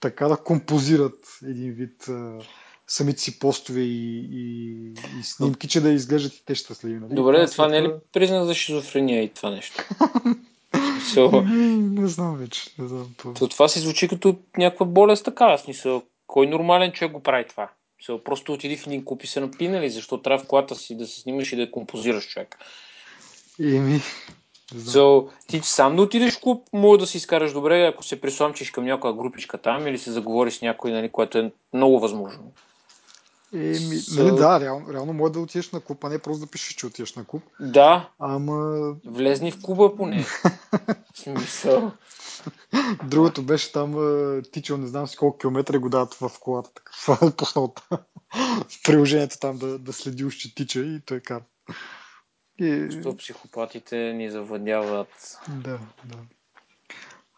така 0.00 0.28
да 0.28 0.36
композират 0.36 1.26
един 1.42 1.72
вид 1.72 2.08
а, 2.08 2.38
самите 2.86 3.20
си 3.20 3.38
постове 3.38 3.80
и, 3.80 4.28
и, 4.32 4.92
и 5.20 5.22
снимки, 5.22 5.68
че 5.68 5.80
да 5.80 5.90
изглеждат 5.90 6.34
и 6.34 6.44
те 6.44 6.54
щастливи. 6.54 6.98
Нали. 6.98 7.14
Добре, 7.14 7.46
това 7.50 7.68
не 7.68 7.76
е 7.76 7.82
ли 7.82 7.90
признак 8.12 8.44
за 8.44 8.54
шизофрения 8.54 9.22
и 9.22 9.28
това 9.28 9.50
нещо? 9.50 9.84
So, 10.98 11.38
Ами, 11.38 12.00
Не 12.00 12.08
знам 12.08 12.36
вече. 12.36 12.70
Не 12.78 12.88
знам. 12.88 13.14
Това. 13.16 13.34
то 13.34 13.48
това 13.48 13.68
си 13.68 13.80
звучи 13.80 14.08
като 14.08 14.36
някаква 14.56 14.86
болест 14.86 15.24
такава. 15.24 15.58
Смисъл, 15.58 16.02
кой 16.26 16.46
нормален 16.46 16.92
човек 16.92 17.12
го 17.12 17.22
прави 17.22 17.44
това? 17.48 17.70
Смисъл, 17.96 18.24
просто 18.24 18.52
отиди 18.52 18.76
в 18.76 18.86
един 18.86 19.04
куп 19.04 19.22
и 19.22 19.26
се 19.26 19.40
напинали, 19.40 19.90
защо 19.90 20.22
трябва 20.22 20.44
в 20.44 20.48
колата 20.48 20.74
си 20.74 20.96
да 20.96 21.06
се 21.06 21.20
снимаш 21.20 21.52
и 21.52 21.56
да 21.56 21.70
композираш 21.70 22.28
човек. 22.28 22.58
Еми, 23.60 24.00
So, 24.74 25.28
ти 25.46 25.60
сам 25.62 25.96
да 25.96 26.02
отидеш 26.02 26.36
в 26.36 26.40
клуб, 26.40 26.68
може 26.72 27.00
да 27.00 27.06
си 27.06 27.16
изкараш 27.16 27.52
добре, 27.52 27.86
ако 27.86 28.04
се 28.04 28.20
присламчиш 28.20 28.70
към 28.70 28.84
някоя 28.84 29.14
групичка 29.14 29.58
там 29.58 29.86
или 29.86 29.98
се 29.98 30.12
заговориш 30.12 30.58
с 30.58 30.62
някой, 30.62 30.92
нали, 30.92 31.08
което 31.08 31.38
е 31.38 31.52
много 31.72 32.00
възможно. 32.00 32.52
Еми, 33.54 33.64
So- 33.64 34.22
нали, 34.22 34.36
да, 34.36 34.60
реално, 34.60 34.92
реално 34.92 35.12
може 35.12 35.32
да 35.32 35.40
отидеш 35.40 35.70
на 35.70 35.80
клуб, 35.80 36.04
а 36.04 36.08
не 36.08 36.18
просто 36.18 36.44
да 36.44 36.50
пишеш, 36.50 36.74
че 36.74 36.86
отиваш 36.86 37.14
на 37.14 37.24
клуб. 37.24 37.42
Да, 37.60 38.08
Ама 38.18 38.94
влезни 39.06 39.52
в 39.52 39.62
клуба 39.62 39.96
поне. 39.96 40.26
Смисъл. 41.14 41.92
другото 43.04 43.42
беше 43.42 43.72
там 43.72 43.94
тичал, 44.52 44.76
не 44.76 44.86
знам 44.86 45.06
си 45.06 45.16
колко 45.16 45.38
километра 45.38 45.78
го 45.78 45.88
дават 45.88 46.14
в 46.14 46.30
колата, 46.40 46.70
така, 46.74 46.92
в, 47.06 47.32
пуснал 47.36 47.74
в 48.68 48.82
приложението 48.84 49.38
там 49.38 49.58
да, 49.58 49.78
да 49.78 49.92
следи 49.92 50.30
че 50.30 50.54
тича 50.54 50.80
и 50.80 51.00
той 51.06 51.20
кара. 51.20 51.42
И, 52.58 52.88
Защо 52.90 53.16
психопатите 53.16 53.96
ни 53.96 54.30
завладяват. 54.30 55.38
да, 55.48 55.78
да. 56.04 56.18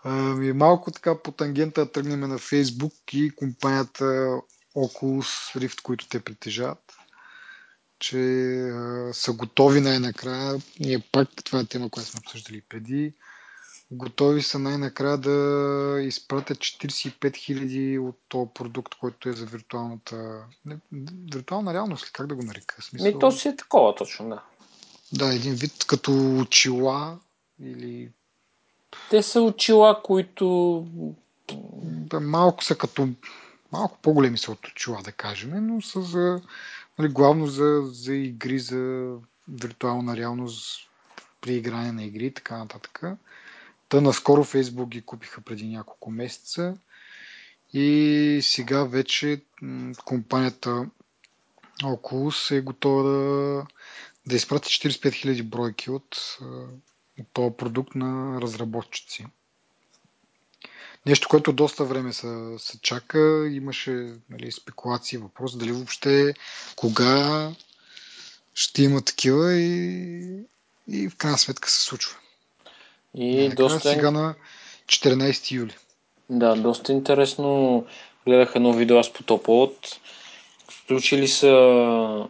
Ами, 0.05 0.53
малко 0.53 0.91
така 0.91 1.23
по 1.23 1.33
тангента 1.33 1.93
тръгнем 1.93 2.21
на 2.21 2.39
Фейсбук 2.39 2.93
и 3.13 3.31
компанията 3.31 4.05
Oculus 4.77 5.59
Rift, 5.59 5.83
които 5.83 6.09
те 6.09 6.21
притежават, 6.21 6.97
че 7.99 8.19
а, 8.61 9.11
са 9.13 9.33
готови 9.33 9.81
най-накрая. 9.81 10.59
Ние 10.81 10.99
пак, 11.13 11.29
това 11.45 11.61
е 11.61 11.65
тема, 11.65 11.91
която 11.91 12.11
сме 12.11 12.21
обсъждали 12.25 12.63
преди, 12.69 13.15
готови 13.91 14.43
са 14.43 14.59
най-накрая 14.59 15.19
да 15.19 15.97
изпратят 16.03 16.59
45 16.59 17.15
000 17.21 18.09
от 18.09 18.19
този 18.29 18.51
продукт, 18.55 18.95
който 18.95 19.29
е 19.29 19.33
за 19.33 19.47
виртуалната... 19.47 20.45
Не, 20.65 20.77
виртуална 21.33 21.75
реалност? 21.75 22.13
Как 22.13 22.27
да 22.27 22.35
го 22.35 22.43
нарека? 22.43 22.83
Смисъл... 22.83 23.07
Ми, 23.07 23.19
то 23.19 23.33
си 23.33 23.49
е 23.49 23.57
такова 23.57 23.95
точно, 23.95 24.29
да. 24.29 24.43
Да, 25.13 25.35
един 25.35 25.55
вид 25.55 25.85
като 25.87 26.39
очила 26.41 27.19
или 27.63 28.11
Те 29.11 29.23
са 29.23 29.41
очила, 29.41 30.03
които... 30.03 30.87
да, 31.83 32.21
малко 32.21 32.65
са 32.65 32.79
като 32.79 33.09
малко 33.73 33.99
по-големи 34.03 34.39
са 34.39 34.53
от 34.53 34.67
очила, 34.67 35.03
да 35.03 35.13
кажем, 35.13 35.67
но 35.67 35.83
са 35.83 36.03
за, 36.03 36.41
нали, 36.99 37.09
главно 37.09 37.47
за, 37.47 37.83
за 37.85 38.15
игри, 38.15 38.59
за 38.59 39.13
виртуална 39.49 40.17
реалност 40.17 40.91
при 41.41 41.55
игране 41.55 41.93
на 41.93 42.05
игри 42.05 42.27
и 42.27 42.35
така 42.35 42.59
нататък. 42.59 43.03
Та 43.89 44.01
наскоро 44.01 44.45
Facebook 44.45 44.89
ги 44.89 45.03
купиха 45.03 45.41
преди 45.41 45.69
няколко 45.69 46.11
месеца 46.11 46.77
и 47.73 48.41
сега 48.43 48.85
вече 48.85 49.41
компанията 50.05 50.87
Oculus 51.83 52.57
е 52.57 52.61
готова 52.61 53.03
да, 53.03 53.67
да 54.27 54.37
изпрати 54.37 54.69
45 54.69 55.09
000 55.09 55.43
бройки 55.43 55.91
от, 55.91 56.39
този 57.33 57.57
продукт 57.57 57.95
на 57.95 58.41
разработчици. 58.41 59.27
Нещо, 61.07 61.29
което 61.29 61.53
доста 61.53 61.85
време 61.85 62.13
се, 62.13 62.55
се 62.59 62.81
чака. 62.81 63.49
Имаше 63.53 64.13
нали, 64.31 64.53
спекулации, 64.53 65.19
въпрос 65.19 65.57
дали 65.57 65.73
въобще 65.73 66.35
кога 66.77 67.51
ще 68.55 68.83
има 68.83 69.03
такива 69.03 69.55
и, 69.55 70.45
и 70.89 71.09
в 71.09 71.17
крайна 71.17 71.39
сметка 71.39 71.71
се 71.71 71.81
случва. 71.81 72.17
И 73.15 73.49
Накрая 73.49 73.69
доста... 73.69 73.89
Сега 73.89 74.11
на 74.11 74.35
14 74.87 75.51
юли. 75.51 75.77
Да, 76.31 76.55
доста 76.55 76.93
интересно. 76.93 77.85
Гледах 78.27 78.53
едно 78.55 78.73
видео 78.73 78.99
аз 78.99 79.13
по 79.13 79.23
топ. 79.23 79.47
Включили 80.71 81.29
са... 81.29 82.27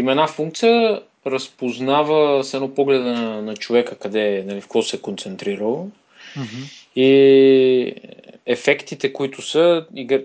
Има 0.00 0.10
една 0.10 0.26
функция, 0.26 1.02
разпознава 1.26 2.44
с 2.44 2.54
едно 2.54 2.74
погледа 2.74 3.04
на, 3.04 3.42
на 3.42 3.56
човека 3.56 3.96
къде 3.96 4.44
нали, 4.46 4.60
в 4.60 4.64
какво 4.64 4.82
се 4.82 4.96
е 4.96 5.00
концентрирал. 5.00 5.88
Мгм. 6.36 6.62
И 6.96 7.94
ефектите, 8.46 9.12
които 9.12 9.42
са, 9.42 9.86
игра... 9.94 10.18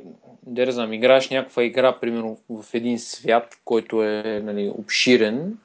да 0.44 0.66
не 0.66 0.72
знам, 0.72 0.94
играеш 0.94 1.30
някаква 1.30 1.64
игра, 1.64 2.00
примерно 2.00 2.38
в 2.50 2.66
един 2.74 3.00
свят, 3.00 3.58
който 3.66 4.04
е 4.04 4.42
нали, 4.46 4.72
обширен. 4.76 5.58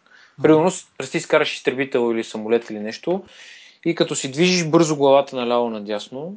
Примерно, 0.43 0.71
представи 0.99 1.23
си 1.23 1.29
караш 1.29 1.55
изтребител 1.55 2.13
или 2.15 2.25
самолет 2.25 2.71
или 2.71 2.79
нещо 2.79 3.23
и 3.87 3.95
като 3.95 4.15
си 4.15 4.31
движиш 4.31 4.65
бързо 4.65 4.97
главата 4.97 5.37
наляво-надясно 5.37 6.33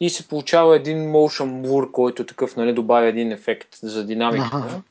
и 0.00 0.10
се 0.10 0.28
получава 0.28 0.76
един 0.76 0.98
motion 0.98 1.66
blur, 1.66 1.90
който 1.90 2.26
такъв 2.26 2.56
нали, 2.56 2.72
добавя 2.72 3.06
един 3.06 3.32
ефект 3.32 3.68
за 3.82 4.06
динамиката. 4.06 4.82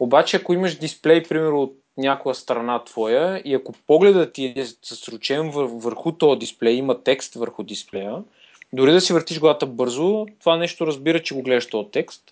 Обаче, 0.00 0.36
ако 0.36 0.52
имаш 0.52 0.78
дисплей, 0.78 1.22
примерно, 1.22 1.62
от 1.62 1.76
някоя 1.96 2.34
страна 2.34 2.84
твоя 2.84 3.42
и 3.44 3.54
ако 3.54 3.72
погледът 3.86 4.32
ти 4.32 4.44
е 4.44 4.64
вър- 5.30 5.82
върху 5.82 6.12
този 6.12 6.38
дисплей, 6.38 6.74
има 6.74 7.02
текст 7.02 7.34
върху 7.34 7.62
дисплея, 7.62 8.16
дори 8.72 8.92
да 8.92 9.00
си 9.00 9.12
въртиш 9.12 9.40
главата 9.40 9.66
бързо, 9.66 10.26
това 10.40 10.56
нещо 10.56 10.86
разбира, 10.86 11.22
че 11.22 11.34
го 11.34 11.42
гледаш 11.42 11.66
този 11.66 11.88
текст 11.90 12.22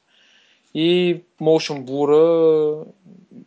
и 0.75 1.17
motion 1.41 1.85
blur 1.85 2.85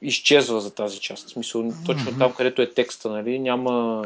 изчезва 0.01 0.61
за 0.61 0.73
тази 0.73 0.99
част. 0.99 1.27
В 1.27 1.31
смисъл, 1.31 1.73
точно 1.85 2.17
там, 2.17 2.33
където 2.33 2.61
е 2.61 2.69
текста, 2.69 3.09
нали, 3.09 3.39
няма... 3.39 4.03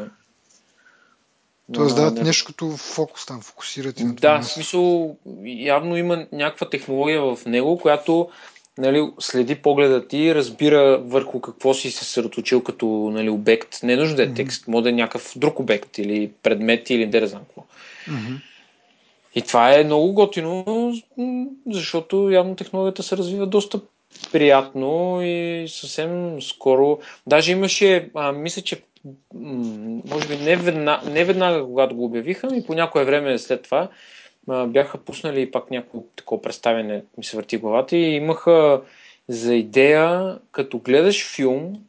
Тоест 1.72 1.96
дават 1.96 2.14
няма- 2.14 2.26
нещо 2.26 2.46
като 2.46 2.76
фокус 2.76 3.26
там, 3.26 3.40
фокусирате 3.40 4.04
на 4.04 4.16
това 4.16 4.30
да, 4.36 4.42
в 4.42 4.46
смисъл, 4.46 5.16
явно 5.44 5.96
има 5.96 6.26
някаква 6.32 6.68
технология 6.70 7.22
в 7.22 7.38
него, 7.46 7.78
която 7.78 8.28
нали, 8.78 9.10
следи 9.18 9.54
погледа 9.54 10.08
ти, 10.08 10.34
разбира 10.34 10.98
върху 10.98 11.40
какво 11.40 11.74
си 11.74 11.90
се 11.90 11.98
съсредоточил 11.98 12.62
като 12.62 12.86
нали, 12.86 13.30
обект. 13.30 13.82
Не 13.82 13.92
е 13.92 13.96
нужно 13.96 14.16
да 14.16 14.22
е 14.22 14.26
Мгм. 14.26 14.34
текст, 14.34 14.68
може 14.68 14.82
да 14.82 14.88
е 14.88 14.92
някакъв 14.92 15.32
друг 15.36 15.60
обект 15.60 15.98
или 15.98 16.30
предмет 16.42 16.90
или 16.90 17.06
да 17.06 17.20
не 17.20 17.26
знам 17.26 17.42
какво. 17.42 17.62
Мгм. 18.08 18.34
И 19.34 19.42
това 19.42 19.74
е 19.74 19.84
много 19.84 20.12
готино, 20.12 20.92
защото 21.70 22.30
явно 22.30 22.56
технологията 22.56 23.02
се 23.02 23.16
развива 23.16 23.46
доста 23.46 23.80
приятно 24.32 25.20
и 25.22 25.66
съвсем 25.68 26.42
скоро. 26.42 26.98
Даже 27.26 27.52
имаше, 27.52 28.10
а, 28.14 28.32
мисля, 28.32 28.62
че 28.62 28.82
може 29.34 30.28
би 30.28 30.36
не 30.36 30.56
веднага, 30.56 31.10
не 31.10 31.24
веднага, 31.24 31.64
когато 31.64 31.94
го 31.94 32.04
обявиха, 32.04 32.48
и 32.56 32.66
по 32.66 32.74
някое 32.74 33.04
време 33.04 33.38
след 33.38 33.62
това 33.62 33.88
а, 34.48 34.66
бяха 34.66 34.98
пуснали 34.98 35.50
пак 35.50 35.70
някакво 35.70 36.02
такова 36.16 36.42
представяне, 36.42 37.02
ми 37.18 37.24
се 37.24 37.36
върти 37.36 37.56
главата 37.56 37.96
и 37.96 38.14
имаха 38.14 38.82
за 39.28 39.54
идея, 39.54 40.38
като 40.52 40.78
гледаш 40.78 41.34
филм, 41.34 41.86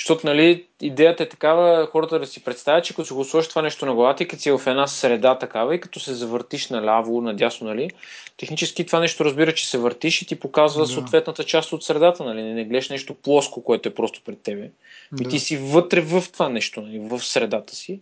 защото, 0.00 0.26
нали, 0.26 0.64
идеята 0.80 1.22
е 1.22 1.28
такава, 1.28 1.86
хората 1.86 2.18
да 2.18 2.26
си 2.26 2.44
представят, 2.44 2.84
че 2.84 2.94
като 2.94 3.14
го 3.14 3.24
сложиш 3.24 3.48
това 3.48 3.62
нещо 3.62 3.86
на 3.86 3.94
главата 3.94 4.22
и 4.22 4.28
като 4.28 4.42
си 4.42 4.48
е 4.48 4.58
в 4.58 4.66
една 4.66 4.86
среда 4.86 5.38
такава 5.38 5.74
и 5.74 5.80
като 5.80 6.00
се 6.00 6.14
завъртиш 6.14 6.68
наляво, 6.68 7.20
надясно, 7.20 7.66
нали, 7.66 7.90
технически 8.36 8.86
това 8.86 9.00
нещо 9.00 9.24
разбира, 9.24 9.54
че 9.54 9.68
се 9.68 9.78
въртиш 9.78 10.22
и 10.22 10.26
ти 10.26 10.40
показва 10.40 10.82
да. 10.82 10.88
съответната 10.92 11.44
част 11.44 11.72
от 11.72 11.84
средата, 11.84 12.24
нали, 12.24 12.42
не, 12.42 12.54
не 12.54 12.64
гледаш 12.64 12.88
нещо 12.88 13.14
плоско, 13.14 13.64
което 13.64 13.88
е 13.88 13.94
просто 13.94 14.20
пред 14.24 14.42
тебе. 14.42 14.70
Да. 15.12 15.22
И 15.22 15.28
ти 15.28 15.38
си 15.38 15.56
вътре 15.56 16.00
в 16.00 16.24
това 16.32 16.48
нещо, 16.48 16.80
нали, 16.80 16.98
в 16.98 17.20
средата 17.24 17.76
си. 17.76 18.00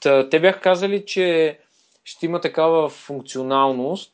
Та, 0.00 0.28
те 0.28 0.40
бях 0.40 0.60
казали, 0.60 1.04
че 1.06 1.58
ще 2.06 2.26
има 2.26 2.40
такава 2.40 2.88
функционалност 2.88 4.12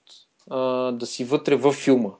а, 0.50 0.58
да 0.92 1.06
си 1.06 1.24
вътре 1.24 1.56
в 1.56 1.72
филма. 1.72 2.10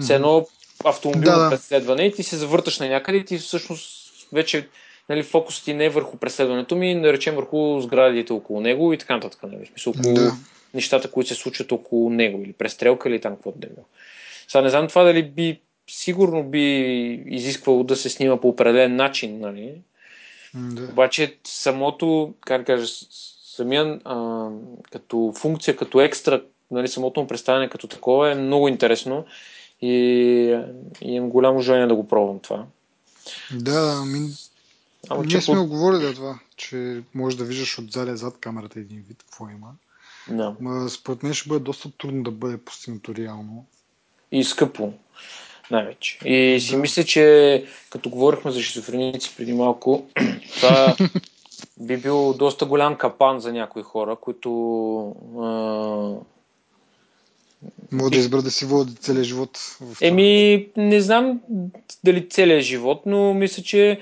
Все 0.00 0.14
едно 0.14 0.46
автомобилно 0.84 1.38
да, 1.38 1.50
преследване 1.50 2.02
и 2.02 2.12
ти 2.12 2.22
се 2.22 2.36
завърташ 2.36 2.78
на 2.78 2.88
някъде 2.88 3.18
и 3.18 3.24
ти 3.24 3.38
всъщност 3.38 4.12
вече 4.32 4.68
нали, 5.08 5.22
фокусът 5.22 5.64
ти 5.64 5.74
не 5.74 5.84
е 5.84 5.90
върху 5.90 6.16
преследването 6.16 6.76
ми, 6.76 7.00
да 7.00 7.12
речем 7.12 7.34
върху 7.34 7.80
сградите 7.80 8.32
около 8.32 8.60
него 8.60 8.92
и 8.92 8.98
така 8.98 9.14
нататък. 9.14 9.42
Нали, 9.42 9.66
смисъл, 9.66 9.92
около 9.98 10.14
да. 10.14 10.32
нещата, 10.74 11.10
които 11.10 11.28
се 11.28 11.34
случват 11.34 11.72
около 11.72 12.10
него 12.10 12.42
или 12.42 12.52
престрелка 12.52 13.08
или 13.08 13.20
там 13.20 13.34
каквото 13.34 13.58
да 13.58 13.66
е. 13.66 13.70
Сега 14.48 14.62
не 14.62 14.68
знам 14.68 14.88
това 14.88 15.04
дали 15.04 15.22
би 15.22 15.60
сигурно 15.90 16.44
би 16.44 16.64
изисквало 17.26 17.84
да 17.84 17.96
се 17.96 18.10
снима 18.10 18.40
по 18.40 18.48
определен 18.48 18.96
начин, 18.96 19.40
нали? 19.40 19.74
Да. 20.54 20.82
Обаче 20.82 21.36
самото, 21.44 22.34
как 22.40 22.60
да 22.60 22.64
кажа, 22.64 22.86
самия 23.56 24.00
а, 24.04 24.48
като 24.90 25.32
функция, 25.36 25.76
като 25.76 26.00
екстра, 26.00 26.42
нали, 26.70 26.88
самото 26.88 27.20
му 27.20 27.26
представяне 27.26 27.68
като 27.68 27.86
такова 27.86 28.30
е 28.30 28.34
много 28.34 28.68
интересно 28.68 29.24
и, 29.82 29.92
и 31.02 31.12
имам 31.12 31.30
голямо 31.30 31.60
желание 31.60 31.86
да 31.86 31.94
го 31.94 32.08
пробвам 32.08 32.38
това. 32.40 32.66
Да, 33.52 33.98
ами... 34.02 34.28
Ама, 35.08 35.24
ние 35.24 35.40
сме 35.40 35.54
по... 35.54 35.60
оговорили 35.60 36.02
да 36.02 36.14
това, 36.14 36.38
че 36.56 37.02
можеш 37.14 37.38
да 37.38 37.44
виждаш 37.44 37.78
отзад 37.78 38.18
зад 38.18 38.38
камерата 38.40 38.80
един 38.80 39.04
вид, 39.08 39.22
какво 39.22 39.48
има. 39.48 39.72
Да. 40.28 40.56
Ма, 40.60 40.88
според 40.90 41.22
мен 41.22 41.34
ще 41.34 41.48
бъде 41.48 41.64
доста 41.64 41.90
трудно 41.98 42.22
да 42.22 42.30
бъде 42.30 42.56
постигнато 42.56 43.14
реално. 43.14 43.66
И 44.32 44.44
скъпо, 44.44 44.92
най-вече. 45.70 46.18
И 46.24 46.60
си 46.60 46.70
да. 46.70 46.76
мисля, 46.76 47.04
че 47.04 47.64
като 47.90 48.10
говорихме 48.10 48.50
за 48.50 48.62
шизофреници 48.62 49.34
преди 49.36 49.52
малко, 49.52 50.06
това 50.60 50.96
би 51.80 51.96
бил 51.96 52.34
доста 52.38 52.66
голям 52.66 52.96
капан 52.96 53.40
за 53.40 53.52
някои 53.52 53.82
хора, 53.82 54.16
които 54.16 54.50
а, 55.38 56.34
Мога 57.92 58.10
да 58.10 58.18
избера 58.18 58.42
да 58.42 58.50
си 58.50 58.64
води 58.64 58.94
целият 58.94 59.26
живот. 59.26 59.58
В 59.58 59.78
това. 59.78 60.06
Еми, 60.06 60.66
не 60.76 61.00
знам 61.00 61.40
дали 62.04 62.28
целият 62.28 62.62
живот, 62.62 63.02
но 63.06 63.34
мисля, 63.34 63.62
че 63.62 64.00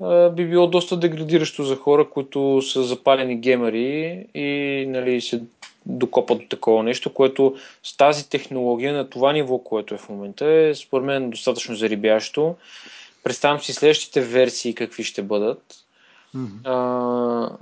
а, 0.00 0.30
би 0.30 0.46
било 0.46 0.66
доста 0.66 0.96
деградиращо 0.96 1.64
за 1.64 1.76
хора, 1.76 2.10
които 2.10 2.62
са 2.62 2.82
запалени 2.82 3.36
геймери 3.36 4.26
и 4.34 4.84
нали, 4.88 5.20
се 5.20 5.42
докопат 5.86 6.38
до 6.38 6.46
такова 6.48 6.82
нещо, 6.82 7.14
което 7.14 7.54
с 7.82 7.96
тази 7.96 8.28
технология 8.28 8.92
на 8.92 9.10
това 9.10 9.32
ниво, 9.32 9.58
което 9.58 9.94
е 9.94 9.98
в 9.98 10.08
момента, 10.08 10.46
е 10.46 10.74
според 10.74 11.06
мен 11.06 11.30
достатъчно 11.30 11.74
зарибящо. 11.74 12.54
Представям 13.22 13.60
си 13.60 13.72
следващите 13.72 14.20
версии 14.20 14.74
какви 14.74 15.04
ще 15.04 15.22
бъдат. 15.22 15.62
Mm-hmm. 16.36 16.60
А, 16.64 17.56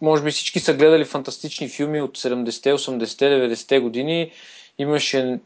може 0.00 0.22
би 0.22 0.30
всички 0.30 0.60
са 0.60 0.74
гледали 0.74 1.04
фантастични 1.04 1.68
филми 1.68 2.02
от 2.02 2.18
70-те, 2.18 2.72
80-те, 2.72 3.24
90-те 3.24 3.78
години. 3.78 4.30
Имаше 4.78 5.38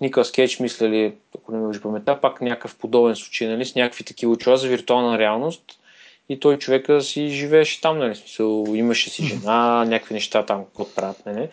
Никъл 0.00 0.24
Скетч, 0.24 0.60
мисля 0.60 0.88
ли, 0.88 1.14
ако 1.34 1.52
не 1.52 1.58
може 1.58 1.80
паметта, 1.80 2.20
пак 2.20 2.40
някакъв 2.40 2.76
подобен 2.76 3.16
случай, 3.16 3.48
нали, 3.48 3.64
с 3.64 3.74
някакви 3.74 4.04
такива 4.04 4.32
очила 4.32 4.56
за 4.56 4.68
виртуална 4.68 5.18
реалност. 5.18 5.62
И 6.28 6.40
той 6.40 6.58
човека 6.58 7.00
си 7.00 7.28
живееше 7.28 7.80
там, 7.80 7.98
нали, 7.98 8.14
смисъл, 8.14 8.64
имаше 8.74 9.10
си 9.10 9.24
жена, 9.24 9.84
някакви 9.84 10.14
неща 10.14 10.46
там, 10.46 10.64
какво 10.64 10.94
правят, 10.94 11.26
нали. 11.26 11.48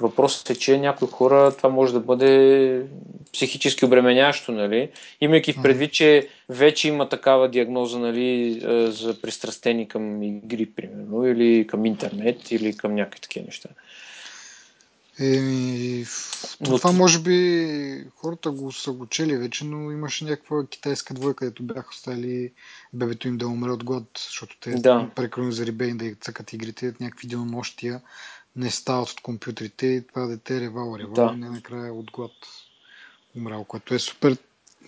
Въпросът 0.00 0.50
е, 0.50 0.54
че 0.54 0.78
някои 0.78 1.08
хора 1.08 1.54
това 1.56 1.68
може 1.68 1.92
да 1.92 2.00
бъде 2.00 2.82
психически 3.32 3.84
обременящо, 3.84 4.52
нали? 4.52 4.90
имайки 5.20 5.52
в 5.52 5.62
предвид, 5.62 5.92
че 5.92 6.28
вече 6.48 6.88
има 6.88 7.08
такава 7.08 7.48
диагноза 7.48 7.98
нали, 7.98 8.60
за 8.90 9.20
пристрастени 9.20 9.88
към 9.88 10.22
игри, 10.22 10.66
примерно, 10.66 11.26
или 11.26 11.66
към 11.66 11.86
интернет, 11.86 12.50
или 12.50 12.76
към 12.76 12.94
някакви 12.94 13.20
такива 13.20 13.46
неща. 13.46 13.68
Еми, 15.20 16.04
но 16.60 16.78
това 16.78 16.92
може 16.92 17.18
би 17.18 18.04
хората 18.16 18.50
го 18.50 18.72
са 18.72 18.92
го 18.92 19.06
чели 19.06 19.36
вече, 19.36 19.64
но 19.64 19.90
имаше 19.90 20.24
някаква 20.24 20.66
китайска 20.66 21.14
двойка, 21.14 21.36
където 21.36 21.62
бяха 21.62 21.88
оставили 21.90 22.52
бебето 22.92 23.28
им 23.28 23.38
да 23.38 23.46
умре 23.46 23.70
от 23.70 23.84
глад, 23.84 24.04
защото 24.16 24.56
те 24.60 24.70
да. 24.70 25.10
прекалено 25.14 25.52
зарибени 25.52 25.94
да 25.94 26.14
цъкат 26.14 26.52
игрите, 26.52 26.94
някакви 27.00 27.28
денонощия 27.28 28.00
не 28.56 28.70
стават 28.70 29.10
от 29.10 29.20
компютрите 29.20 29.86
и 29.86 30.06
това 30.06 30.26
дете 30.26 30.60
ревало, 30.60 30.98
ревало 30.98 31.14
да. 31.14 31.32
не 31.32 31.50
накрая 31.50 31.94
от 31.94 32.10
глад 32.10 32.32
умрял, 33.36 33.64
което 33.64 33.94
е 33.94 33.98
супер 33.98 34.36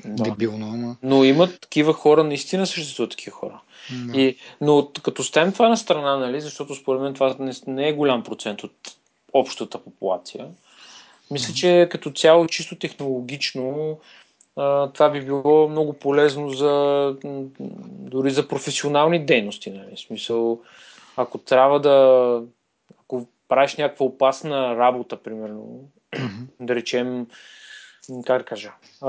да. 0.04 0.22
дебилно. 0.22 0.66
Ама... 0.66 0.96
Но 1.02 1.24
имат 1.24 1.60
такива 1.60 1.92
хора, 1.92 2.24
наистина 2.24 2.66
съществуват 2.66 3.10
такива 3.10 3.36
хора. 3.36 3.60
Да. 4.06 4.20
И, 4.20 4.36
но 4.60 4.90
като 5.02 5.24
ставим 5.24 5.52
това 5.52 5.68
на 5.68 5.76
страна, 5.76 6.16
нали, 6.16 6.40
защото 6.40 6.74
според 6.74 7.02
мен 7.02 7.14
това 7.14 7.36
не, 7.38 7.52
не 7.66 7.88
е 7.88 7.92
голям 7.92 8.22
процент 8.22 8.62
от 8.62 8.96
общата 9.32 9.84
популация, 9.84 10.48
мисля, 11.30 11.54
че 11.54 11.88
като 11.90 12.10
цяло 12.10 12.46
чисто 12.46 12.78
технологично 12.78 13.98
това 14.94 15.10
би 15.12 15.20
било 15.20 15.68
много 15.68 15.92
полезно 15.92 16.50
за 16.50 17.14
дори 17.80 18.30
за 18.30 18.48
професионални 18.48 19.26
дейности. 19.26 19.70
Нали? 19.70 19.96
В 19.96 20.00
смисъл, 20.00 20.60
ако 21.16 21.38
трябва 21.38 21.80
да 21.80 22.42
ако 23.00 23.26
правиш 23.48 23.76
някаква 23.76 24.06
опасна 24.06 24.76
работа, 24.76 25.16
примерно, 25.16 25.90
mm-hmm. 26.12 26.46
да 26.60 26.74
речем, 26.74 27.26
как 28.26 28.38
да 28.38 28.44
кажа, 28.44 28.72
а, 29.02 29.08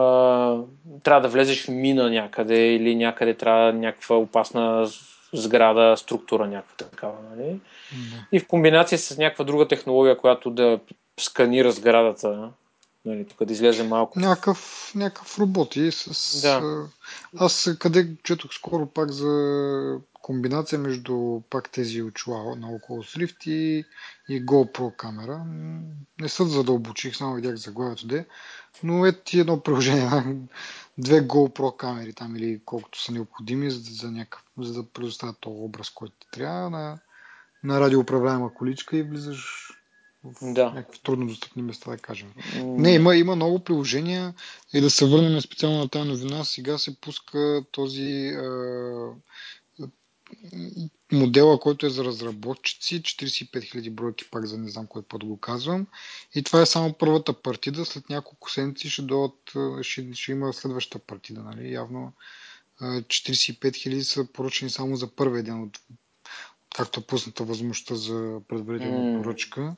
трябва 1.04 1.22
да 1.22 1.28
влезеш 1.28 1.66
в 1.66 1.68
мина 1.68 2.10
някъде 2.10 2.74
или 2.74 2.96
някъде 2.96 3.34
трябва 3.34 3.74
някаква 3.74 4.16
опасна 4.16 4.88
сграда, 5.34 5.98
структура 5.98 6.48
някаква 6.48 6.76
такава. 6.76 7.18
Нали? 7.30 7.50
Mm-hmm. 7.50 8.26
И 8.32 8.40
в 8.40 8.48
комбинация 8.48 8.98
с 8.98 9.18
някаква 9.18 9.46
друга 9.46 9.68
технология, 9.68 10.18
която 10.18 10.50
да 10.50 10.80
сканира 11.20 11.72
сградата, 11.72 12.50
нали, 13.08 13.26
тук 13.26 13.46
да 13.46 13.54
излезе 13.54 13.84
малко. 13.84 14.20
Някакъв, 14.20 14.92
някакъв 14.96 15.40
роботи 15.40 15.92
с... 15.92 16.42
Да. 16.42 16.88
Аз 17.38 17.76
къде 17.80 18.16
четох 18.24 18.54
скоро 18.54 18.86
пак 18.86 19.12
за 19.12 20.00
комбинация 20.28 20.80
между 20.80 21.42
пак 21.50 21.70
тези 21.70 22.02
очила 22.02 22.56
на 22.56 22.70
около 22.70 23.04
Rift 23.04 23.50
и, 23.50 23.86
и 24.30 24.46
GoPro 24.46 24.96
камера. 24.96 25.46
Не 26.22 26.30
съд 26.30 26.50
задълбочих, 26.50 27.16
само 27.16 27.36
видях 27.36 27.56
заглавието 27.56 28.08
де, 28.08 28.26
но 28.84 29.06
е 29.06 29.12
ти 29.12 29.40
едно 29.40 29.64
приложение, 29.64 30.10
две 30.98 31.28
GoPro 31.28 31.78
камери 31.78 32.14
там 32.14 32.36
или 32.36 32.62
колкото 32.66 33.02
са 33.02 33.12
необходими, 33.12 33.72
за, 33.72 33.80
за, 33.80 34.12
някакъв, 34.12 34.44
за 34.58 34.74
да 34.74 34.90
предоставят 34.90 35.38
този 35.40 35.56
образ, 35.60 35.90
който 35.90 36.16
трябва 36.32 36.70
на, 36.70 37.00
на 37.64 37.80
радиоуправляема 37.80 38.54
количка 38.54 38.98
и 38.98 39.04
влизаш 39.04 39.72
в 40.34 40.54
да. 40.54 40.66
някакви 40.66 41.00
трудно 41.00 41.28
достъпни 41.28 41.62
места, 41.62 41.92
да 41.92 41.98
кажем. 41.98 42.34
Не, 42.56 42.94
има, 42.94 43.16
има 43.16 43.36
много 43.36 43.60
приложения 43.60 44.34
и 44.74 44.82
да 44.82 44.90
се 44.90 45.06
върнем 45.06 45.42
специално 45.42 45.78
на 45.78 45.90
тази 45.90 46.10
новина. 46.10 46.44
Сега 46.44 46.78
се 46.78 47.02
пуска 47.02 47.64
този 47.72 48.36
модела, 51.12 51.60
който 51.60 51.86
е 51.86 51.90
за 51.90 52.04
разработчици, 52.04 53.02
45 53.02 53.52
000 53.52 53.90
бройки 53.90 54.30
пак 54.32 54.46
за 54.46 54.58
не 54.58 54.70
знам 54.70 54.88
кой 54.88 55.02
път 55.02 55.24
го 55.24 55.38
казвам. 55.38 55.88
И 56.36 56.44
това 56.44 56.62
е 56.62 56.66
само 56.66 56.94
първата 56.94 57.42
партида, 57.42 57.86
след 57.86 58.10
няколко 58.10 58.52
седмици 58.52 58.90
ще, 58.90 59.02
дойдат, 59.02 59.52
ще, 59.82 60.14
ще 60.14 60.32
има 60.32 60.54
следващата 60.54 61.06
партида. 61.06 61.44
Нали? 61.44 61.74
Явно 61.74 62.14
45 62.82 63.58
000 63.60 64.02
са 64.02 64.28
поръчени 64.34 64.72
само 64.72 64.96
за 64.96 65.16
първия 65.16 65.44
ден 65.44 65.64
от 65.64 65.80
както 66.76 67.00
е 67.00 67.04
пусната 67.04 67.44
възможността 67.44 67.96
за 67.96 68.40
предварителна 68.48 68.98
mm. 68.98 69.18
поръчка. 69.18 69.76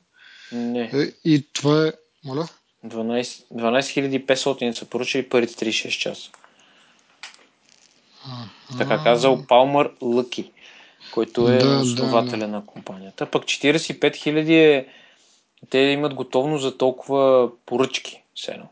Не. 0.52 0.82
Е, 0.82 1.12
и 1.24 1.46
това 1.52 1.86
е... 1.86 1.92
Моля? 2.24 2.48
12, 2.86 3.44
12 3.52 4.26
500 4.26 4.72
са 4.72 4.84
поръчали 4.84 5.28
първите 5.28 5.64
36 5.64 5.98
часа. 5.98 6.30
Така 8.78 9.02
казал 9.02 9.44
Палмър 9.48 9.90
Лъки, 10.02 10.50
който 11.12 11.48
е 11.48 11.58
да, 11.58 11.80
основателя 11.80 12.38
да, 12.38 12.46
да. 12.46 12.48
на 12.48 12.66
компанията. 12.66 13.26
Пък 13.26 13.44
45 13.44 14.16
хиляди 14.16 14.54
е... 14.54 14.86
Те 15.70 15.78
имат 15.78 16.14
готовност 16.14 16.62
за 16.62 16.76
толкова 16.76 17.50
поръчки. 17.66 18.22
Сено. 18.36 18.68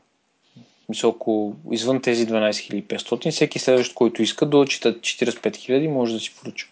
Мисля, 0.89 1.09
ако 1.09 1.57
извън 1.73 2.03
тези 2.03 2.27
12500, 2.27 3.31
всеки 3.31 3.59
следващ, 3.59 3.95
който 3.95 4.23
иска 4.23 4.47
до 4.47 4.57
45 4.57 5.41
000 5.41 5.89
може 5.89 6.15
да 6.15 6.21
си 6.21 6.35
поръча. 6.41 6.67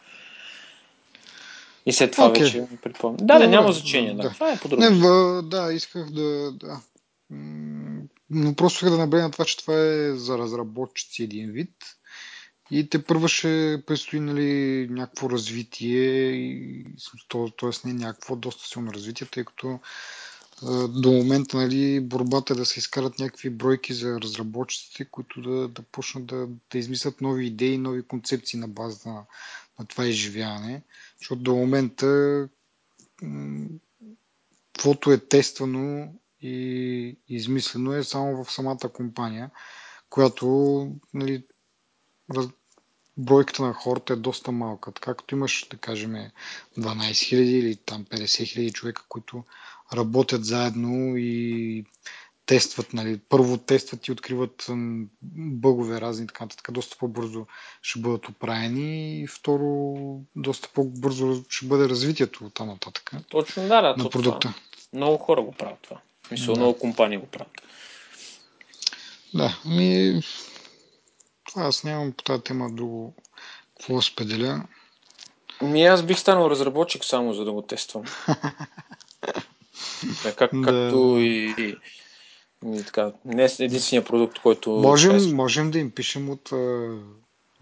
И 1.87 1.93
след 1.93 2.13
това 2.13 2.33
okay. 2.33 2.43
вече 2.43 2.67
припомня. 2.83 3.19
Да, 3.21 3.39
да, 3.39 3.49
няма 3.49 3.73
значение. 3.73 4.15
Да. 4.15 4.23
да. 4.23 4.31
Това 4.31 4.53
е 4.53 4.59
подробно. 4.59 4.91
Не, 4.91 4.97
в, 4.97 5.43
да, 5.43 5.73
исках 5.73 6.11
да. 6.11 6.53
да. 6.53 6.81
Но 8.31 8.55
просто 8.55 8.77
исках 8.77 8.91
да 8.91 8.99
набрегна 8.99 9.31
това, 9.31 9.45
че 9.45 9.57
това 9.57 9.75
е 9.75 10.13
за 10.15 10.39
разработчици 10.39 11.23
един 11.23 11.51
вид. 11.51 11.73
И 12.71 12.89
те 12.89 13.05
първо 13.05 13.29
ще 13.29 13.83
предстои 13.87 14.21
нали, 14.21 14.87
някакво 14.91 15.31
развитие, 15.31 16.85
т.е. 17.31 17.89
не 17.89 17.93
някакво, 17.93 18.37
доста 18.37 18.69
силно 18.69 18.93
развитие, 18.93 19.27
тъй 19.31 19.45
като 19.45 19.81
до 20.89 21.13
момента 21.13 21.57
нали, 21.57 22.01
борбата 22.01 22.53
е 22.53 22.57
да 22.57 22.67
се 22.67 22.79
изкарат 22.79 23.19
някакви 23.19 23.51
бройки 23.51 23.95
за 23.95 24.21
разработчиците, 24.21 25.05
които 25.05 25.43
да, 25.43 25.69
да 25.69 25.83
почнат 25.83 26.27
да, 26.27 26.49
да 26.73 26.79
измислят 26.79 27.21
нови 27.21 27.47
идеи, 27.47 27.79
нови 27.79 28.03
концепции 28.03 28.61
на 28.61 28.69
база 28.69 29.09
на, 29.09 29.25
на 29.79 29.87
това 29.87 30.07
изживяване. 30.07 30.83
Защото 31.21 31.43
до 31.43 31.55
момента 31.55 32.49
каквото 34.75 35.13
е 35.13 35.19
тествано 35.19 36.15
и 36.41 37.19
измислено 37.29 37.93
е 37.93 38.05
само 38.05 38.45
в 38.45 38.53
самата 38.53 38.89
компания, 38.93 39.51
която 40.11 40.47
нали, 41.15 41.47
бройката 43.17 43.63
на 43.63 43.73
хората 43.73 44.13
е 44.13 44.17
доста 44.17 44.53
малка. 44.53 44.93
Както 44.93 45.35
имаш, 45.35 45.67
да 45.71 45.77
кажем, 45.77 46.13
12 46.13 46.31
000 46.79 47.35
или 47.37 47.77
там 47.77 48.05
50 48.05 48.25
000 48.25 48.73
човека, 48.73 49.03
които 49.09 49.45
работят 49.95 50.45
заедно 50.45 51.17
и 51.17 51.85
тестват, 52.47 52.93
нали, 52.93 53.21
първо 53.29 53.59
тестват 53.59 54.09
и 54.09 54.13
откриват 54.13 54.67
бъгове 55.35 56.01
разни, 56.01 56.27
така 56.27 56.47
така 56.47 56.73
доста 56.73 56.97
по-бързо 56.99 57.47
ще 57.83 58.01
бъдат 58.01 58.29
оправени 58.29 59.21
и 59.21 59.27
второ, 59.27 59.97
доста 60.37 60.69
по-бързо 60.75 61.45
ще 61.49 61.67
бъде 61.67 61.89
развитието 61.89 62.45
от 62.45 62.55
там 62.55 62.69
нататък. 62.69 63.11
Точно, 63.29 63.63
да, 63.63 63.83
да, 63.83 63.95
на 63.97 64.11
продукта. 64.11 64.41
Това. 64.41 64.55
Много 64.93 65.19
хора 65.19 65.43
го 65.43 65.53
правят 65.53 65.79
това. 65.83 66.01
Мисля, 66.31 66.53
да. 66.53 66.61
много 66.61 66.79
компании 66.79 67.19
го 67.19 67.27
правят. 67.27 67.63
Да, 69.35 69.61
ми 69.65 70.21
това 71.49 71.63
аз 71.63 71.85
нямам 71.85 72.13
по 72.13 72.25
тази 72.25 72.43
тема 72.43 72.71
друго 72.73 73.15
какво 73.79 74.03
споделя. 74.03 74.63
Ми 75.63 75.85
аз 75.85 76.03
бих 76.03 76.19
станал 76.19 76.51
разработчик 76.51 77.05
само 77.05 77.35
за 77.35 77.45
да 77.45 77.53
го 77.53 77.63
тествам. 77.63 78.05
как, 80.37 80.51
да. 80.55 80.63
Както 80.63 81.17
и, 81.19 81.77
и, 82.75 82.79
и 82.79 82.83
така, 82.83 83.13
не 83.25 83.45
е 83.45 83.49
единствения 83.59 84.05
продукт, 84.05 84.39
който... 84.39 84.71
Можем, 84.71 85.37
можем 85.37 85.71
да 85.71 85.79
им 85.79 85.91
пишем 85.91 86.31
от, 86.31 86.53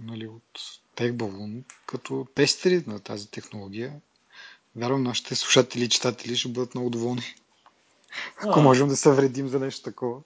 нали, 0.00 0.26
от 0.26 0.60
TechBalloon 0.96 1.62
като 1.86 2.26
тестери 2.34 2.84
на 2.86 2.98
тази 2.98 3.30
технология. 3.30 3.92
Вярвам, 4.76 5.02
нашите 5.02 5.34
слушатели 5.34 5.84
и 5.84 5.88
читатели 5.88 6.36
ще 6.36 6.48
бъдат 6.48 6.74
много 6.74 6.90
доволни. 6.90 7.34
Ако 8.42 8.60
можем 8.60 8.88
да 8.88 8.96
се 8.96 9.10
вредим 9.10 9.48
за 9.48 9.60
нещо 9.60 9.82
такова. 9.82 10.20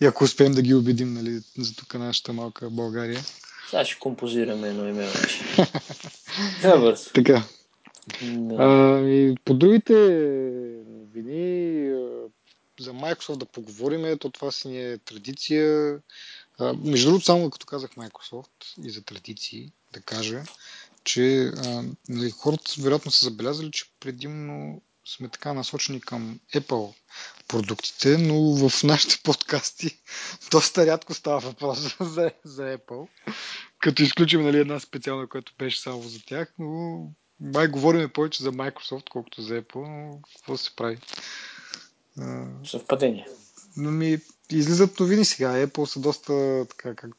И 0.00 0.06
ако 0.06 0.24
успеем 0.24 0.52
да 0.52 0.62
ги 0.62 0.74
убедим, 0.74 1.14
нали, 1.14 1.40
за 1.58 1.76
тук 1.76 1.94
нашата 1.94 2.32
малка 2.32 2.70
България. 2.70 3.20
Сега 3.70 3.84
ще 3.84 3.98
композираме 3.98 4.68
едно 4.68 4.88
име 4.88 5.06
вече. 5.06 5.40
Да, 6.62 6.94
Така. 7.14 7.42
Да. 8.22 8.54
А, 8.54 9.00
и 9.08 9.34
по 9.44 9.54
другите 9.54 9.92
новини, 10.86 11.92
за 12.82 12.92
Microsoft 12.92 13.36
да 13.36 13.46
поговорим, 13.46 14.18
то 14.18 14.30
това 14.30 14.52
си 14.52 14.68
ни 14.68 14.92
е 14.92 14.98
традиция. 14.98 15.98
А, 16.58 16.72
между 16.72 17.06
другото, 17.06 17.24
само 17.24 17.50
като 17.50 17.66
казах 17.66 17.90
Microsoft 17.90 18.84
и 18.84 18.90
за 18.90 19.02
традиции, 19.02 19.72
да 19.92 20.00
кажа, 20.00 20.42
че 21.04 21.52
а, 21.56 21.84
нали, 22.08 22.30
хората 22.30 22.72
вероятно 22.78 23.10
са 23.10 23.24
забелязали, 23.24 23.70
че 23.70 23.84
предимно 24.00 24.82
сме 25.06 25.28
така 25.28 25.52
насочени 25.52 26.00
към 26.00 26.40
Apple 26.54 26.94
продуктите, 27.48 28.18
но 28.18 28.68
в 28.68 28.82
нашите 28.82 29.20
подкасти 29.22 29.98
доста 30.50 30.86
рядко 30.86 31.14
става 31.14 31.38
въпрос 31.38 31.78
за, 32.00 32.30
за 32.44 32.62
Apple. 32.62 33.08
Като 33.78 34.02
изключим 34.02 34.42
нали, 34.42 34.58
една 34.58 34.80
специална, 34.80 35.28
която 35.28 35.52
беше 35.58 35.80
само 35.80 36.02
за 36.02 36.24
тях, 36.24 36.54
но 36.58 37.06
май 37.40 37.68
говорим 37.68 38.10
повече 38.10 38.42
за 38.42 38.52
Microsoft, 38.52 39.08
колкото 39.10 39.42
за 39.42 39.62
Apple, 39.62 39.88
но 39.88 40.20
какво 40.36 40.56
се 40.56 40.76
прави? 40.76 40.98
Съвпадение. 42.64 43.26
Но 43.76 43.90
ми 43.90 44.18
излизат 44.50 45.00
новини 45.00 45.24
сега. 45.24 45.66
Apple 45.66 45.84
са 45.84 46.00
доста 46.00 46.64
така, 46.68 46.94
как, 46.94 47.16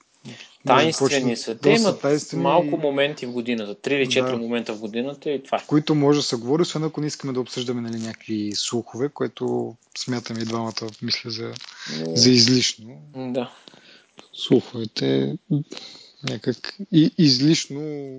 Тайнствени 0.67 1.37
са. 1.37 1.57
Те 1.57 1.69
имат 1.69 2.01
тайнствени... 2.01 2.43
малко 2.43 2.77
моменти 2.77 3.25
в 3.25 3.31
годината, 3.31 3.89
3 3.89 3.93
или 3.93 4.05
4 4.05 4.31
да. 4.31 4.37
момента 4.37 4.73
в 4.73 4.79
годината 4.79 5.31
и 5.31 5.43
това. 5.43 5.59
В 5.59 5.67
които 5.67 5.95
може 5.95 6.19
да 6.19 6.23
се 6.23 6.35
говори, 6.35 6.61
освен 6.61 6.83
ако 6.83 7.01
не 7.01 7.07
искаме 7.07 7.33
да 7.33 7.39
обсъждаме 7.39 7.81
нали, 7.81 7.99
някакви 7.99 8.51
слухове, 8.55 9.09
което 9.09 9.75
смятаме 9.97 10.39
и 10.39 10.45
двамата, 10.45 10.87
мисля, 11.01 11.29
за, 11.29 11.53
Но... 11.99 12.15
за 12.15 12.29
излишно. 12.29 13.01
Да. 13.15 13.53
Слуховете 14.33 15.37
някак 16.29 16.77
и, 16.91 17.11
излишно 17.17 18.15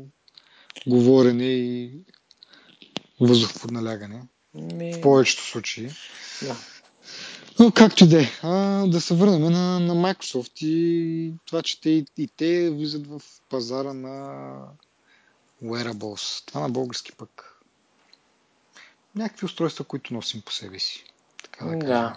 говорене 0.87 1.45
и 1.45 1.91
въздух 3.21 3.61
под 3.61 3.71
налягане. 3.71 4.23
Ми... 4.55 4.95
В 4.95 5.01
повечето 5.01 5.43
случаи. 5.43 5.91
Да. 6.43 6.57
Но 7.59 7.71
както 7.71 8.05
и 8.05 8.09
да 8.09 8.23
е. 8.23 8.29
Да 8.89 9.01
се 9.01 9.15
върнем 9.15 9.43
на, 9.43 9.81
на 9.81 9.95
Microsoft 9.95 10.65
и 10.65 11.33
това, 11.47 11.63
че 11.63 11.81
те 11.81 11.91
и, 12.17 12.29
те 12.37 12.71
влизат 12.71 13.07
в 13.07 13.23
пазара 13.51 13.93
на 13.93 14.57
wearables. 15.65 16.47
Това 16.47 16.61
на 16.61 16.69
български 16.69 17.13
пък. 17.13 17.61
Някакви 19.17 19.47
устройства, 19.47 19.85
които 19.85 20.15
носим 20.15 20.41
по 20.41 20.53
себе 20.53 20.79
си. 20.79 21.05
Така 21.43 21.65
да. 21.65 21.77
Да. 21.77 22.17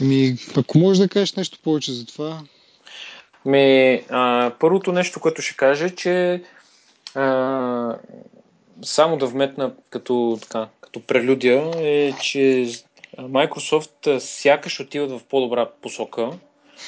Ми, 0.00 0.36
ако 0.56 0.78
можеш 0.78 0.98
да 0.98 1.08
кажеш 1.08 1.34
нещо 1.34 1.58
повече 1.62 1.92
за 1.92 2.06
това. 2.06 2.42
Ми, 3.44 4.04
а, 4.10 4.52
първото 4.60 4.92
нещо, 4.92 5.20
което 5.20 5.42
ще 5.42 5.56
кажа 5.56 5.86
е, 5.86 5.90
че 5.90 6.42
а, 7.14 7.98
само 8.82 9.16
да 9.16 9.26
вметна 9.26 9.72
като, 9.90 10.38
така, 10.42 10.68
като 10.80 11.00
прелюдия 11.00 11.72
е, 11.76 12.12
че 12.22 12.70
Microsoft 13.18 14.18
сякаш 14.18 14.80
отиват 14.80 15.10
в 15.10 15.20
по-добра 15.24 15.70
посока. 15.82 16.30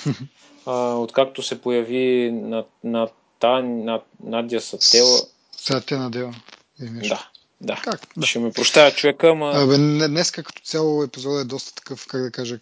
а, 0.66 0.94
откакто 0.94 1.42
се 1.42 1.60
появи 1.60 2.30
на, 2.32 2.64
на, 2.84 3.08
на, 3.42 3.60
на 3.62 4.00
Надя 4.24 4.60
Сатела. 4.60 5.18
Сатена 5.56 6.10
Дела. 6.10 6.34
Да. 6.80 7.28
Да. 7.60 7.80
Как? 7.84 8.00
да. 8.16 8.26
Ще 8.26 8.38
ме 8.38 8.52
прощава 8.52 8.90
човека, 8.90 9.28
ама... 9.28 9.52
Абе, 9.54 9.78
днес 10.08 10.30
като 10.30 10.62
цяло 10.64 11.02
епизод 11.02 11.40
е 11.40 11.44
доста 11.44 11.74
такъв, 11.74 12.06
как 12.06 12.22
да 12.22 12.30
кажа, 12.30 12.58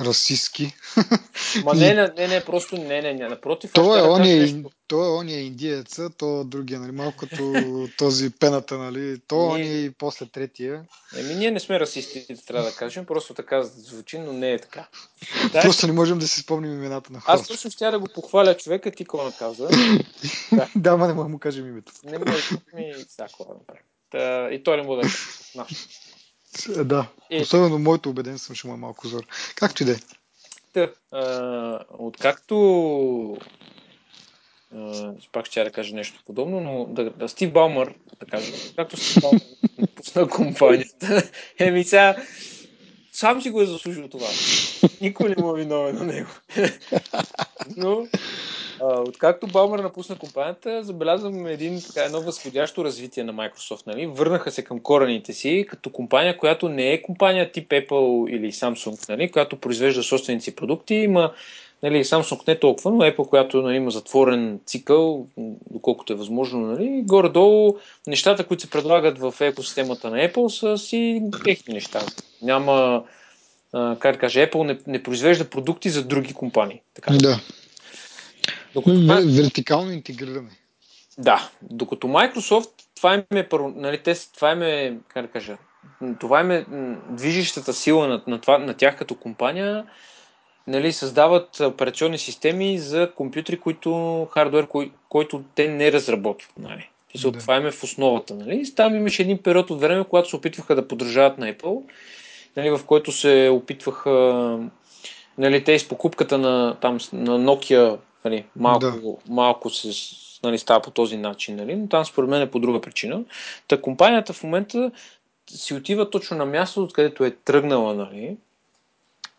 расистски. 0.00 0.74
Ма 1.64 1.74
не, 1.74 1.94
не, 1.94 2.12
не, 2.16 2.28
не, 2.28 2.44
просто 2.44 2.76
не, 2.76 3.02
не, 3.02 3.14
не, 3.14 3.28
напротив. 3.28 3.70
То 3.72 3.98
е, 3.98 4.02
он 4.02 4.22
е, 4.22 4.36
нещо... 4.36 4.70
то 4.86 5.04
е 5.04 5.08
он 5.08 5.28
е 5.28 5.32
индиеца, 5.32 6.10
то 6.10 6.44
другия, 6.44 6.80
нали, 6.80 6.92
малко 6.92 7.16
като 7.16 7.52
този 7.98 8.30
пената, 8.30 8.78
нали, 8.78 9.20
то 9.26 9.36
ние... 9.36 9.46
он 9.46 9.60
е 9.60 9.64
и 9.64 9.90
после 9.90 10.26
третия. 10.26 10.84
Еми, 11.18 11.34
ние 11.34 11.50
не 11.50 11.60
сме 11.60 11.80
расисти, 11.80 12.26
трябва 12.46 12.70
да 12.70 12.76
кажем, 12.76 13.06
просто 13.06 13.34
така 13.34 13.62
звучи, 13.62 14.18
но 14.18 14.32
не 14.32 14.52
е 14.52 14.58
така. 14.58 14.88
Да, 15.52 15.60
просто 15.60 15.86
не 15.86 15.92
можем 15.92 16.18
да 16.18 16.28
си 16.28 16.40
спомним 16.40 16.72
имената 16.72 17.12
на 17.12 17.20
хората. 17.20 17.40
Аз 17.40 17.48
точно 17.48 17.70
ще 17.70 17.90
да 17.90 17.98
го 17.98 18.06
похваля 18.14 18.56
човека, 18.56 18.90
ти 18.90 19.04
какво 19.04 19.24
наказа. 19.24 19.68
да. 20.52 20.68
да, 20.76 20.96
ма 20.96 21.06
не 21.06 21.12
мога 21.12 21.24
да 21.24 21.28
му 21.28 21.38
кажем 21.38 21.68
името. 21.68 21.92
Не 22.04 22.18
може 22.18 22.42
ми 22.74 22.94
всяко 23.08 23.44
да 23.44 23.54
направим. 23.54 23.82
И 24.52 24.62
той 24.64 24.76
не 24.76 24.82
може 24.82 25.08
да 25.08 25.66
Е, 26.76 26.84
да, 26.84 27.06
и... 27.30 27.40
особено 27.40 27.78
моето 27.78 28.10
убеден 28.10 28.38
съм, 28.38 28.56
ще 28.56 28.68
му 28.68 28.74
е 28.74 28.76
малко 28.76 29.08
зор. 29.08 29.26
Както 29.54 29.82
и 29.82 29.86
да 29.86 29.92
е. 29.92 30.88
Откакто 31.98 32.54
Uh, 34.74 35.28
пак 35.32 35.46
ще 35.46 35.64
да 35.64 35.70
кажа 35.70 35.94
нещо 35.94 36.22
подобно, 36.26 36.60
но 36.60 36.84
да, 36.84 37.10
да 37.10 37.28
Стив 37.28 37.52
Балмър, 37.52 37.94
да 38.20 38.26
кажа, 38.26 38.52
както 38.76 38.96
Стив 38.96 39.22
Балмър 39.22 39.40
пусна 39.96 40.28
компанията, 40.28 41.30
еми 41.58 41.84
сега 41.84 42.16
сам 43.12 43.42
си 43.42 43.50
го 43.50 43.62
е 43.62 43.66
заслужил 43.66 44.08
това. 44.08 44.28
Никой 45.00 45.28
не 45.28 45.42
му 45.42 45.56
е 45.56 45.60
виновен 45.60 45.96
на 45.96 46.04
него. 46.04 46.28
но 47.76 48.06
откакто 48.80 49.46
Балмър 49.46 49.78
напусна 49.78 50.18
компанията, 50.18 50.82
забелязвам 50.82 51.46
един, 51.46 51.82
така, 51.86 52.04
едно 52.06 52.20
възходящо 52.20 52.84
развитие 52.84 53.24
на 53.24 53.34
Microsoft. 53.34 53.86
Нали? 53.86 54.06
Върнаха 54.06 54.50
се 54.50 54.64
към 54.64 54.80
корените 54.80 55.32
си 55.32 55.66
като 55.68 55.90
компания, 55.90 56.38
която 56.38 56.68
не 56.68 56.92
е 56.92 57.02
компания 57.02 57.52
тип 57.52 57.68
Apple 57.68 58.30
или 58.30 58.52
Samsung, 58.52 59.08
нали? 59.08 59.30
която 59.30 59.56
произвежда 59.56 60.02
собствените 60.02 60.44
си 60.44 60.56
продукти. 60.56 60.94
Има 60.94 61.32
нали, 61.82 62.04
Samsung 62.04 62.48
не 62.48 62.58
толкова, 62.58 62.90
но 62.90 62.98
Apple, 62.98 63.28
която 63.28 63.62
нали, 63.62 63.76
има 63.76 63.90
затворен 63.90 64.60
цикъл, 64.66 65.26
доколкото 65.70 66.12
е 66.12 66.16
възможно. 66.16 66.60
Нали? 66.60 67.02
Горе-долу 67.04 67.76
нещата, 68.06 68.44
които 68.44 68.62
се 68.62 68.70
предлагат 68.70 69.18
в 69.18 69.34
екосистемата 69.40 70.10
на 70.10 70.16
Apple 70.16 70.48
са 70.48 70.78
си 70.78 71.22
техни 71.44 71.74
неща. 71.74 72.00
Няма 72.42 73.04
а, 73.72 73.96
как 73.98 74.14
да 74.14 74.18
кажа, 74.18 74.40
Apple 74.40 74.62
не, 74.62 74.78
не 74.86 75.02
произвежда 75.02 75.44
продукти 75.44 75.90
за 75.90 76.04
други 76.04 76.34
компании. 76.34 76.80
Така. 76.94 77.12
Да. 77.12 77.40
Докато, 78.76 79.32
Вертикално 79.42 79.90
интегриране. 79.90 80.50
да, 81.18 81.50
докато 81.62 82.06
Microsoft, 82.06 82.70
това 82.96 83.14
им 83.14 83.22
е, 83.38 83.48
нали, 83.76 84.02
те, 84.02 84.14
това 84.34 84.52
им 84.52 84.62
е, 84.62 84.98
как 85.08 85.26
да 85.26 85.32
кажа, 85.32 85.56
това 86.20 86.40
им 86.40 86.50
е 86.50 86.66
движещата 87.10 87.72
сила 87.72 88.08
на, 88.08 88.22
на, 88.26 88.40
това, 88.40 88.58
на 88.58 88.74
тях 88.74 88.98
като 88.98 89.14
компания, 89.14 89.86
нали, 90.66 90.92
създават 90.92 91.60
операционни 91.60 92.18
системи 92.18 92.78
за 92.78 93.10
компютри, 93.16 93.60
които, 93.60 94.24
хардвер, 94.30 94.66
кой, 94.66 94.92
който 95.08 95.44
те 95.54 95.68
не 95.68 95.92
разработват. 95.92 96.52
Нали. 96.58 96.88
Да. 97.22 97.30
Да. 97.30 97.38
Това 97.38 97.56
им 97.56 97.66
е 97.66 97.70
в 97.70 97.82
основата. 97.82 98.34
Нали. 98.34 98.74
Там 98.76 98.96
имаше 98.96 99.22
един 99.22 99.38
период 99.38 99.70
от 99.70 99.80
време, 99.80 100.04
когато 100.04 100.28
се 100.28 100.36
опитваха 100.36 100.74
да 100.74 100.88
подражават 100.88 101.38
на 101.38 101.52
Apple, 101.52 101.82
нали, 102.56 102.70
в 102.70 102.80
който 102.86 103.12
се 103.12 103.50
опитваха 103.52 104.58
нали, 105.38 105.64
те 105.64 105.78
с 105.78 105.88
покупката 105.88 106.38
на, 106.38 106.76
там, 106.80 106.98
на 107.12 107.38
Nokia 107.38 107.98
нали, 108.30 108.44
малко, 108.56 109.20
Да. 109.26 109.32
малко 109.34 109.70
се 109.70 109.90
нали, 110.42 110.58
става 110.58 110.82
по 110.82 110.90
този 110.90 111.16
начин, 111.16 111.56
нали, 111.56 111.76
но 111.76 111.88
там 111.88 112.04
според 112.04 112.30
мен 112.30 112.42
е 112.42 112.50
по 112.50 112.58
друга 112.58 112.80
причина. 112.80 113.24
Та 113.68 113.80
компанията 113.82 114.32
в 114.32 114.42
момента 114.42 114.90
си 115.50 115.74
отива 115.74 116.10
точно 116.10 116.36
на 116.36 116.46
място, 116.46 116.82
откъдето 116.82 117.24
е 117.24 117.30
тръгнала, 117.30 117.94
нали, 117.94 118.36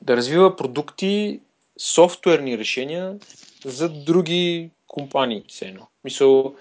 да 0.02 0.18
развива 0.18 0.56
продукти, 0.56 1.40
софтуерни 1.80 2.58
решения 2.58 3.16
за 3.66 3.90
други 3.90 4.70
компании. 4.88 5.44
Все 5.48 5.66
едно. 5.66 5.88
Мисъл, 6.04 6.56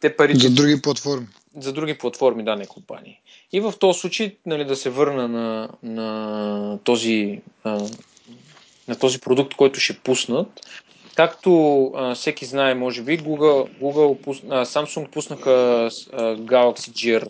те 0.00 0.16
парите 0.16 0.48
За 0.48 0.54
други 0.54 0.82
платформи. 0.82 1.26
за 1.56 1.72
други 1.72 1.98
платформи, 1.98 2.44
да, 2.44 2.56
не 2.56 2.66
компании. 2.66 3.20
И 3.52 3.60
в 3.60 3.74
този 3.80 4.00
случай, 4.00 4.36
нали, 4.46 4.64
да 4.64 4.76
се 4.76 4.90
върна 4.90 5.28
на, 5.28 5.68
на, 5.82 6.78
този, 6.84 7.40
а, 7.64 7.88
на 8.88 8.98
този 8.98 9.20
продукт, 9.20 9.54
който 9.54 9.80
ще 9.80 9.98
пуснат. 9.98 10.66
Както 11.16 11.92
а, 11.94 12.14
всеки 12.14 12.44
знае, 12.44 12.74
може 12.74 13.02
би, 13.02 13.18
Google, 13.18 13.68
Google 13.80 14.42
а, 14.50 14.64
Samsung 14.64 15.08
пуснаха 15.08 15.50
а, 15.50 16.36
Galaxy 16.36 16.90
Gear. 16.90 17.28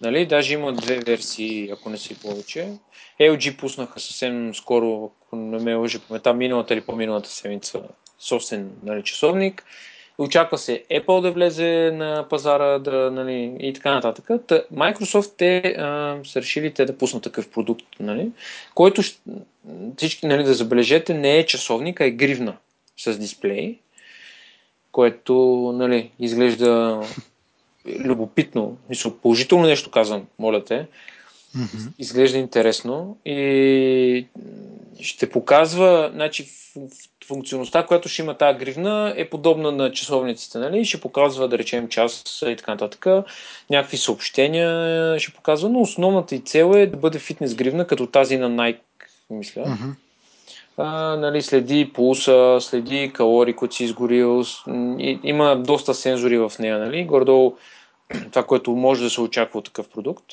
Нали? 0.00 0.26
Даже 0.26 0.54
има 0.54 0.72
две 0.72 0.96
версии, 0.96 1.70
ако 1.72 1.90
не 1.90 1.96
си 1.96 2.20
повече. 2.20 2.68
LG 3.20 3.56
пуснаха 3.56 4.00
съвсем 4.00 4.54
скоро, 4.54 5.10
ако 5.26 5.36
не 5.36 5.58
ме 5.58 5.74
лъжи 5.74 5.98
памета, 5.98 6.34
миналата 6.34 6.74
или 6.74 6.80
по-миналата 6.80 7.30
седмица, 7.30 7.82
собствен 8.18 8.70
нали, 8.82 9.02
часовник. 9.02 9.64
Очаква 10.18 10.58
се 10.58 10.84
Apple 10.90 11.20
да 11.20 11.32
влезе 11.32 11.90
на 11.94 12.26
пазара 12.30 12.78
да, 12.78 13.10
нали, 13.10 13.56
и 13.60 13.72
така 13.72 13.94
нататък. 13.94 14.30
Та, 14.46 14.62
Microsoft 14.74 15.32
те 15.36 15.74
а, 15.78 16.16
са 16.24 16.40
решили 16.40 16.74
те 16.74 16.84
да 16.84 16.98
пуснат 16.98 17.22
такъв 17.22 17.50
продукт, 17.50 17.86
нали, 18.00 18.30
който 18.74 19.02
всички 19.96 20.26
нали, 20.26 20.44
да 20.44 20.54
забележете 20.54 21.14
не 21.14 21.38
е 21.38 21.46
часовник, 21.46 22.00
а 22.00 22.04
е 22.04 22.10
гривна 22.10 22.56
с 22.96 23.18
дисплей, 23.18 23.78
което 24.92 25.34
нали, 25.74 26.10
изглежда 26.18 27.00
любопитно. 27.86 28.76
Мисля, 28.88 29.16
положително 29.22 29.64
нещо 29.66 29.90
казвам, 29.90 30.26
моля 30.38 30.64
те. 30.64 30.86
Изглежда 31.98 32.38
интересно 32.38 33.16
и 33.24 34.26
ще 35.00 35.30
показва, 35.30 36.10
значи 36.14 36.48
функционалността, 37.26 37.86
която 37.86 38.08
ще 38.08 38.22
има 38.22 38.34
тази 38.34 38.58
гривна 38.58 39.14
е 39.16 39.30
подобна 39.30 39.72
на 39.72 39.92
часовниците, 39.92 40.58
нали? 40.58 40.84
Ще 40.84 41.00
показва, 41.00 41.48
да 41.48 41.58
речем, 41.58 41.88
час 41.88 42.42
и 42.46 42.56
така 42.56 42.70
нататък. 42.70 43.06
Някакви 43.70 43.96
съобщения 43.96 45.18
ще 45.18 45.32
показва, 45.32 45.68
но 45.68 45.80
основната 45.80 46.34
и 46.34 46.40
цел 46.40 46.72
е 46.74 46.86
да 46.86 46.96
бъде 46.96 47.18
фитнес 47.18 47.54
гривна, 47.54 47.86
като 47.86 48.06
тази 48.06 48.36
на 48.36 48.50
Nike, 48.50 48.78
мисля. 49.30 49.62
Мгм. 49.66 49.90
А, 50.76 51.16
нали, 51.16 51.42
следи 51.42 51.92
пулса, 51.94 52.58
следи 52.60 53.10
калории, 53.14 53.54
които 53.54 53.74
си 53.74 53.84
изгорил. 53.84 54.42
и- 54.98 55.20
Има 55.22 55.56
доста 55.56 55.94
сензори 55.94 56.38
в 56.38 56.52
нея, 56.58 56.78
нали? 56.78 57.04
Гордо 57.04 57.54
това, 58.32 58.42
което 58.42 58.70
може 58.70 59.04
да 59.04 59.10
се 59.10 59.20
очаква 59.20 59.58
от 59.58 59.64
такъв 59.64 59.88
продукт. 59.88 60.24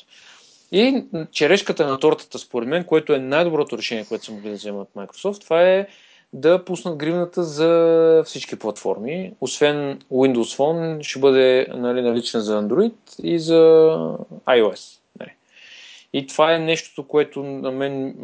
И 0.72 1.04
черешката 1.32 1.86
на 1.86 1.98
тортата, 1.98 2.38
според 2.38 2.68
мен, 2.68 2.84
което 2.84 3.12
е 3.12 3.18
най-доброто 3.18 3.78
решение, 3.78 4.04
което 4.08 4.24
са 4.24 4.32
могли 4.32 4.48
да 4.48 4.54
вземат 4.54 4.88
Microsoft, 4.96 5.40
това 5.40 5.62
е 5.62 5.86
да 6.32 6.64
пуснат 6.64 6.96
гривната 6.96 7.42
за 7.42 8.22
всички 8.26 8.56
платформи. 8.58 9.32
Освен 9.40 9.98
Windows 10.12 10.58
Phone, 10.58 11.02
ще 11.02 11.18
бъде 11.18 11.66
нали, 11.74 12.02
налична 12.02 12.40
за 12.40 12.62
Android 12.62 12.92
и 13.22 13.38
за 13.38 13.54
iOS. 14.48 14.99
И 16.12 16.26
това 16.26 16.54
е 16.54 16.58
нещото, 16.58 17.08
което 17.08 17.42
на 17.42 17.70
мен 17.70 18.14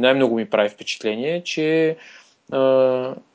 най-много 0.00 0.36
ми 0.36 0.50
прави 0.50 0.68
впечатление, 0.68 1.44
че 1.44 1.96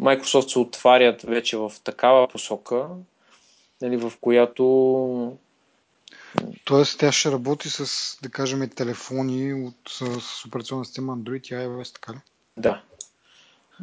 Microsoft 0.01 0.47
се 0.47 0.59
отварят 0.59 1.21
вече 1.21 1.57
в 1.57 1.71
такава 1.83 2.27
посока, 2.27 2.87
нали, 3.81 3.97
в 3.97 4.13
която 4.21 5.37
Тоест 6.65 6.99
тя 6.99 7.11
ще 7.11 7.31
работи 7.31 7.69
с, 7.69 8.17
да 8.21 8.29
кажем, 8.29 8.69
телефони 8.69 9.53
от, 9.53 9.75
с, 9.87 10.21
с 10.21 10.45
операционна 10.45 10.85
система 10.85 11.17
Android 11.17 11.51
и 11.51 11.53
iOS, 11.53 11.93
така 11.93 12.13
ли? 12.13 12.17
Да. 12.57 12.81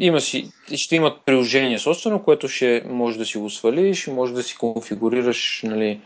Има 0.00 0.20
си, 0.20 0.52
ще 0.76 0.96
имат 0.96 1.22
приложение 1.24 1.78
собствено, 1.78 2.22
което 2.22 2.48
ще 2.48 2.82
може 2.86 3.18
да 3.18 3.26
си 3.26 3.38
го 3.38 3.50
свалиш, 3.50 4.06
може 4.06 4.34
да 4.34 4.42
си 4.42 4.56
конфигурираш 4.56 5.62
нали, 5.64 6.00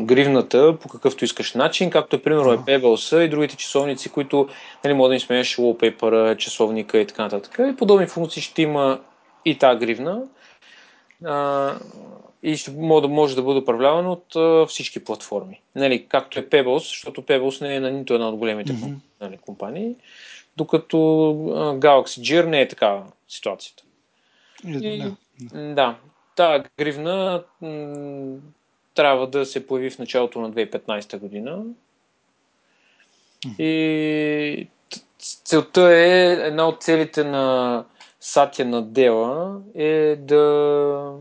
гривната 0.00 0.76
по 0.80 0.88
какъвто 0.88 1.24
искаш 1.24 1.54
начин, 1.54 1.90
както 1.90 2.16
е 2.16 2.22
примерно 2.22 2.52
е 2.52 2.58
Pebbles 2.58 3.24
и 3.24 3.28
другите 3.28 3.56
часовници, 3.56 4.08
които 4.08 4.48
нали, 4.84 4.94
може 4.94 5.08
да 5.08 5.14
им 5.14 5.20
сменяш 5.20 5.56
wallpaper, 5.56 6.36
часовника 6.36 6.98
и 6.98 7.06
така 7.06 7.22
нататък. 7.22 7.60
И 7.72 7.76
подобни 7.76 8.06
функции 8.06 8.42
ще 8.42 8.62
има 8.62 9.00
и 9.44 9.58
тази 9.58 9.78
гривна. 9.78 10.22
А, 11.24 11.72
и 12.42 12.56
ще 12.56 12.70
може 12.70 13.02
да, 13.02 13.08
може 13.08 13.36
да 13.36 13.42
бъде 13.42 13.60
управляван 13.60 14.06
от 14.06 14.36
а, 14.36 14.66
всички 14.66 15.04
платформи. 15.04 15.60
Нали, 15.74 16.06
както 16.08 16.38
е 16.38 16.46
Pebbles, 16.46 16.78
защото 16.78 17.22
Pebbles 17.22 17.62
не 17.62 17.74
е 17.74 17.80
на 17.80 17.90
нито 17.90 18.14
една 18.14 18.28
от 18.28 18.36
големите 18.36 18.72
Мгм. 18.72 18.94
нали, 19.20 19.38
компании, 19.38 19.94
докато 20.56 20.98
а, 21.30 21.74
Galaxy 21.74 22.20
Gear 22.20 22.44
не 22.44 22.60
е 22.60 22.68
такава 22.68 23.06
ситуацията. 23.28 23.82
И, 24.66 24.98
да. 24.98 25.16
М, 25.54 25.74
Да, 25.74 25.96
тази 26.36 26.64
гривна 26.78 27.42
м, 27.60 28.36
трябва 28.96 29.26
да 29.26 29.46
се 29.46 29.66
появи 29.66 29.90
в 29.90 29.98
началото 29.98 30.40
на 30.40 30.52
2015 30.52 31.18
година. 31.18 31.62
И 33.58 34.68
целта 35.18 35.82
е, 35.82 36.32
една 36.32 36.68
от 36.68 36.82
целите 36.82 37.24
на 37.24 37.84
Сатя 38.20 38.64
на 38.64 38.82
Дела 38.82 39.60
е 39.74 40.16
да, 40.16 41.12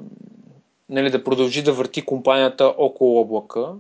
нали, 0.90 1.10
да 1.10 1.24
продължи 1.24 1.64
да 1.64 1.74
върти 1.74 2.02
компанията 2.02 2.66
около 2.78 3.22
облака 3.22 3.74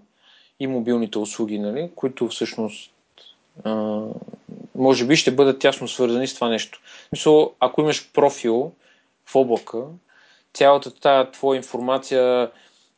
и 0.59 0.67
мобилните 0.67 1.19
услуги, 1.19 1.59
нали, 1.59 1.91
които 1.95 2.27
всъщност 2.27 2.91
а, 3.63 4.01
може 4.75 5.05
би 5.05 5.15
ще 5.15 5.31
бъдат 5.31 5.59
тясно 5.59 5.87
свързани 5.87 6.27
с 6.27 6.35
това 6.35 6.49
нещо. 6.49 6.81
Мисъл, 7.11 7.53
ако 7.59 7.81
имаш 7.81 8.11
профил 8.13 8.71
в 9.25 9.35
облака, 9.35 9.81
цялата 10.53 10.99
тази 10.99 11.31
твоя 11.31 11.57
информация, 11.57 12.51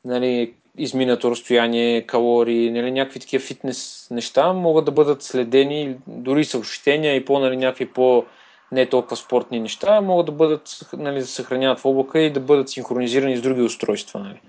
нали, 0.05 0.53
изминато 0.77 1.31
разстояние, 1.31 2.01
калории, 2.01 2.71
нали, 2.71 2.91
някакви 2.91 3.19
такива 3.19 3.43
фитнес 3.43 4.07
неща 4.11 4.53
могат 4.53 4.85
да 4.85 4.91
бъдат 4.91 5.23
следени, 5.23 5.95
дори 6.07 6.45
съобщения 6.45 7.15
и 7.15 7.25
по 7.25 7.39
нали, 7.39 7.57
някакви 7.57 7.85
по 7.85 8.25
не 8.71 8.89
толкова 8.89 9.17
спортни 9.17 9.59
неща, 9.59 10.01
могат 10.01 10.25
да 10.25 10.31
бъдат 10.31 10.79
нали, 10.93 11.19
да 11.19 11.27
съхраняват 11.27 11.79
в 11.79 11.85
облака 11.85 12.19
и 12.19 12.33
да 12.33 12.39
бъдат 12.39 12.69
синхронизирани 12.69 13.37
с 13.37 13.41
други 13.41 13.61
устройства. 13.61 14.19
Нали. 14.19 14.39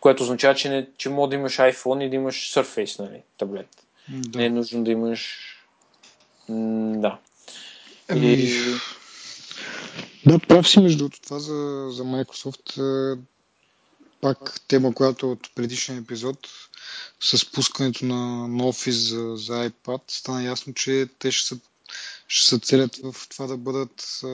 Което 0.00 0.22
означава, 0.22 0.54
че, 0.54 0.68
не, 0.68 0.86
че 0.96 1.08
може 1.08 1.30
да 1.30 1.36
имаш 1.36 1.56
iPhone 1.56 2.04
и 2.04 2.10
да 2.10 2.16
имаш 2.16 2.54
Surface 2.54 3.00
нали, 3.00 3.22
таблет. 3.38 3.68
Да. 4.08 4.38
Не 4.38 4.44
е 4.44 4.50
нужно 4.50 4.84
да 4.84 4.90
имаш... 4.90 5.50
М, 6.48 7.00
да. 7.00 7.18
Ами, 8.08 8.32
И... 8.32 8.50
Да, 10.26 10.38
прав 10.38 10.68
си 10.68 10.80
между 10.80 11.08
това 11.08 11.38
за, 11.38 11.86
за 11.90 12.04
Microsoft. 12.04 12.78
Пак 14.24 14.60
тема, 14.68 14.94
която 14.94 15.32
от 15.32 15.54
предишния 15.54 15.98
епизод 15.98 16.48
с 17.20 17.52
пускането 17.52 18.04
на, 18.04 18.48
на 18.48 18.64
Office 18.64 18.90
за, 18.90 19.36
за 19.36 19.70
iPad, 19.70 20.00
стана 20.08 20.44
ясно, 20.44 20.74
че 20.74 21.08
те 21.18 21.32
ще 21.32 21.48
се, 21.48 21.60
ще 22.28 22.48
се 22.48 22.58
целят 22.58 22.96
в 22.96 23.28
това 23.28 23.46
да 23.46 23.56
бъдат 23.56 24.20
а, 24.22 24.26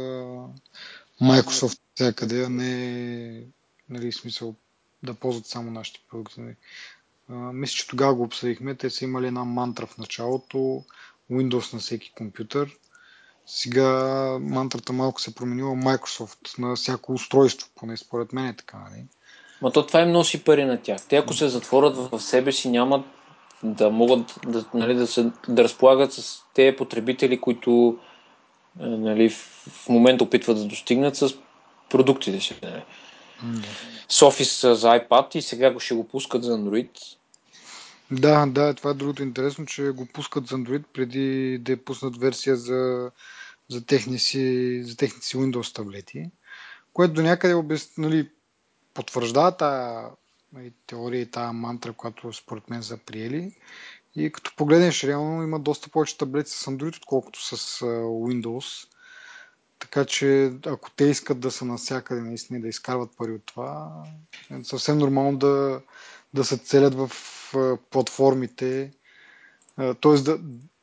Microsoft 1.23 1.79
всякъде, 1.95 2.45
а 2.45 2.49
не 2.49 3.45
нали, 3.89 4.13
смисъл 4.13 4.55
да 5.03 5.15
ползват 5.15 5.47
само 5.47 5.71
нашите 5.71 6.01
продукти. 6.11 6.41
нали. 6.41 6.57
А, 7.29 7.35
мисля, 7.35 7.75
че 7.75 7.87
тогава 7.87 8.15
го 8.15 8.23
обсъдихме. 8.23 8.75
Те 8.75 8.91
са 8.91 9.05
имали 9.05 9.27
една 9.27 9.45
мантра 9.45 9.87
в 9.87 9.99
началото, 9.99 10.85
Windows 11.31 11.73
на 11.73 11.79
всеки 11.79 12.13
компютър. 12.17 12.77
Сега 13.47 13.89
мантрата 14.41 14.93
малко 14.93 15.21
се 15.21 15.31
е 15.31 15.35
променила 15.35 15.75
Microsoft 15.77 16.59
на 16.59 16.77
всяко 16.77 17.13
устройство, 17.13 17.69
поне 17.75 17.97
според 17.97 18.33
мен 18.33 18.47
е 18.47 18.57
така. 18.57 18.79
Нали? 18.79 19.05
Ма 19.63 19.73
то 19.73 19.87
това 19.87 20.01
им 20.01 20.13
носи 20.13 20.45
пари 20.45 20.65
на 20.65 20.83
тях. 20.83 21.01
Те 21.09 21.17
ако 21.17 21.35
се 21.35 21.49
затворят 21.49 21.97
в 21.97 22.21
себе 22.21 22.53
си, 22.53 22.71
нямат 22.71 23.05
да 23.63 23.91
могат 23.91 24.41
да, 24.47 24.65
нали, 24.75 24.95
да, 24.95 25.07
се, 25.07 25.31
да 25.49 25.65
разполагат 25.65 26.13
с 26.13 26.43
тези 26.55 26.77
потребители, 26.77 27.41
които 27.41 27.99
нали, 28.77 29.31
в 29.31 29.89
момента 29.89 30.25
опитват 30.25 30.57
да 30.57 30.65
достигнат 30.65 31.17
с 31.17 31.35
продуктите 31.91 32.41
си. 32.41 32.55
Нали. 32.63 32.83
Mm. 33.45 33.65
С 34.09 34.21
Office 34.21 34.73
за 34.73 34.89
iPad 34.89 35.37
и 35.37 35.43
сега 35.43 35.75
ще 35.79 35.95
го 35.95 36.09
пускат 36.09 36.45
за 36.45 36.59
Android. 36.59 36.91
Да, 38.11 38.47
да, 38.47 38.75
това 38.75 38.91
е 38.91 38.95
другото 38.95 39.23
интересно, 39.23 39.67
че 39.67 39.83
го 39.83 40.07
пускат 40.07 40.47
за 40.47 40.57
Android 40.57 40.83
преди 40.93 41.59
да 41.59 41.73
я 41.73 41.85
пуснат 41.85 42.17
версия 42.17 42.57
за, 42.57 43.11
за, 43.69 43.87
техни 43.87 44.19
си, 44.19 44.83
за 44.85 44.97
техните 44.97 45.27
си 45.27 45.37
Windows 45.37 45.75
таблети, 45.75 46.31
което 46.93 47.15
до 47.15 47.23
някъде 47.23 47.55
обяс... 47.55 47.91
нали, 47.99 48.29
потвърждава 48.95 49.57
тази 49.57 50.07
нали, 50.53 50.73
теория 50.87 51.21
и 51.21 51.31
тази 51.31 51.55
мантра, 51.55 51.93
която 51.93 52.33
според 52.33 52.71
мен 52.71 52.83
са 52.83 52.97
приели. 52.97 53.57
И 54.17 54.33
като 54.33 54.57
погледнеш, 54.57 55.05
реално 55.05 55.43
има 55.43 55.61
доста 55.61 55.89
повече 55.89 56.19
таблети 56.19 56.51
с 56.51 56.67
Android, 56.67 56.97
отколкото 56.97 57.57
с 57.57 57.81
Windows. 58.05 58.89
Така 59.79 60.05
че 60.05 60.53
ако 60.67 60.91
те 60.91 61.05
искат 61.05 61.41
да 61.41 61.51
са 61.51 61.65
навсякъде, 61.65 62.21
наистина 62.21 62.61
да 62.61 62.69
изкарват 62.69 63.17
пари 63.17 63.33
от 63.33 63.47
това, 63.47 64.03
е 64.51 64.65
съвсем 64.65 64.99
нормално 64.99 65.39
да, 65.39 65.81
да 66.35 66.45
се 66.45 66.59
целят 66.59 66.95
в 66.95 67.11
платформите, 67.91 68.93
т.е. 69.77 70.15
Да, 70.23 70.39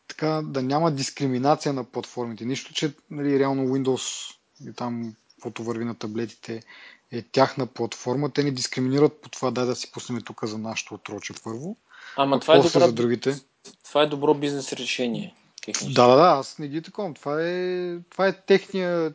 така, 0.08 0.42
да 0.44 0.62
няма 0.62 0.92
дискриминация 0.92 1.74
на 1.74 1.84
платформите. 1.84 2.46
Нищо, 2.46 2.74
че 2.74 2.94
нали, 3.12 3.40
реално 3.40 3.68
Windows 3.68 4.36
и 4.70 4.74
там, 4.74 5.16
каквото 5.36 5.64
върви 5.64 5.86
на 5.86 5.96
таблетите, 5.96 6.64
е 7.12 7.22
тяхна 7.22 7.66
платформа. 7.66 8.30
Те 8.30 8.44
не 8.44 8.52
дискриминират 8.52 9.22
по 9.22 9.30
това, 9.30 9.52
дай 9.52 9.66
да 9.66 9.76
си 9.76 9.92
пуснем 9.92 10.22
тук 10.22 10.46
за 10.46 10.58
нашото 10.58 10.94
отроче 10.94 11.34
първо. 11.44 11.78
Ама 12.18 12.40
това 12.40 12.54
е, 12.54 12.58
добра, 12.58 12.70
за 12.70 12.94
другите. 12.94 13.36
това 13.84 14.02
е 14.02 14.08
добро 14.08 14.34
бизнес 14.34 14.74
решение. 14.74 15.36
Да, 15.84 16.08
да, 16.08 16.16
да, 16.16 16.28
аз 16.40 16.60
не 16.60 16.68
ги 16.68 16.82
такова. 16.82 17.14
Това 17.14 17.42
е, 17.42 17.98
това 18.10 18.28
е 18.28 18.42
техния, 18.42 19.14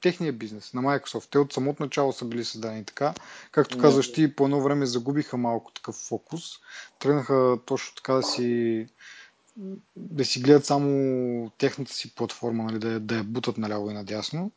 техния 0.00 0.32
бизнес 0.32 0.74
на 0.74 0.82
Microsoft. 0.82 1.30
Те 1.30 1.38
от 1.38 1.52
самото 1.52 1.82
начало 1.82 2.12
са 2.12 2.24
били 2.24 2.44
създадени 2.44 2.84
така. 2.84 3.14
Както 3.50 3.78
казваш 3.78 4.12
ти, 4.12 4.36
по 4.36 4.44
едно 4.44 4.62
време 4.62 4.86
загубиха 4.86 5.36
малко 5.36 5.72
такъв 5.72 5.94
фокус. 5.94 6.42
Тръгнаха 6.98 7.58
точно 7.66 7.94
така 7.94 8.14
да 8.14 8.22
си 8.22 8.86
да 9.96 10.24
си 10.24 10.40
гледат 10.40 10.66
само 10.66 11.50
техната 11.58 11.92
си 11.92 12.14
платформа, 12.14 12.64
нали, 12.64 12.78
да, 12.78 13.00
да 13.00 13.16
я 13.16 13.24
бутат 13.24 13.58
наляво 13.58 13.90
и 13.90 13.94
надясно. 13.94 14.50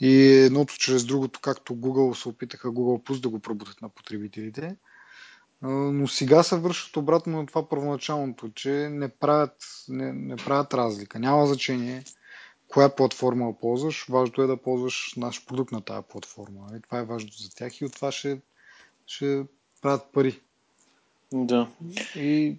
И 0.00 0.22
едното 0.22 0.74
чрез 0.78 1.04
другото, 1.04 1.40
както 1.40 1.74
Google 1.74 2.22
се 2.22 2.28
опитаха 2.28 2.68
Google 2.68 3.02
Plus 3.02 3.20
да 3.20 3.28
го 3.28 3.38
пробутат 3.38 3.82
на 3.82 3.88
потребителите. 3.88 4.76
Но 5.62 6.08
сега 6.08 6.42
се 6.42 6.56
вършат 6.56 6.96
обратно 6.96 7.38
на 7.38 7.46
това 7.46 7.68
първоначалното, 7.68 8.50
че 8.54 8.70
не 8.70 9.08
правят, 9.08 9.56
не, 9.88 10.12
не 10.12 10.36
правят 10.36 10.74
разлика. 10.74 11.18
Няма 11.18 11.46
значение 11.46 12.04
коя 12.68 12.88
платформа 12.88 13.58
ползваш, 13.60 14.06
важното 14.08 14.42
е 14.42 14.46
да 14.46 14.56
ползваш 14.56 15.14
наш 15.16 15.46
продукт 15.46 15.72
на 15.72 15.80
тази 15.80 16.06
платформа. 16.08 16.66
Нали? 16.70 16.82
Това 16.82 16.98
е 16.98 17.04
важно 17.04 17.30
за 17.32 17.50
тях 17.54 17.80
и 17.80 17.84
от 17.84 17.92
това 17.92 18.12
ще, 18.12 18.40
ще 19.06 19.44
правят 19.82 20.12
пари. 20.12 20.40
Да. 21.32 21.68
И, 22.16 22.56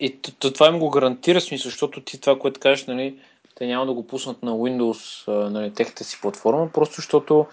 и 0.00 0.20
това 0.22 0.68
им 0.68 0.78
го 0.78 0.90
гарантира 0.90 1.40
смисъл, 1.40 1.70
защото 1.70 2.04
ти 2.04 2.20
това, 2.20 2.38
което 2.38 2.60
кажеш, 2.60 2.86
нали, 2.86 3.20
те 3.58 3.66
няма 3.66 3.86
да 3.86 3.92
го 3.92 4.06
пуснат 4.06 4.42
на 4.42 4.52
Windows, 4.52 5.28
нали, 5.48 5.74
техната 5.74 6.04
си 6.04 6.18
платформа, 6.22 6.70
просто 6.72 6.96
защото 6.96 7.46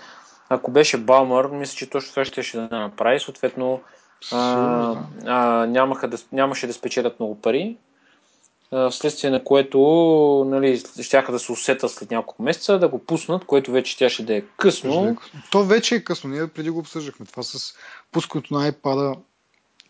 ако 0.49 0.71
беше 0.71 0.97
Балмър, 0.97 1.47
мисля, 1.47 1.75
че 1.75 1.89
точно 1.89 2.09
това 2.09 2.25
ще, 2.25 2.43
ще 2.43 2.57
да 2.57 2.79
направи. 2.79 3.19
Съответно, 3.19 3.81
а, 4.31 4.95
а, 5.25 5.65
нямаха 5.65 6.07
да, 6.07 6.17
нямаше 6.31 6.67
да 6.67 6.73
спечелят 6.73 7.19
много 7.19 7.41
пари, 7.41 7.77
вследствие 8.91 9.29
на 9.29 9.43
което 9.43 9.79
нали, 10.47 10.81
щяха 11.01 11.31
да 11.31 11.39
се 11.39 11.51
усетят 11.51 11.91
след 11.91 12.11
няколко 12.11 12.43
месеца, 12.43 12.79
да 12.79 12.87
го 12.87 12.99
пуснат, 12.99 13.45
което 13.45 13.71
вече 13.71 13.91
щяше 13.91 14.25
да 14.25 14.35
е 14.35 14.43
късно. 14.57 15.05
Е 15.05 15.15
То 15.51 15.63
вече 15.63 15.95
е 15.95 16.03
късно, 16.03 16.29
ние 16.29 16.47
преди 16.47 16.69
го 16.69 16.79
обсъждахме. 16.79 17.25
Това 17.25 17.43
с 17.43 17.73
пускането 18.11 18.53
на 18.53 18.71
iPad 18.71 19.17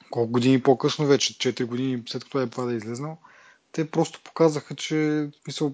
колко 0.09 0.31
години 0.31 0.61
по-късно, 0.61 1.05
вече 1.05 1.33
4 1.33 1.65
години 1.65 2.03
след 2.07 2.23
като 2.23 2.37
iPad 2.37 2.73
е 2.73 2.75
излезнал, 2.75 3.17
те 3.71 3.91
просто 3.91 4.19
показаха, 4.23 4.75
че 4.75 5.27
мисъл, 5.47 5.73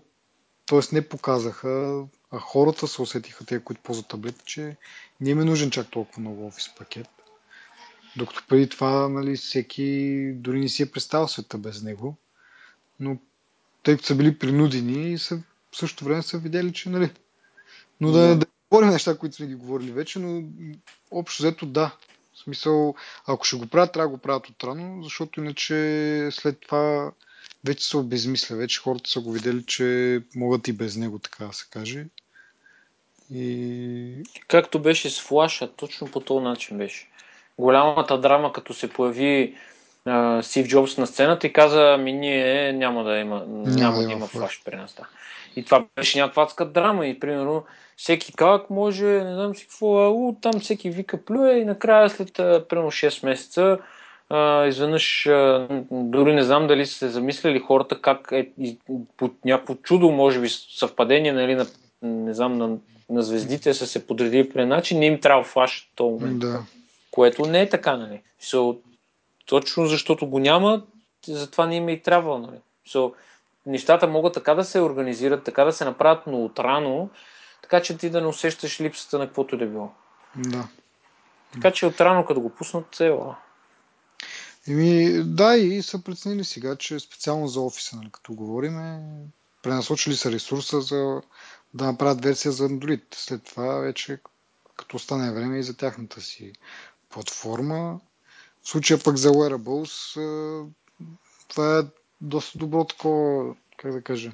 т.е. 0.72 0.96
не 0.96 1.08
показаха, 1.08 2.04
а 2.32 2.40
хората 2.40 2.88
се 2.88 3.02
усетиха, 3.02 3.46
те, 3.46 3.64
които 3.64 3.82
ползват 3.82 4.08
таблет, 4.08 4.46
че 4.46 4.78
не 5.22 5.30
им 5.30 5.40
е 5.40 5.46
нужен 5.46 5.72
чак 5.72 5.92
толкова 5.92 6.22
много 6.22 6.48
офис 6.48 6.76
пакет. 6.78 7.08
Докато 8.18 8.44
преди 8.48 8.70
това, 8.70 9.10
нали, 9.10 9.38
всеки 9.38 10.32
дори 10.36 10.60
не 10.60 10.70
си 10.70 10.84
е 10.84 10.92
представил 10.92 11.28
света 11.28 11.58
без 11.58 11.82
него. 11.82 12.16
Но 13.00 13.18
тъй 13.84 13.96
като 13.96 14.06
са 14.06 14.16
били 14.16 14.40
принудени 14.40 15.12
и 15.12 15.18
са, 15.18 15.42
в 15.72 15.78
същото 15.78 16.06
време 16.06 16.22
са 16.22 16.38
видели, 16.38 16.74
че, 16.74 16.90
нали... 16.90 17.12
Но 18.02 18.12
да, 18.12 18.36
да 18.36 18.46
говорим 18.70 18.90
неща, 18.90 19.18
които 19.18 19.36
сме 19.36 19.48
ги 19.48 19.56
говорили 19.56 19.92
вече, 19.92 20.20
но 20.20 20.44
общо 21.12 21.44
взето 21.44 21.66
да. 21.66 21.96
В 22.34 22.40
смисъл, 22.40 22.96
ако 23.28 23.46
ще 23.46 23.58
го 23.58 23.68
правят, 23.68 23.94
трябва 23.94 24.10
да 24.10 24.16
го 24.16 24.22
правят 24.22 24.50
отрано, 24.50 25.04
защото 25.04 25.40
иначе 25.40 26.30
след 26.32 26.60
това 26.60 27.12
вече 27.66 27.86
се 27.86 27.98
обезмисля. 27.98 28.56
Вече 28.56 28.80
хората 28.80 29.10
са 29.10 29.22
го 29.22 29.32
видели, 29.32 29.66
че 29.66 30.20
могат 30.36 30.68
и 30.68 30.74
без 30.74 30.96
него, 30.96 31.20
така 31.20 31.46
да 31.46 31.54
се 31.54 31.66
каже. 31.70 32.06
И... 33.34 34.24
Както 34.48 34.80
беше 34.80 35.10
с 35.10 35.22
флаша, 35.22 35.72
точно 35.72 36.12
по 36.12 36.20
този 36.20 36.44
начин 36.44 36.78
беше 36.78 37.08
голямата 37.58 38.22
драма, 38.22 38.54
като 38.54 38.74
се 38.74 38.90
появи 38.90 39.56
uh, 40.08 40.42
Стив 40.42 40.68
Джобс 40.68 40.98
на 40.98 41.08
сцената 41.08 41.48
и 41.48 41.54
каза, 41.54 41.98
ми 41.98 42.14
ние 42.14 42.74
няма 42.74 43.04
да 43.04 43.18
има, 43.18 43.46
няма, 43.48 43.76
няма 43.76 44.04
да 44.04 44.12
има 44.12 44.28
флаш 44.28 44.62
при 44.66 44.76
нас. 44.76 44.94
Да. 44.94 45.08
И 45.56 45.66
това 45.66 45.86
беше 45.96 46.20
някаква 46.20 46.44
адска 46.44 46.66
драма 46.66 47.08
и 47.08 47.20
примерно 47.20 47.64
всеки 47.98 48.34
как 48.34 48.70
може, 48.70 49.06
не 49.06 49.34
знам 49.34 49.56
си 49.56 49.68
какво, 49.68 50.12
у, 50.12 50.36
там 50.42 50.60
всеки 50.60 50.90
вика 50.90 51.26
плюе 51.26 51.54
и 51.54 51.66
накрая 51.66 52.10
след 52.10 52.34
примерно 52.70 52.92
6 52.92 53.26
месеца 53.26 53.78
uh, 54.32 54.68
изведнъж 54.68 55.28
дори 55.92 56.36
не 56.36 56.44
знам 56.44 56.68
дали 56.68 56.86
се 56.86 57.10
замисляли 57.10 57.60
хората 57.60 58.02
как 58.02 58.30
е 58.32 58.52
по 59.18 59.30
някакво 59.46 59.76
чудо, 59.76 60.12
може 60.12 60.42
би 60.42 60.50
съвпадение, 60.50 61.34
нали, 61.34 61.56
на, 61.56 61.66
не 62.02 62.34
знам, 62.34 62.58
на, 62.58 62.78
на 63.10 63.22
звездите 63.22 63.74
са 63.74 63.88
се 63.88 64.08
подредили 64.08 64.50
при 64.50 64.66
начин, 64.66 65.00
не 65.00 65.06
им 65.06 65.20
трябва 65.20 65.44
флаш 65.44 65.90
в 65.92 65.96
този 65.96 66.12
момент. 66.14 66.40
Да. 66.40 66.64
Което 67.12 67.46
не 67.46 67.62
е 67.62 67.70
така, 67.70 67.98
нали? 67.98 68.22
So, 68.42 68.78
точно 69.46 69.86
защото 69.86 70.28
го 70.28 70.40
няма, 70.40 70.84
затова 71.28 71.66
не 71.66 71.76
им 71.76 71.88
е 71.88 71.92
и 71.92 72.02
трябва, 72.02 72.40
нали? 72.40 72.58
So, 72.88 73.14
нещата 73.66 74.08
могат 74.08 74.34
така 74.34 74.56
да 74.56 74.64
се 74.64 74.82
организират, 74.82 75.44
така 75.44 75.64
да 75.66 75.72
се 75.72 75.86
направят, 75.86 76.28
но 76.28 76.46
отрано, 76.46 77.10
така 77.62 77.82
че 77.82 77.98
ти 77.98 78.10
да 78.10 78.22
не 78.22 78.28
усещаш 78.28 78.82
липсата 78.82 79.20
на 79.20 79.26
каквото 79.26 79.58
да 79.58 79.66
било. 79.66 79.92
Да. 80.36 80.68
Така 81.54 81.72
че 81.72 81.86
отрано, 81.86 82.26
като 82.26 82.42
го 82.42 82.50
пуснат, 82.50 83.00
е 83.00 83.12
Еми, 84.68 85.24
да, 85.24 85.56
и 85.56 85.82
са 85.82 86.04
преценили 86.04 86.44
сега, 86.44 86.76
че 86.76 87.00
специално 87.00 87.48
за 87.48 87.62
офиса, 87.62 87.96
нали, 87.96 88.10
като 88.12 88.34
говорим, 88.34 88.74
пренасочили 89.64 90.16
са 90.16 90.32
ресурса 90.32 90.82
за 90.82 91.22
да 91.74 91.86
направят 91.86 92.24
версия 92.24 92.52
за 92.52 92.70
Android. 92.70 93.16
След 93.16 93.44
това 93.44 93.76
вече, 93.76 94.20
като 94.76 95.00
стане 95.00 95.32
време 95.32 95.60
и 95.60 95.64
за 95.64 95.78
тяхната 95.78 96.22
си 96.22 96.54
платформа. 97.10 98.00
В 98.64 98.70
случая 98.70 99.04
пък 99.04 99.18
за 99.18 99.30
Wearables 99.30 100.20
това 101.48 101.80
е 101.80 101.84
доста 102.22 102.58
добро 102.58 102.84
такова, 102.84 103.56
как 103.78 103.92
да 103.92 104.02
кажа, 104.02 104.32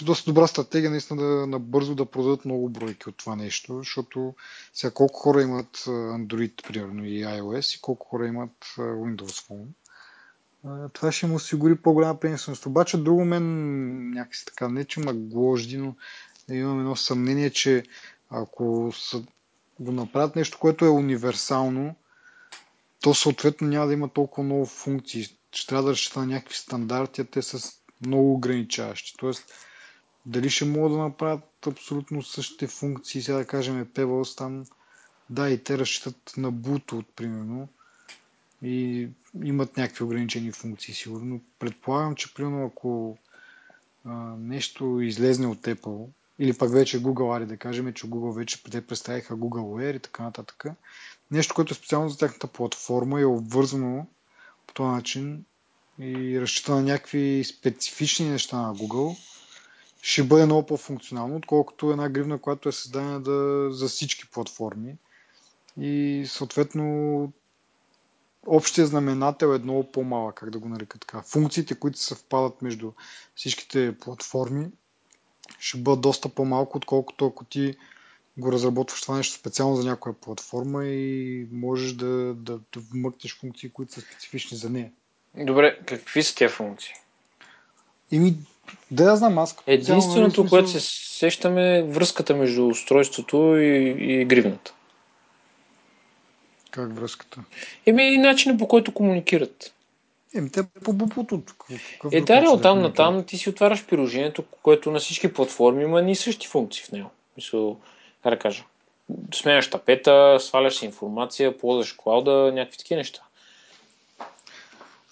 е 0.00 0.04
доста 0.04 0.30
добра 0.30 0.46
стратегия 0.46 0.90
наистина 0.90 1.22
да 1.22 1.46
набързо 1.46 1.94
да 1.94 2.06
продадат 2.06 2.44
много 2.44 2.68
бройки 2.68 3.08
от 3.08 3.16
това 3.16 3.36
нещо, 3.36 3.78
защото 3.78 4.34
сега 4.74 4.90
колко 4.90 5.20
хора 5.20 5.42
имат 5.42 5.76
Android, 5.86 6.66
примерно, 6.68 7.04
и 7.04 7.24
iOS 7.24 7.78
и 7.78 7.80
колко 7.80 8.06
хора 8.06 8.26
имат 8.26 8.50
Windows 8.78 9.48
Phone. 9.48 9.66
Това 10.92 11.12
ще 11.12 11.26
му 11.26 11.34
осигури 11.34 11.76
по-голяма 11.76 12.20
пренесеност. 12.20 12.66
Обаче 12.66 12.96
друго 12.96 13.24
мен 13.24 14.10
някакси 14.10 14.44
така, 14.44 14.68
не 14.68 14.84
че 14.84 15.00
ма 15.00 15.14
гложди, 15.14 15.78
но 15.78 15.94
имам 16.50 16.78
едно 16.78 16.96
съмнение, 16.96 17.50
че 17.50 17.84
ако 18.30 18.92
са 18.96 19.22
го 19.80 19.92
направят 19.92 20.36
нещо, 20.36 20.58
което 20.60 20.84
е 20.84 20.88
универсално, 20.88 21.94
то 23.00 23.14
съответно 23.14 23.68
няма 23.68 23.86
да 23.86 23.92
има 23.92 24.08
толкова 24.08 24.44
много 24.44 24.66
функции. 24.66 25.24
Ще 25.52 25.66
трябва 25.66 25.82
да 25.82 25.90
разчита 25.90 26.20
на 26.20 26.26
някакви 26.26 26.54
стандарти, 26.54 27.20
а 27.20 27.24
те 27.24 27.42
са 27.42 27.72
много 28.06 28.34
ограничаващи. 28.34 29.14
Тоест, 29.18 29.44
дали 30.26 30.50
ще 30.50 30.64
могат 30.64 30.92
да 30.92 30.98
направят 30.98 31.66
абсолютно 31.66 32.22
същите 32.22 32.66
функции, 32.66 33.22
сега 33.22 33.38
да 33.38 33.46
кажем 33.46 33.86
Pebbles 33.86 34.38
там, 34.38 34.64
да, 35.30 35.50
и 35.50 35.64
те 35.64 35.78
разчитат 35.78 36.32
на 36.36 36.52
Bluetooth, 36.52 37.06
примерно, 37.16 37.68
и 38.62 39.08
имат 39.42 39.76
някакви 39.76 40.04
ограничени 40.04 40.52
функции, 40.52 40.94
сигурно. 40.94 41.40
Предполагам, 41.58 42.14
че, 42.14 42.34
примерно, 42.34 42.66
ако 42.66 43.18
а, 44.04 44.12
нещо 44.38 45.00
излезне 45.00 45.46
от 45.46 45.58
Apple, 45.58 46.08
или 46.38 46.58
пък 46.58 46.72
вече 46.72 47.02
Google, 47.02 47.36
ари 47.36 47.46
да 47.46 47.56
кажем, 47.56 47.92
че 47.92 48.06
Google 48.06 48.36
вече 48.36 48.62
те 48.62 48.86
представиха 48.86 49.34
Google 49.34 49.92
Wear 49.92 49.96
и 49.96 50.00
така 50.00 50.22
нататък. 50.22 50.64
Нещо, 51.30 51.54
което 51.54 51.72
е 51.72 51.74
специално 51.74 52.08
за 52.08 52.18
тяхната 52.18 52.46
платформа 52.46 53.20
е 53.20 53.24
обвързано 53.24 54.06
по 54.66 54.74
този 54.74 54.88
начин 54.88 55.44
и 55.98 56.40
разчита 56.40 56.74
на 56.74 56.82
някакви 56.82 57.44
специфични 57.44 58.30
неща 58.30 58.62
на 58.62 58.74
Google, 58.74 59.16
ще 60.02 60.22
бъде 60.22 60.46
много 60.46 60.66
по-функционално, 60.66 61.36
отколкото 61.36 61.90
една 61.90 62.08
гривна, 62.08 62.40
която 62.40 62.68
е 62.68 62.72
създадена 62.72 63.20
да, 63.20 63.68
за 63.70 63.88
всички 63.88 64.30
платформи. 64.30 64.96
И 65.80 66.24
съответно 66.26 67.32
общия 68.46 68.86
знаменател 68.86 69.46
е 69.46 69.58
много 69.58 69.92
по-малък, 69.92 70.34
как 70.34 70.50
да 70.50 70.58
го 70.58 70.68
нарека 70.68 70.98
така. 70.98 71.22
Функциите, 71.22 71.74
които 71.74 71.98
се 71.98 72.06
съвпадат 72.06 72.62
между 72.62 72.92
всичките 73.34 73.98
платформи, 73.98 74.70
ще 75.58 75.78
бъдат 75.78 76.00
доста 76.00 76.28
по-малко, 76.28 76.76
отколкото 76.78 77.26
ако 77.26 77.44
ти 77.44 77.76
го 78.36 78.52
разработваш 78.52 79.02
това 79.02 79.16
нещо 79.16 79.38
специално 79.38 79.76
за 79.76 79.88
някоя 79.88 80.14
платформа 80.14 80.84
и 80.84 81.48
можеш 81.52 81.92
да, 81.92 82.34
да, 82.34 82.58
да 82.58 82.80
вмъкнеш 82.80 83.38
функции, 83.38 83.70
които 83.70 83.92
са 83.92 84.00
специфични 84.00 84.56
за 84.56 84.70
нея. 84.70 84.92
Добре, 85.34 85.78
какви 85.86 86.22
са 86.22 86.34
тези 86.34 86.54
функции? 86.54 86.94
Ими, 88.12 88.34
да 88.90 89.04
я 89.04 89.16
знам 89.16 89.38
аз. 89.38 89.56
Единственото, 89.66 90.40
нали, 90.40 90.50
което 90.50 90.68
се 90.68 90.80
сещаме 91.18 91.78
е 91.78 91.82
връзката 91.82 92.34
между 92.34 92.66
устройството 92.66 93.56
и, 93.56 93.96
и 93.98 94.24
гривната. 94.24 94.74
Как 96.70 96.96
връзката? 96.96 97.40
Еми 97.86 98.02
и 98.02 98.18
начинът 98.18 98.58
по 98.58 98.68
който 98.68 98.94
комуникират. 98.94 99.74
Еми, 100.34 100.50
те 100.50 100.62
по 100.84 100.92
бупото. 100.92 101.42
Е, 102.12 102.20
да, 102.20 102.50
от 102.50 102.62
там 102.62 102.82
на 102.82 102.92
там 102.92 103.24
ти 103.24 103.38
си 103.38 103.48
отваряш 103.48 103.86
приложението, 103.86 104.44
което 104.62 104.90
на 104.90 104.98
всички 104.98 105.32
платформи 105.32 105.82
има 105.82 106.02
ни 106.02 106.16
същи 106.16 106.48
функции 106.48 106.84
в 106.84 106.92
него. 106.92 107.10
Мисъл, 107.36 107.76
как 108.22 108.32
да 108.32 108.38
кажа, 108.38 108.64
сменяш 109.34 109.70
тапета, 109.70 110.38
сваляш 110.40 110.82
информация, 110.82 111.58
ползваш 111.58 111.92
клауда, 111.92 112.52
някакви 112.54 112.78
такива 112.78 112.98
неща. 112.98 113.20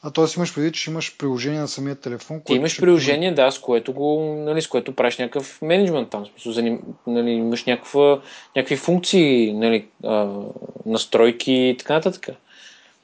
А 0.02 0.10
т.е. 0.10 0.24
имаш 0.36 0.54
преди, 0.54 0.72
че 0.72 0.90
имаш 0.90 1.16
приложение 1.18 1.60
на 1.60 1.68
самия 1.68 1.96
телефон. 1.96 2.40
Ти 2.44 2.54
имаш 2.54 2.80
приложение, 2.80 3.32
да, 3.34 3.50
с 3.50 3.58
което 3.58 3.92
го, 3.92 4.34
нали, 4.46 4.62
с 4.62 4.66
което 4.66 4.96
правиш 4.96 5.18
някакъв 5.18 5.62
менеджмент 5.62 6.10
там. 6.10 6.26
Смисъл, 6.26 6.52
за, 6.52 6.78
нали, 7.06 7.30
имаш 7.30 7.64
някаква, 7.64 8.20
някакви 8.56 8.76
функции, 8.76 9.52
нали, 9.52 9.86
а, 10.04 10.28
настройки 10.86 11.52
и 11.52 11.76
така 11.78 11.94
нататък. 11.94 12.28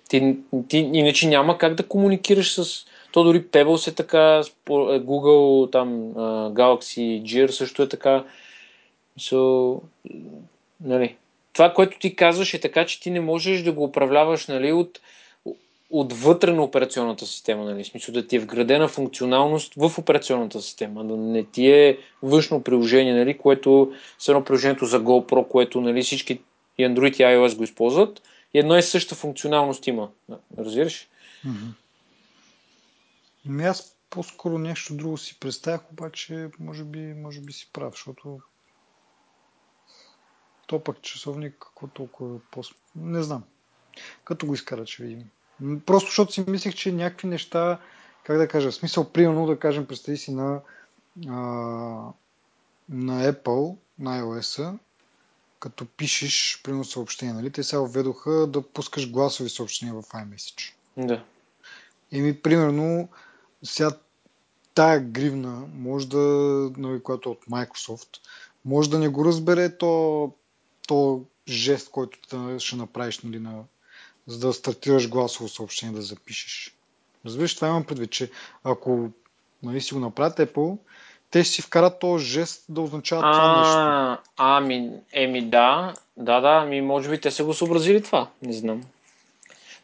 Ти, 0.08 0.36
ти, 0.68 0.78
иначе 0.78 1.28
няма 1.28 1.58
как 1.58 1.74
да 1.74 1.88
комуникираш 1.88 2.54
с... 2.54 2.86
То 3.12 3.24
дори 3.24 3.42
Pebble 3.42 3.90
е 3.90 3.94
така, 3.94 4.42
Google, 4.68 5.72
там, 5.72 5.88
Galaxy 6.54 7.22
Gear 7.22 7.50
също 7.50 7.82
е 7.82 7.88
така. 7.88 8.24
So, 9.20 9.80
нали, 10.80 11.16
това, 11.52 11.72
което 11.72 11.98
ти 11.98 12.16
казваш 12.16 12.54
е 12.54 12.60
така, 12.60 12.86
че 12.86 13.00
ти 13.00 13.10
не 13.10 13.20
можеш 13.20 13.62
да 13.62 13.72
го 13.72 13.84
управляваш 13.84 14.46
нали, 14.46 14.72
от, 14.72 15.00
отвътре 15.90 16.52
на 16.52 16.62
операционната 16.62 17.26
система. 17.26 17.64
Нали, 17.64 17.84
смисъл 17.84 18.14
да 18.14 18.26
ти 18.26 18.36
е 18.36 18.40
вградена 18.40 18.88
функционалност 18.88 19.74
в 19.76 19.98
операционната 19.98 20.62
система, 20.62 21.04
да 21.04 21.16
не 21.16 21.44
ти 21.44 21.70
е 21.70 21.98
външно 22.22 22.62
приложение, 22.62 23.14
нали, 23.14 23.38
което 23.38 23.92
с 24.18 24.28
едно 24.28 24.44
приложението 24.44 24.86
за 24.86 25.00
GoPro, 25.00 25.48
което 25.48 25.80
нали, 25.80 26.02
всички 26.02 26.42
и 26.78 26.84
Android 26.84 27.12
и 27.12 27.22
iOS 27.22 27.56
го 27.56 27.64
използват, 27.64 28.22
и 28.54 28.58
едно 28.58 28.78
и 28.78 28.82
съща 28.82 29.14
функционалност 29.14 29.86
има. 29.86 30.10
Разбираш? 30.58 31.08
Ами 33.48 33.64
аз 33.64 33.96
по-скоро 34.10 34.58
нещо 34.58 34.94
друго 34.94 35.18
си 35.18 35.40
представях, 35.40 35.90
обаче 35.92 36.48
може 36.60 36.84
би, 36.84 36.98
може 36.98 37.40
би 37.40 37.52
си 37.52 37.70
прав, 37.72 37.92
защото 37.94 38.40
то 40.66 40.84
пък 40.84 41.02
часовник, 41.02 41.56
какво 41.58 41.86
толкова 41.86 42.40
по... 42.50 42.62
Не 42.96 43.22
знам. 43.22 43.44
Като 44.24 44.46
го 44.46 44.54
изкара, 44.54 44.86
ще 44.86 45.02
видим. 45.02 45.30
Просто 45.86 46.06
защото 46.06 46.32
си 46.32 46.44
мислех, 46.48 46.74
че 46.74 46.92
някакви 46.92 47.28
неща, 47.28 47.78
как 48.24 48.38
да 48.38 48.48
кажа, 48.48 48.70
в 48.70 48.74
смисъл, 48.74 49.04
примерно 49.04 49.46
да 49.46 49.58
кажем, 49.58 49.86
представи 49.86 50.18
си 50.18 50.34
на, 50.34 50.60
а, 51.28 51.32
на 52.88 53.32
Apple, 53.32 53.76
на 53.98 54.22
iOS, 54.22 54.78
като 55.60 55.86
пишеш, 55.86 56.60
примерно 56.64 56.84
съобщение, 56.84 57.34
нали? 57.34 57.50
Те 57.50 57.62
сега 57.62 57.82
введоха 57.82 58.30
да 58.30 58.62
пускаш 58.62 59.10
гласови 59.10 59.50
съобщения 59.50 59.94
в 59.94 60.02
iMessage. 60.02 60.72
Да. 60.96 61.24
Еми, 62.12 62.40
примерно, 62.40 63.08
сега 63.62 63.90
тая 64.74 65.00
гривна 65.00 65.66
може 65.74 66.08
да, 66.08 66.18
нали, 66.76 67.02
която 67.02 67.28
е 67.28 67.32
от 67.32 67.46
Microsoft, 67.46 68.08
може 68.64 68.90
да 68.90 68.98
не 68.98 69.08
го 69.08 69.24
разбере 69.24 69.76
то, 69.76 70.32
то 70.88 71.24
жест, 71.48 71.90
който 71.90 72.18
ще 72.58 72.76
направиш 72.76 73.20
нали, 73.20 73.38
на, 73.38 73.64
за 74.26 74.46
да 74.46 74.52
стартираш 74.52 75.08
гласово 75.08 75.48
съобщение 75.48 75.96
да 75.96 76.02
запишеш. 76.02 76.76
Разбираш, 77.26 77.54
това 77.54 77.68
имам 77.68 77.84
предвид, 77.84 78.10
че 78.10 78.30
ако 78.64 79.08
нали, 79.62 79.80
си 79.80 79.94
го 79.94 80.00
направят 80.00 80.38
Apple, 80.38 80.78
те 81.30 81.44
ще 81.44 81.52
си 81.52 81.62
вкарат 81.62 81.98
този 81.98 82.26
жест 82.26 82.64
да 82.68 82.80
означава 82.80 83.22
а, 83.24 83.32
това 83.32 83.58
нещо. 83.58 84.30
Ами, 84.36 84.90
еми 85.12 85.42
да, 85.42 85.94
да, 86.16 86.40
да, 86.40 86.60
ами 86.62 86.80
може 86.80 87.10
би 87.10 87.20
те 87.20 87.30
са 87.30 87.44
го 87.44 87.54
съобразили 87.54 88.02
това, 88.02 88.28
не 88.42 88.52
знам. 88.52 88.82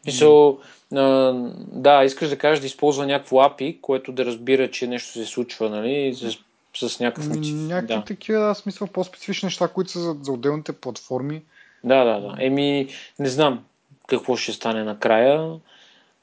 Мисъл, 0.07 0.59
mm. 0.93 1.53
да, 1.57 2.05
искаш 2.05 2.29
да 2.29 2.39
кажеш 2.39 2.61
да 2.61 2.67
използва 2.67 3.07
някакво 3.07 3.37
API, 3.37 3.81
което 3.81 4.13
да 4.13 4.25
разбира, 4.25 4.71
че 4.71 4.87
нещо 4.87 5.13
се 5.13 5.25
случва, 5.25 5.71
нали, 5.71 6.15
с, 6.15 6.89
с 6.89 7.01
някакъв 7.01 7.29
мотив. 7.29 7.55
Някакви 7.55 7.95
да. 7.95 8.05
такива, 8.05 8.51
аз 8.51 8.67
мисля, 8.67 8.87
по-специфични 8.87 9.47
неща, 9.47 9.69
които 9.69 9.91
са 9.91 10.01
за, 10.01 10.17
за 10.23 10.33
отделните 10.33 10.73
платформи. 10.73 11.43
Да, 11.85 12.05
да, 12.05 12.21
да. 12.21 12.37
Еми, 12.39 12.89
не 13.19 13.29
знам 13.29 13.65
какво 14.07 14.37
ще 14.37 14.53
стане 14.53 14.85
накрая. 14.85 15.55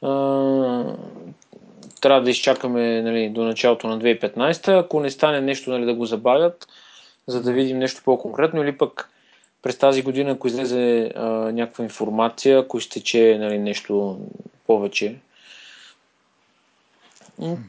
А, 0.02 0.10
трябва 2.02 2.22
да 2.22 2.30
изчакаме 2.30 3.02
нали, 3.02 3.30
до 3.30 3.44
началото 3.44 3.88
на 3.88 4.00
2015. 4.00 4.80
Ако 4.80 5.00
не 5.00 5.10
стане 5.10 5.42
нещо 5.42 5.72
нали, 5.72 5.86
да 5.86 5.94
го 5.94 6.06
забавят, 6.06 6.68
за 7.28 7.42
да 7.42 7.52
видим 7.52 7.80
нещо 7.80 8.02
по-конкретно 8.06 8.64
или 8.64 8.78
пък 8.78 9.10
през 9.62 9.78
тази 9.78 10.02
година, 10.02 10.32
ако 10.32 10.48
излезе 10.48 11.12
а, 11.16 11.28
някаква 11.30 11.84
информация, 11.84 12.60
ако 12.60 12.78
изтече 12.78 13.38
нали, 13.40 13.60
нещо 13.60 14.20
повече. 14.68 15.16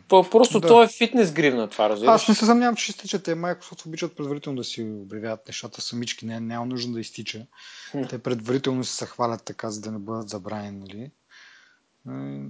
Просто 0.08 0.60
да. 0.60 0.68
то 0.68 0.82
е 0.82 0.88
фитнес 0.88 1.32
гривна 1.32 1.68
това, 1.68 1.88
разбираш. 1.88 2.14
Аз 2.14 2.28
не 2.28 2.34
се 2.34 2.46
съмнявам, 2.46 2.76
че 2.76 2.84
ще 2.84 2.90
изтича. 2.90 3.22
Те 3.22 3.34
Microsoft 3.34 3.86
обичат 3.86 4.16
предварително 4.16 4.56
да 4.56 4.64
си 4.64 4.82
обявяват 4.82 5.48
нещата 5.48 5.80
самички. 5.80 6.26
Не, 6.26 6.40
няма 6.40 6.66
нужда 6.66 6.92
да 6.92 7.00
изтича. 7.00 7.46
Те 8.08 8.18
предварително 8.18 8.84
се 8.84 9.06
хвалят 9.06 9.44
така, 9.44 9.70
за 9.70 9.80
да 9.80 9.92
не 9.92 9.98
бъдат 9.98 10.28
забранени. 10.28 10.78
Нали? 10.78 11.10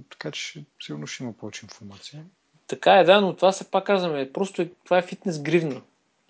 Така 0.09 0.31
че 0.31 0.63
сигурно 0.81 1.07
ще 1.07 1.23
има 1.23 1.33
повече 1.33 1.65
информация. 1.65 2.23
Така 2.67 2.93
е, 2.93 3.03
да, 3.03 3.21
но 3.21 3.35
това 3.35 3.51
се 3.51 3.71
пак 3.71 3.85
казваме. 3.85 4.31
Просто 4.33 4.61
е, 4.61 4.69
това 4.83 4.97
е 4.97 5.01
фитнес 5.01 5.39
гривна. 5.39 5.81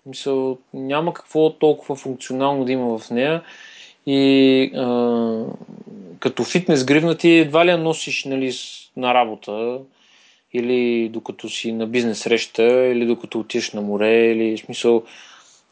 Мисъл, 0.06 0.58
няма 0.74 1.14
какво 1.14 1.52
толкова 1.52 1.96
функционално 1.96 2.64
да 2.64 2.72
има 2.72 2.98
в 2.98 3.10
нея. 3.10 3.42
И 4.06 4.72
а, 4.76 5.44
като 6.20 6.44
фитнес 6.44 6.84
гривна 6.84 7.18
ти 7.18 7.30
едва 7.30 7.66
ли 7.66 7.70
я 7.70 7.78
носиш 7.78 8.24
нали, 8.24 8.52
на 8.96 9.14
работа 9.14 9.80
или 10.54 11.08
докато 11.08 11.48
си 11.48 11.72
на 11.72 11.86
бизнес 11.86 12.18
среща, 12.18 12.86
или 12.86 13.06
докато 13.06 13.40
отидеш 13.40 13.72
на 13.72 13.82
море, 13.82 14.30
или 14.30 14.56
в 14.56 14.60
смисъл 14.60 15.02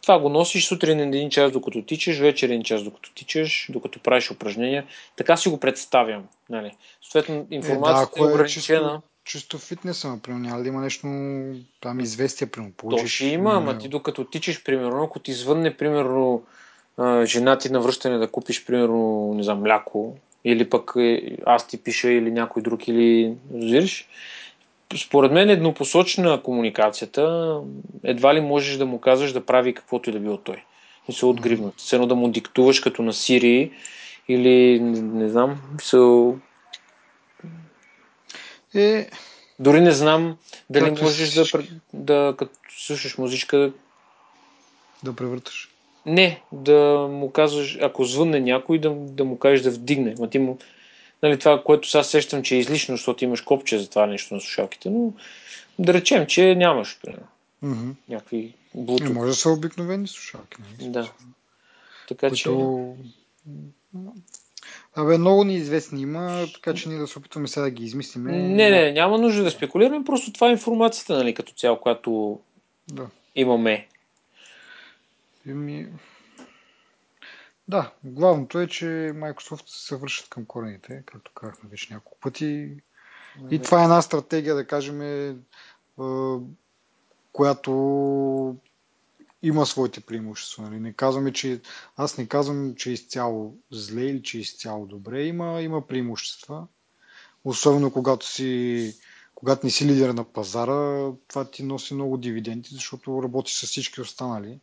това 0.03 0.19
го 0.19 0.29
носиш 0.29 0.67
сутрин 0.67 1.01
един 1.01 1.31
час 1.31 1.53
докато 1.53 1.83
тичаш, 1.83 2.19
вечер 2.19 2.49
един 2.49 2.63
час 2.63 2.83
докато 2.83 3.15
тичаш, 3.15 3.67
докато 3.73 3.99
правиш 3.99 4.31
упражнения. 4.31 4.87
Така 5.17 5.37
си 5.37 5.49
го 5.49 5.61
представям. 5.61 6.25
Нали. 6.51 6.77
Съответно, 7.03 7.47
информацията 7.51 8.13
е, 8.17 8.23
да, 8.23 8.31
е 8.31 8.33
ограничена. 8.33 8.77
Е 8.77 8.81
чисто, 8.81 9.03
чисто 9.25 9.59
фитнеса, 9.59 10.09
например, 10.09 10.41
няма 10.41 10.63
да 10.63 10.69
има 10.69 10.81
нещо 10.81 11.07
там 11.81 12.01
известие, 12.01 12.47
примерно, 12.47 12.73
получиш. 12.77 13.03
То 13.03 13.09
ще 13.09 13.27
има, 13.27 13.53
ама 13.55 13.79
ти 13.79 13.89
докато 13.89 14.25
тичаш, 14.25 14.65
примерно, 14.65 15.03
ако 15.03 15.19
ти 15.19 15.33
звънне, 15.33 15.77
примерно, 15.77 16.43
жена 17.25 17.59
ти 17.59 17.73
на 17.73 17.81
връщане 17.81 18.19
да 18.19 18.29
купиш, 18.29 18.65
примерно, 18.65 19.35
не 19.35 19.43
знам, 19.43 19.61
мляко, 19.61 20.17
или 20.45 20.71
пък 20.71 20.93
е, 20.97 21.37
аз 21.47 21.69
ти 21.69 21.83
пиша 21.83 22.11
или 22.11 22.31
някой 22.31 22.63
друг, 22.63 22.89
или 22.89 23.35
разбираш, 23.55 24.09
според 24.97 25.33
мен 25.33 25.51
еднопосочна 25.51 26.43
комуникацията, 26.43 27.57
едва 28.05 28.35
ли 28.35 28.41
можеш 28.41 28.77
да 28.77 28.87
му 28.87 29.01
казваш 29.01 29.33
да 29.33 29.47
прави 29.47 29.75
каквото 29.75 30.11
и 30.11 30.13
да 30.13 30.21
било 30.21 30.37
той. 30.37 30.65
И 31.09 31.13
се 31.13 31.27
отгривнат. 31.27 31.75
Все 31.77 31.97
едно 31.97 32.07
да 32.07 32.15
му 32.15 32.29
диктуваш 32.29 32.81
като 32.81 33.03
на 33.03 33.13
Сири 33.13 33.73
или 34.29 34.81
не, 34.81 35.01
не 35.01 35.29
знам, 35.29 35.61
се... 35.83 35.97
Е... 38.75 39.09
Дори 39.59 39.81
не 39.81 39.93
знам 39.93 40.37
дали 40.71 40.85
като 40.85 41.03
можеш 41.03 41.35
да, 41.35 41.45
да, 41.95 42.35
като 42.39 42.53
слушаш 42.79 43.19
музичка 43.19 43.73
да 45.03 45.17
превърташ. 45.17 45.69
Не, 46.07 46.43
да 46.53 47.09
му 47.11 47.31
казваш, 47.31 47.79
ако 47.83 48.05
звънне 48.05 48.41
някой, 48.41 48.79
да, 48.79 48.91
да 48.91 49.25
му 49.25 49.39
кажеш 49.39 49.61
да 49.61 49.71
вдигне. 49.71 50.15
Ма 50.19 50.31
ти 50.31 50.39
му, 50.39 50.59
нали, 51.23 51.39
това, 51.39 51.63
което 51.63 51.89
сега 51.89 52.03
сещам, 52.03 52.43
че 52.43 52.55
е 52.55 52.59
излишно, 52.59 52.97
защото 52.97 53.25
имаш 53.25 53.41
копче 53.41 53.79
за 53.79 53.91
това 53.91 54.07
нещо 54.07 54.35
на 54.35 54.41
слушалките, 54.41 54.91
но 54.91 55.13
да 55.79 55.95
речем, 55.95 56.27
че 56.27 56.55
нямаш, 56.55 56.99
примерно. 57.03 57.27
Mm-hmm. 57.65 57.95
Някакви 58.09 58.55
Bluetooth. 58.77 59.09
Не 59.09 59.11
може 59.11 59.31
да 59.31 59.35
са 59.35 59.51
обикновени 59.51 60.09
слушалки. 60.09 60.57
Нали? 60.61 60.91
Да. 60.91 61.13
Така 62.09 62.29
Което... 62.29 62.37
че... 62.37 62.51
Абе, 64.95 65.19
много 65.19 65.45
неизвестни 65.45 66.03
има, 66.03 66.47
така 66.55 66.75
че 66.75 66.89
ние 66.89 66.99
да 66.99 67.07
се 67.07 67.19
опитваме 67.19 67.49
сега 67.49 67.65
да 67.65 67.71
ги 67.71 67.85
измислим. 67.85 68.25
Не, 68.25 68.71
не, 68.71 68.93
няма 68.93 69.19
нужда 69.19 69.43
да 69.43 69.51
спекулираме, 69.51 70.05
просто 70.05 70.33
това 70.33 70.49
е 70.49 70.53
информацията, 70.53 71.17
нали, 71.17 71.35
като 71.35 71.53
цяло, 71.53 71.81
която 71.81 72.41
да. 72.89 73.07
имаме. 73.35 73.89
Да, 77.71 77.93
главното 78.05 78.61
е, 78.61 78.67
че 78.67 78.85
Microsoft 79.15 79.63
се 79.67 79.97
вършат 79.97 80.29
към 80.29 80.47
корените, 80.47 81.03
както 81.07 81.33
казахме 81.35 81.71
вече 81.71 81.95
няколко 81.95 82.19
пъти. 82.21 82.77
И 83.51 83.63
това 83.63 83.81
е 83.81 83.85
една 83.85 84.03
стратегия, 84.03 84.55
да 84.55 84.67
кажем, 84.67 85.03
е, 85.03 85.37
която 87.33 88.57
има 89.43 89.67
своите 89.67 90.01
преимущества. 90.01 90.63
Нали? 90.63 90.81
Не 90.81 90.93
казваме, 90.93 91.33
че... 91.33 91.61
Аз 91.97 92.19
не 92.19 92.27
казвам, 92.27 92.75
че 92.75 92.91
е 92.91 92.93
изцяло 92.93 93.55
зле 93.71 94.03
или 94.03 94.23
че 94.23 94.39
е 94.39 94.41
изцяло 94.41 94.87
добре. 94.87 95.25
Има, 95.25 95.63
има 95.63 95.87
преимущества. 95.87 96.67
Особено 97.45 97.93
когато 97.93 98.27
си 98.27 98.95
когато 99.35 99.67
не 99.67 99.71
си 99.71 99.87
лидер 99.87 100.11
на 100.11 100.25
пазара, 100.25 101.11
това 101.29 101.51
ти 101.51 101.63
носи 101.63 101.95
много 101.95 102.17
дивиденти, 102.17 102.75
защото 102.75 103.23
работиш 103.23 103.55
с 103.55 103.67
всички 103.67 104.01
останали 104.01 104.61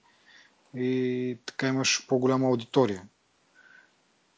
и 0.77 1.37
така 1.45 1.67
имаш 1.67 2.07
по-голяма 2.07 2.47
аудитория. 2.47 3.01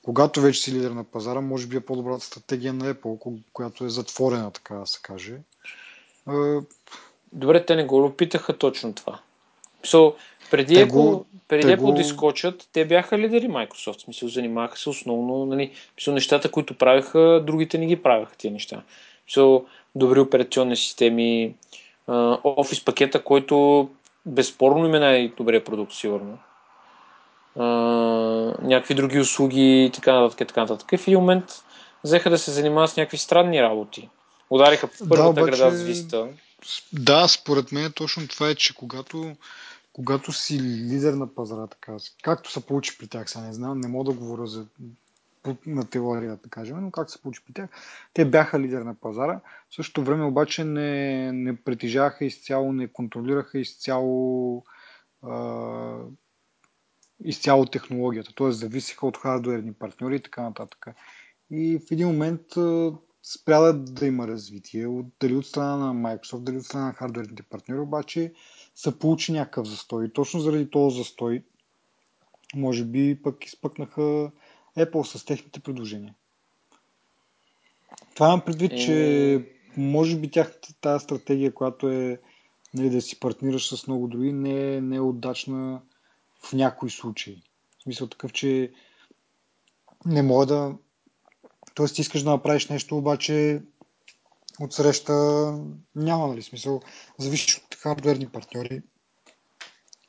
Когато 0.03 0.41
вече 0.41 0.61
си 0.61 0.73
лидер 0.73 0.91
на 0.91 1.03
пазара, 1.03 1.41
може 1.41 1.67
би 1.67 1.77
е 1.77 1.81
по-добрата 1.81 2.25
стратегия 2.25 2.73
на 2.73 2.93
Apple, 2.93 3.37
която 3.53 3.85
е 3.85 3.89
затворена, 3.89 4.51
така 4.51 4.75
да 4.75 4.87
се 4.87 4.99
каже. 5.01 5.33
Добре, 7.33 7.65
те 7.65 7.75
не 7.75 7.85
го 7.85 8.05
опитаха 8.05 8.57
точно 8.57 8.93
това. 8.93 9.19
So, 9.83 10.15
преди 10.51 10.73
те 10.73 10.87
Apple, 10.87 10.91
го, 10.91 11.25
преди 11.47 11.67
Apple 11.67 11.77
го... 11.77 11.91
да 11.91 12.01
изкочат, 12.01 12.69
те 12.73 12.85
бяха 12.85 13.19
лидери 13.19 13.47
Microsoft. 13.47 14.03
Смисъл, 14.03 14.29
занимаваха 14.29 14.77
се 14.77 14.89
основно, 14.89 15.45
нали, 15.45 15.71
смисъл, 15.93 16.13
нещата, 16.13 16.51
които 16.51 16.77
правиха, 16.77 17.43
другите 17.47 17.77
не 17.77 17.85
ги 17.85 18.01
правиха 18.01 18.35
тия 18.35 18.51
неща. 18.51 18.83
Смисъл, 19.23 19.65
добри 19.95 20.19
операционни 20.19 20.75
системи, 20.75 21.55
офис 22.43 22.85
пакета, 22.85 23.23
който 23.23 23.89
безспорно 24.29 24.85
им 24.85 24.95
е 24.95 24.99
най-добрият 24.99 25.65
продукт, 25.65 25.93
сигурно. 25.93 26.37
Uh, 27.57 28.61
някакви 28.61 28.93
други 28.93 29.19
услуги 29.19 29.85
и 29.85 29.91
така 29.91 30.13
нататък, 30.13 30.47
така 30.47 30.61
нататък. 30.61 30.99
В 30.99 31.07
един 31.07 31.19
момент 31.19 31.45
взеха 32.03 32.29
да 32.29 32.37
се 32.37 32.51
занимават 32.51 32.89
с 32.89 32.97
някакви 32.97 33.17
странни 33.17 33.61
работи. 33.61 34.09
Удариха 34.49 34.89
първата 35.09 35.33
да, 35.33 35.41
обаче... 35.41 35.57
града 35.57 35.77
с 35.77 35.83
Vista. 35.83 36.27
Да, 36.93 37.27
според 37.27 37.71
мен 37.71 37.91
точно 37.91 38.27
това 38.27 38.49
е, 38.49 38.55
че 38.55 38.75
когато, 38.75 39.35
когато 39.93 40.31
си 40.31 40.59
лидер 40.61 41.13
на 41.13 41.35
пазара, 41.35 41.67
така, 41.67 41.97
както 42.21 42.51
се 42.51 42.65
получи 42.65 42.97
при 42.97 43.07
тях, 43.07 43.29
сега 43.29 43.45
не 43.45 43.53
знам, 43.53 43.79
не 43.79 43.87
мога 43.87 44.11
да 44.11 44.17
говоря 44.17 44.47
за 44.47 44.65
на 45.65 45.89
теория, 45.89 46.39
да 46.43 46.49
кажем, 46.49 46.77
но 46.81 46.91
как 46.91 47.11
се 47.11 47.21
получи 47.21 47.41
при 47.45 47.53
тях. 47.53 47.69
Те 48.13 48.25
бяха 48.25 48.59
лидер 48.59 48.81
на 48.81 48.95
пазара, 48.95 49.41
в 49.69 49.75
същото 49.75 50.03
време 50.03 50.25
обаче 50.25 50.63
не, 50.63 51.31
не 51.31 51.55
притежаваха 51.55 52.25
изцяло, 52.25 52.73
не 52.73 52.87
контролираха 52.87 53.59
изцяло 53.59 54.63
а, 55.21 55.97
изцяло 57.23 57.65
технологията, 57.65 58.35
т.е. 58.35 58.51
зависиха 58.51 59.07
от 59.07 59.17
хардуерни 59.17 59.73
партньори 59.73 60.15
и 60.15 60.19
така 60.19 60.41
нататък. 60.41 60.85
И 61.51 61.79
в 61.79 61.91
един 61.91 62.07
момент 62.07 62.41
спря 63.23 63.73
да 63.73 64.05
има 64.05 64.27
развитие, 64.27 64.87
дали 65.19 65.35
от 65.35 65.45
страна 65.45 65.77
на 65.77 65.93
Microsoft, 65.93 66.43
дали 66.43 66.57
от 66.57 66.65
страна 66.65 66.85
на 66.85 66.93
хардуерните 66.93 67.43
партньори, 67.43 67.79
обаче 67.79 68.33
се 68.75 68.99
получи 68.99 69.31
някакъв 69.31 69.67
застой. 69.67 70.05
И 70.05 70.13
точно 70.13 70.39
заради 70.39 70.69
този 70.69 70.97
застой, 70.97 71.43
може 72.55 72.85
би 72.85 73.21
пък 73.23 73.45
изпъкнаха 73.45 74.31
Apple 74.85 75.17
с 75.17 75.25
техните 75.25 75.59
предложения. 75.59 76.15
Това 78.13 78.27
имам 78.27 78.41
предвид, 78.41 78.71
че 78.71 79.45
може 79.77 80.17
би 80.17 80.31
тяхната 80.31 80.73
тази 80.81 81.03
стратегия, 81.03 81.53
която 81.53 81.89
е 81.89 82.19
нали, 82.73 82.89
да 82.89 83.01
си 83.01 83.19
партнираш 83.19 83.75
с 83.75 83.87
много 83.87 84.07
други, 84.07 84.33
не 84.33 84.75
е, 84.75 84.81
не 84.81 84.95
е 84.95 85.01
удачна 85.01 85.81
в 86.43 86.53
някои 86.53 86.89
случаи. 86.89 87.43
В 87.79 87.83
смисъл 87.83 88.07
такъв, 88.07 88.33
че 88.33 88.71
не 90.05 90.21
мога 90.21 90.45
да... 90.45 90.75
Тоест 91.73 91.95
ти 91.95 92.01
искаш 92.01 92.23
да 92.23 92.29
направиш 92.29 92.67
нещо, 92.67 92.97
обаче 92.97 93.61
от 94.59 94.73
среща 94.73 95.13
няма, 95.95 96.27
нали, 96.27 96.41
смисъл. 96.41 96.81
Зависиш 97.17 97.57
от 97.57 97.75
хардверни 97.75 98.29
партньори 98.29 98.81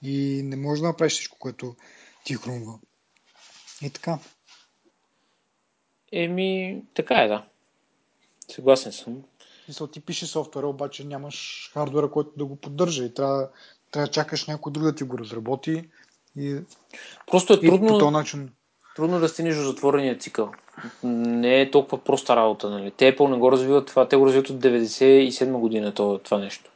и 0.03 0.43
не 0.45 0.57
можеш 0.57 0.81
да 0.81 0.87
направиш 0.87 1.13
всичко, 1.13 1.39
което 1.39 1.77
ти 2.25 2.35
хрумва. 2.35 2.79
И 3.83 3.91
така. 3.91 4.19
Еми, 6.13 6.83
така 6.95 7.15
е, 7.15 7.29
да. 7.29 7.45
Съгласен 8.49 8.93
съм. 8.93 9.23
Мисъл, 9.69 9.87
ти 9.87 10.01
пише 10.01 10.27
софтуера, 10.27 10.67
обаче 10.67 11.05
нямаш 11.05 11.71
хардвера, 11.75 12.11
който 12.11 12.31
да 12.37 12.45
го 12.45 12.57
поддържа 12.57 13.05
и 13.05 13.15
трябва, 13.15 13.49
трябва 13.91 14.07
да 14.07 14.13
чакаш 14.13 14.47
някой 14.47 14.73
друг 14.73 14.85
да 14.85 14.95
ти 14.95 15.05
го 15.05 15.19
разработи. 15.19 15.89
И, 16.37 16.57
Просто 17.31 17.53
е 17.53 17.61
трудно, 17.61 17.89
по 17.89 17.99
този 17.99 18.13
начин. 18.13 18.51
трудно 18.97 19.21
да 19.21 19.29
стигнеш 19.29 19.57
до 19.57 19.63
затворения 19.63 20.19
цикъл. 20.19 20.51
Не 21.05 21.61
е 21.61 21.71
толкова 21.71 22.05
проста 22.05 22.37
работа. 22.37 22.71
Нали? 22.71 22.91
Те 22.91 23.17
Apple 23.17 23.31
не 23.31 23.39
го 23.39 23.53
развиват 23.53 23.87
това. 23.87 24.09
Те 24.09 24.17
го 24.17 24.27
развиват 24.27 24.51
от 24.51 24.57
97 24.57 25.53
година 25.53 25.95
това, 25.95 26.19
това 26.19 26.39
нещо. 26.39 26.71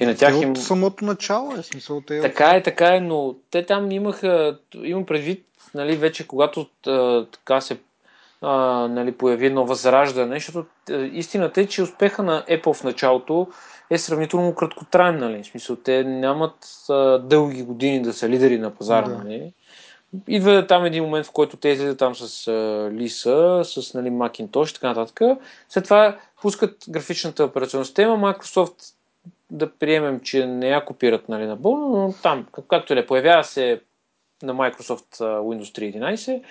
И 0.00 0.06
на 0.06 0.16
тях 0.16 0.42
им... 0.42 0.50
От 0.50 0.58
самото 0.58 1.04
начало 1.04 1.52
е 1.52 1.62
смисъл. 1.62 2.00
Те 2.06 2.20
така 2.20 2.50
е, 2.50 2.62
така 2.62 2.96
е, 2.96 3.00
но 3.00 3.34
те 3.50 3.66
там 3.66 3.90
имаха, 3.90 4.58
имам 4.74 5.06
предвид, 5.06 5.46
нали, 5.74 5.96
вече 5.96 6.26
когато 6.26 6.66
а, 6.86 7.26
така 7.26 7.60
се 7.60 7.78
а, 8.42 8.88
нали, 8.88 9.12
появи 9.12 9.46
едно 9.46 9.66
възраждане, 9.66 10.36
защото 10.36 10.66
а, 10.90 10.94
истината 10.94 11.60
е, 11.60 11.66
че 11.66 11.82
успеха 11.82 12.22
на 12.22 12.44
Apple 12.50 12.74
в 12.74 12.84
началото 12.84 13.48
е 13.90 13.98
сравнително 13.98 14.54
краткотраен, 14.54 15.18
нали, 15.18 15.42
в 15.42 15.46
смисъл, 15.46 15.76
те 15.76 16.04
нямат 16.04 16.54
а, 16.90 17.18
дълги 17.18 17.62
години 17.62 18.02
да 18.02 18.12
са 18.12 18.28
лидери 18.28 18.58
на 18.58 18.70
пазара, 18.70 19.08
да. 19.08 19.18
нали. 19.18 19.52
Идва 20.28 20.66
там 20.66 20.84
един 20.84 21.04
момент, 21.04 21.26
в 21.26 21.32
който 21.32 21.56
те 21.56 21.68
излизат 21.68 21.98
там 21.98 22.14
с 22.14 22.48
а, 22.48 22.52
Lisa, 22.90 23.62
с 23.62 23.94
нали, 23.94 24.10
Macintosh 24.10 24.70
и 24.70 24.74
така 24.74 24.88
нататък. 24.88 25.20
След 25.68 25.84
това 25.84 26.16
пускат 26.42 26.76
графичната 26.88 27.44
операционна 27.44 27.84
система, 27.84 28.16
Microsoft 28.16 28.94
да 29.50 29.70
приемем, 29.70 30.20
че 30.20 30.46
не 30.46 30.68
я 30.68 30.84
копират 30.84 31.28
нали, 31.28 31.46
напълно, 31.46 31.88
но 31.88 32.14
там, 32.22 32.46
както 32.68 32.92
е, 32.92 33.06
появява 33.06 33.44
се 33.44 33.80
на 34.42 34.54
Microsoft 34.54 35.18
Windows 35.20 35.92
3.11 35.92 36.42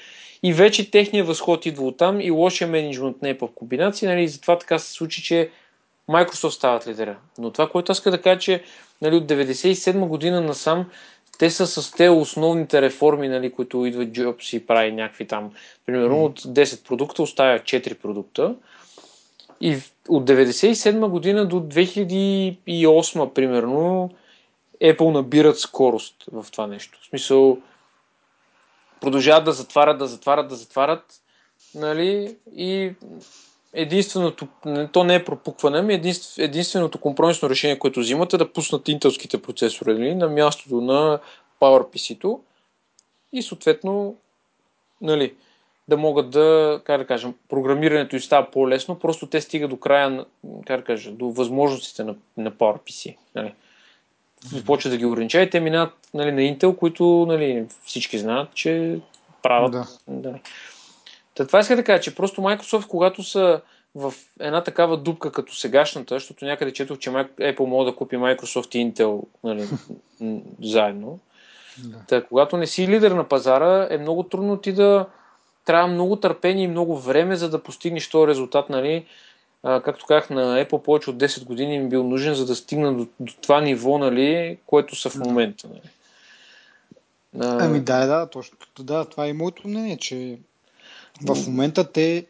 и 0.44 0.54
вече 0.54 0.92
техният 0.92 1.28
възход 1.28 1.66
идва 1.66 1.88
от 1.88 1.98
там 1.98 2.22
и 2.22 2.32
лошия 2.32 2.68
менеджмент 2.68 3.22
не 3.22 3.30
е 3.30 3.34
в 3.34 3.48
комбинация, 3.56 4.12
нали, 4.12 4.28
затова 4.28 4.60
така 4.60 4.80
се 4.80 4.92
случи, 4.92 5.24
че 5.24 5.50
Microsoft 6.10 6.50
стават 6.50 6.88
лидера. 6.88 7.18
Но 7.38 7.52
това, 7.52 7.70
което 7.70 7.92
аз 7.92 7.98
иска 7.98 8.12
да 8.12 8.22
кажа, 8.22 8.40
че 8.40 8.64
нали, 9.02 9.16
от 9.16 9.26
1997 9.26 10.08
година 10.08 10.42
насам 10.42 10.86
те 11.40 11.50
са 11.50 11.68
с 11.68 11.92
те 11.92 12.10
основните 12.10 12.82
реформи, 12.82 13.28
нали, 13.28 13.52
които 13.52 13.86
идват 13.86 14.08
Jobs 14.08 14.58
и 14.58 14.66
прави 14.66 14.92
някакви 14.92 15.28
там. 15.28 15.52
Примерно 15.86 16.16
mm. 16.16 16.26
от 16.26 16.42
10 16.42 16.88
продукта 16.88 17.24
оставя 17.24 17.60
4 17.60 17.94
продукта. 17.94 18.56
И 19.62 19.76
от 20.10 20.26
1997 20.26 21.08
година 21.08 21.48
до 21.48 21.56
2008, 21.56 23.34
примерно, 23.34 24.10
Apple 24.84 25.12
набират 25.12 25.60
скорост 25.60 26.16
в 26.32 26.46
това 26.52 26.68
нещо. 26.68 27.00
В 27.02 27.06
смисъл, 27.06 27.58
продължават 29.02 29.45
да 29.45 29.52
затварят, 29.52 29.98
да 29.98 30.07
затварят, 30.07 30.48
да 30.48 30.56
затварят, 30.56 31.22
нали, 31.76 32.38
и 32.56 32.94
единственото, 33.73 34.48
то 34.91 35.03
не 35.03 35.15
е 35.15 35.26
пропукване, 35.26 35.78
ами 35.78 36.14
единственото 36.38 36.99
компромисно 36.99 37.49
решение, 37.49 37.80
което 37.80 37.99
взимат 37.99 38.34
е 38.34 38.38
да 38.38 38.53
пуснат 38.53 38.88
интелските 38.88 39.41
процесори 39.41 39.94
нали, 39.94 40.15
на 40.15 40.30
мястото 40.30 40.82
на 40.82 41.19
PowerPC-то 41.61 42.40
и 43.34 43.41
съответно 43.41 44.15
нали, 45.02 45.34
да 45.88 45.98
могат 45.98 46.30
да, 46.30 46.82
как 46.84 46.98
да 46.98 47.07
кажем, 47.07 47.34
програмирането 47.49 48.15
и 48.15 48.19
става 48.19 48.52
по-лесно, 48.52 48.99
просто 48.99 49.28
те 49.28 49.41
стига 49.41 49.68
до 49.68 49.78
края, 49.78 50.26
как 50.68 50.80
да 50.80 50.86
кажа, 50.86 51.11
до 51.11 51.32
възможностите 51.32 52.03
на, 52.03 52.15
на 52.38 52.52
PowerPC. 52.52 53.18
Нали 53.36 53.53
започват 54.46 54.94
да 54.94 54.98
ги 54.98 55.06
ограничават, 55.06 55.50
те 55.50 55.60
минат 55.60 55.94
нали, 56.14 56.32
на 56.32 56.42
Intel, 56.42 56.76
които 56.76 57.26
нали, 57.28 57.66
всички 57.86 58.18
знаят, 58.18 58.54
че 58.54 59.00
правят. 59.44 59.72
Да. 59.72 59.88
Нали. 60.08 60.42
Та, 61.36 61.48
това 61.48 61.60
иска 61.60 61.76
да 61.76 61.84
кажа, 61.84 62.02
че 62.02 62.16
просто 62.16 62.42
Microsoft, 62.42 62.88
когато 62.88 63.24
са 63.24 63.62
в 63.96 64.14
една 64.40 64.64
такава 64.64 64.98
дупка 64.98 65.32
като 65.32 65.56
сегашната, 65.56 66.16
защото 66.16 66.46
някъде 66.46 66.74
четох, 66.74 66.98
че 66.98 67.10
Apple 67.10 67.66
може 67.66 67.92
да 67.92 67.96
купи 67.96 68.16
Microsoft 68.16 68.76
и 68.76 68.92
Intel 68.92 69.22
нали, 69.44 69.68
заедно. 70.62 71.20
Да. 71.78 71.98
Та, 72.08 72.24
когато 72.24 72.58
не 72.58 72.68
си 72.68 72.88
лидер 72.88 73.12
на 73.12 73.24
пазара, 73.24 73.88
е 73.90 73.98
много 73.98 74.24
трудно 74.24 74.58
ти 74.58 74.74
да 74.74 75.06
трябва 75.66 75.88
много 75.88 76.16
търпение 76.16 76.64
и 76.64 76.68
много 76.68 76.98
време, 76.98 77.36
за 77.36 77.50
да 77.50 77.64
постигнеш 77.64 78.10
този 78.10 78.28
резултат, 78.28 78.70
нали, 78.70 79.06
а, 79.64 79.82
както 79.82 80.06
казах, 80.06 80.30
на 80.30 80.66
Apple 80.66 80.84
повече 80.84 81.10
от 81.10 81.18
10 81.18 81.46
години 81.46 81.76
им 81.76 81.90
бил 81.90 82.04
нужен, 82.04 82.34
за 82.34 82.46
да 82.46 82.56
стигна 82.56 82.94
до, 82.94 83.08
до 83.20 83.34
това 83.42 83.62
ниво, 83.62 83.98
нали, 83.98 84.58
което 84.66 84.96
са 84.96 85.10
в 85.10 85.16
момента. 85.16 85.68
Нали. 85.68 85.82
А... 87.40 87.66
Ами 87.66 87.80
да, 87.80 88.06
да, 88.06 88.30
точно. 88.30 88.58
Да, 88.80 89.06
това 89.06 89.28
е 89.28 89.34
моето 89.34 89.68
мнение, 89.68 89.98
че 89.98 90.40
В 91.22 91.48
момента 91.48 91.92
те 91.92 92.26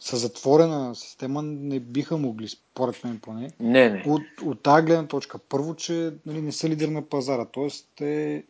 са 0.00 0.16
затворена 0.16 0.94
система 0.94 1.42
не 1.42 1.80
биха 1.80 2.16
могли, 2.16 2.48
според 2.48 3.04
мен 3.04 3.18
поне. 3.20 3.50
Не, 3.60 3.90
не. 3.90 4.04
От, 4.06 4.22
от 4.44 4.62
тази 4.62 4.86
гледна 4.86 5.06
точка. 5.06 5.38
Първо, 5.38 5.74
че 5.74 6.12
нали, 6.26 6.42
не 6.42 6.52
са 6.52 6.68
лидер 6.68 6.88
на 6.88 7.02
пазара. 7.02 7.44
Тоест, 7.44 7.88
те 7.96 8.44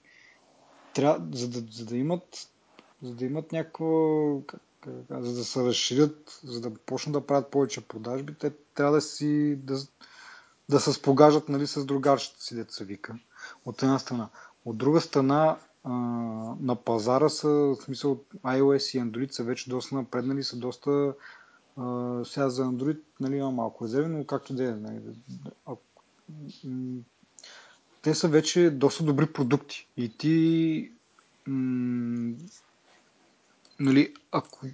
трябва, 0.95 1.27
за, 1.33 1.49
да, 1.49 1.63
за 1.71 1.85
да 1.85 1.97
имат 1.97 2.49
за 3.03 3.15
да 3.15 3.25
имат 3.25 3.53
за 5.11 5.35
да 5.35 5.45
се 5.45 5.65
разширят, 5.65 6.41
за 6.45 6.61
да 6.61 6.75
почнат 6.75 7.13
да 7.13 7.27
правят 7.27 7.51
повече 7.51 7.89
продажби, 7.89 8.35
те 8.35 8.53
трябва 8.75 8.93
да 8.93 9.01
си 9.01 9.57
да, 9.57 9.79
да 10.69 10.81
се 10.81 10.93
спогажат 10.93 11.49
нали, 11.49 11.67
с 11.67 11.85
другарчета 11.85 12.43
си, 12.43 12.55
деца 12.55 12.85
вика. 12.85 13.19
От 13.65 13.83
една 13.83 13.99
страна. 13.99 14.29
От 14.65 14.79
друга 14.79 15.01
страна, 15.01 15.57
а, 15.85 15.91
на 16.61 16.77
пазара 16.77 17.29
са, 17.29 17.49
в 17.49 17.77
смисъл 17.77 18.21
iOS 18.45 18.99
и 18.99 19.03
Android 19.03 19.31
са 19.31 19.45
вече 19.45 19.71
доста 19.71 19.95
напреднали, 19.95 20.45
са 20.45 20.57
доста 20.57 21.15
а, 21.77 22.21
сега 22.25 22.49
за 22.49 22.65
Android 22.65 23.01
нали, 23.21 23.37
има 23.37 23.51
малко 23.51 23.85
резерви, 23.85 24.09
но 24.09 24.25
както 24.25 24.55
да 24.55 24.65
е. 24.65 24.71
Нали, 24.71 25.01
те 28.03 28.15
са 28.15 28.29
вече 28.29 28.71
доста 28.71 29.05
добри 29.05 29.27
продукти. 29.27 29.89
И 29.97 30.19
ти 30.19 30.93
м- 31.47 32.35
нали, 33.81 34.15
ако 34.33 34.67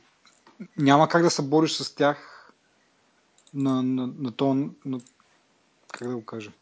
няма 0.78 1.08
как 1.08 1.22
да 1.22 1.30
се 1.30 1.42
бориш 1.42 1.72
с 1.72 1.94
тях 1.94 2.48
на, 3.54 3.82
на, 3.82 4.06
на 4.18 4.32
то, 4.32 4.54
на, 4.84 5.00
как 5.92 6.08
да 6.08 6.16
го 6.16 6.24
кажа, 6.24 6.52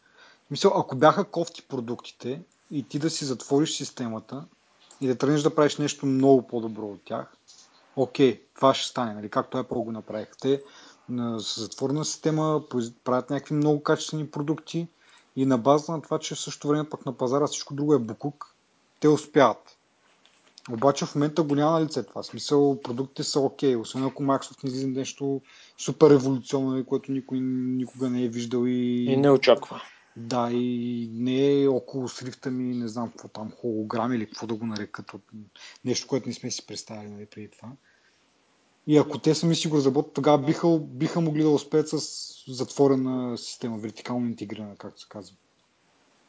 мисля, 0.51 0.71
ако 0.75 0.95
бяха 0.95 1.23
кофти 1.23 1.61
продуктите 1.61 2.41
и 2.71 2.83
ти 2.83 2.99
да 2.99 3.09
си 3.09 3.25
затвориш 3.25 3.77
системата 3.77 4.45
и 5.01 5.07
да 5.07 5.17
тръгнеш 5.17 5.41
да 5.41 5.55
правиш 5.55 5.77
нещо 5.77 6.05
много 6.05 6.47
по-добро 6.47 6.85
от 6.85 7.01
тях, 7.05 7.37
окей, 7.95 8.41
това 8.55 8.73
ще 8.73 8.89
стане, 8.89 9.13
нали, 9.13 9.29
както 9.29 9.57
Apple 9.57 9.83
го 9.83 9.91
направиха. 9.91 10.35
Те 10.41 10.63
с 11.37 11.61
затворена 11.61 12.05
система 12.05 12.63
правят 13.03 13.29
някакви 13.29 13.55
много 13.55 13.83
качествени 13.83 14.31
продукти 14.31 14.87
и 15.35 15.45
на 15.45 15.57
база 15.57 15.91
на 15.91 16.01
това, 16.01 16.19
че 16.19 16.35
в 16.35 16.39
същото 16.39 16.67
време 16.67 16.89
пък 16.89 17.05
на 17.05 17.17
пазара 17.17 17.47
всичко 17.47 17.73
друго 17.73 17.93
е 17.93 17.99
букук, 17.99 18.55
те 18.99 19.07
успяват. 19.07 19.77
Обаче 20.69 21.05
в 21.05 21.15
момента 21.15 21.43
го 21.43 21.55
няма 21.55 21.71
на 21.71 21.85
лице 21.85 22.03
това. 22.03 22.23
В 22.23 22.25
смисъл, 22.25 22.81
продуктите 22.81 23.23
са 23.23 23.39
окей, 23.39 23.75
okay, 23.75 23.81
освен 23.81 24.03
ако 24.03 24.23
Microsoft 24.23 24.63
не 24.63 24.69
излиза 24.69 24.87
нещо 24.87 25.41
супер 25.77 26.09
революционно, 26.09 26.85
което 26.85 27.11
никой 27.11 27.39
никога 27.39 28.09
не 28.09 28.23
е 28.23 28.27
виждал 28.27 28.65
и... 28.65 29.05
И 29.09 29.17
не 29.17 29.31
очаква. 29.31 29.81
Да, 30.17 30.49
и 30.51 31.09
не 31.13 31.61
е 31.61 31.67
около 31.67 32.07
срифта 32.07 32.51
ми, 32.51 32.75
не 32.75 32.87
знам 32.87 33.09
какво 33.09 33.27
там, 33.27 33.51
холограми 33.51 34.15
или 34.15 34.25
какво 34.25 34.47
да 34.47 34.55
го 34.55 34.65
нарекат 34.65 35.13
от 35.13 35.21
нещо, 35.85 36.07
което 36.07 36.29
не 36.29 36.33
сме 36.33 36.51
си 36.51 36.65
представили 36.65 37.09
нали, 37.09 37.25
преди 37.25 37.47
това. 37.47 37.69
И 38.87 38.97
ако 38.97 39.19
те 39.19 39.35
сами 39.35 39.55
си 39.55 39.67
го 39.67 39.77
разработят, 39.77 40.13
тогава 40.13 40.37
биха, 40.37 40.79
биха 40.79 41.21
могли 41.21 41.43
да 41.43 41.49
успеят 41.49 41.89
с 41.89 41.97
затворена 42.47 43.37
система, 43.37 43.77
вертикално 43.77 44.27
интегрирана, 44.27 44.75
както 44.75 45.01
се 45.01 45.07
казва. 45.09 45.35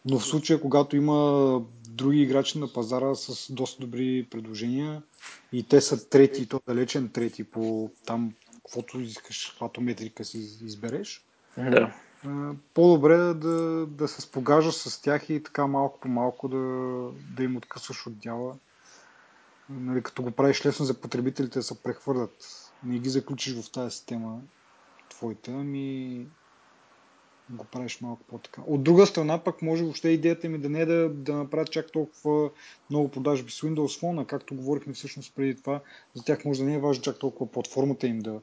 Но 0.05 0.19
в 0.19 0.27
случая, 0.27 0.61
когато 0.61 0.97
има 0.97 1.61
други 1.89 2.23
играчи 2.23 2.59
на 2.59 2.73
пазара 2.73 3.15
с 3.15 3.53
доста 3.53 3.81
добри 3.81 4.27
предложения 4.31 5.03
и 5.53 5.69
те 5.69 5.81
са 5.81 6.09
трети, 6.09 6.49
то 6.49 6.61
далечен 6.67 7.09
трети 7.09 7.45
по 7.45 7.91
там, 8.07 8.33
каквото 8.55 9.01
искаш, 9.01 9.51
каквато 9.51 9.81
метрика 9.81 10.25
си 10.25 10.39
избереш, 10.39 11.25
да. 11.57 11.95
по-добре 12.75 13.15
е 13.15 13.35
да, 13.35 13.87
да 13.87 14.09
се 14.09 14.21
спогажаш 14.21 14.75
с 14.75 15.03
тях 15.03 15.31
и 15.31 15.43
така 15.43 15.67
малко 15.67 16.01
по 16.01 16.09
малко 16.09 16.49
да, 16.49 16.59
да 17.37 17.43
им 17.43 17.57
откъсваш 17.57 18.07
от 18.07 18.19
дяла. 18.19 18.55
Нали, 19.71 20.03
като 20.03 20.23
го 20.23 20.31
правиш 20.31 20.67
лесно 20.67 20.85
за 20.85 21.01
потребителите 21.01 21.59
да 21.59 21.63
се 21.63 21.83
прехвърлят. 21.83 22.35
Не 22.85 22.99
ги 22.99 23.09
заключиш 23.09 23.55
в 23.55 23.71
тази 23.73 23.91
система 23.91 24.41
твоите, 25.11 25.51
ами 25.51 26.27
го 27.57 27.65
правиш 27.65 28.01
малко 28.01 28.23
по-така. 28.29 28.63
От 28.67 28.83
друга 28.83 29.07
страна, 29.07 29.39
пък 29.39 29.63
може 29.63 29.83
въобще 29.83 30.09
идеята 30.09 30.49
ми 30.49 30.59
да 30.59 30.69
не 30.69 30.81
е 30.81 30.87
да, 30.87 31.09
да 31.09 31.37
направят 31.37 31.71
чак 31.71 31.93
толкова 31.93 32.51
много 32.91 33.09
продажби 33.09 33.51
с 33.51 33.61
Windows 33.61 34.01
Phone, 34.01 34.23
а 34.23 34.27
както 34.27 34.55
говорихме 34.55 34.93
всъщност 34.93 35.35
преди 35.35 35.55
това, 35.55 35.81
за 36.15 36.25
тях 36.25 36.45
може 36.45 36.61
да 36.61 36.67
не 36.67 36.75
е 36.75 36.79
важно 36.79 37.03
чак 37.03 37.19
толкова 37.19 37.51
платформата 37.51 38.07
им 38.07 38.19
да, 38.19 38.41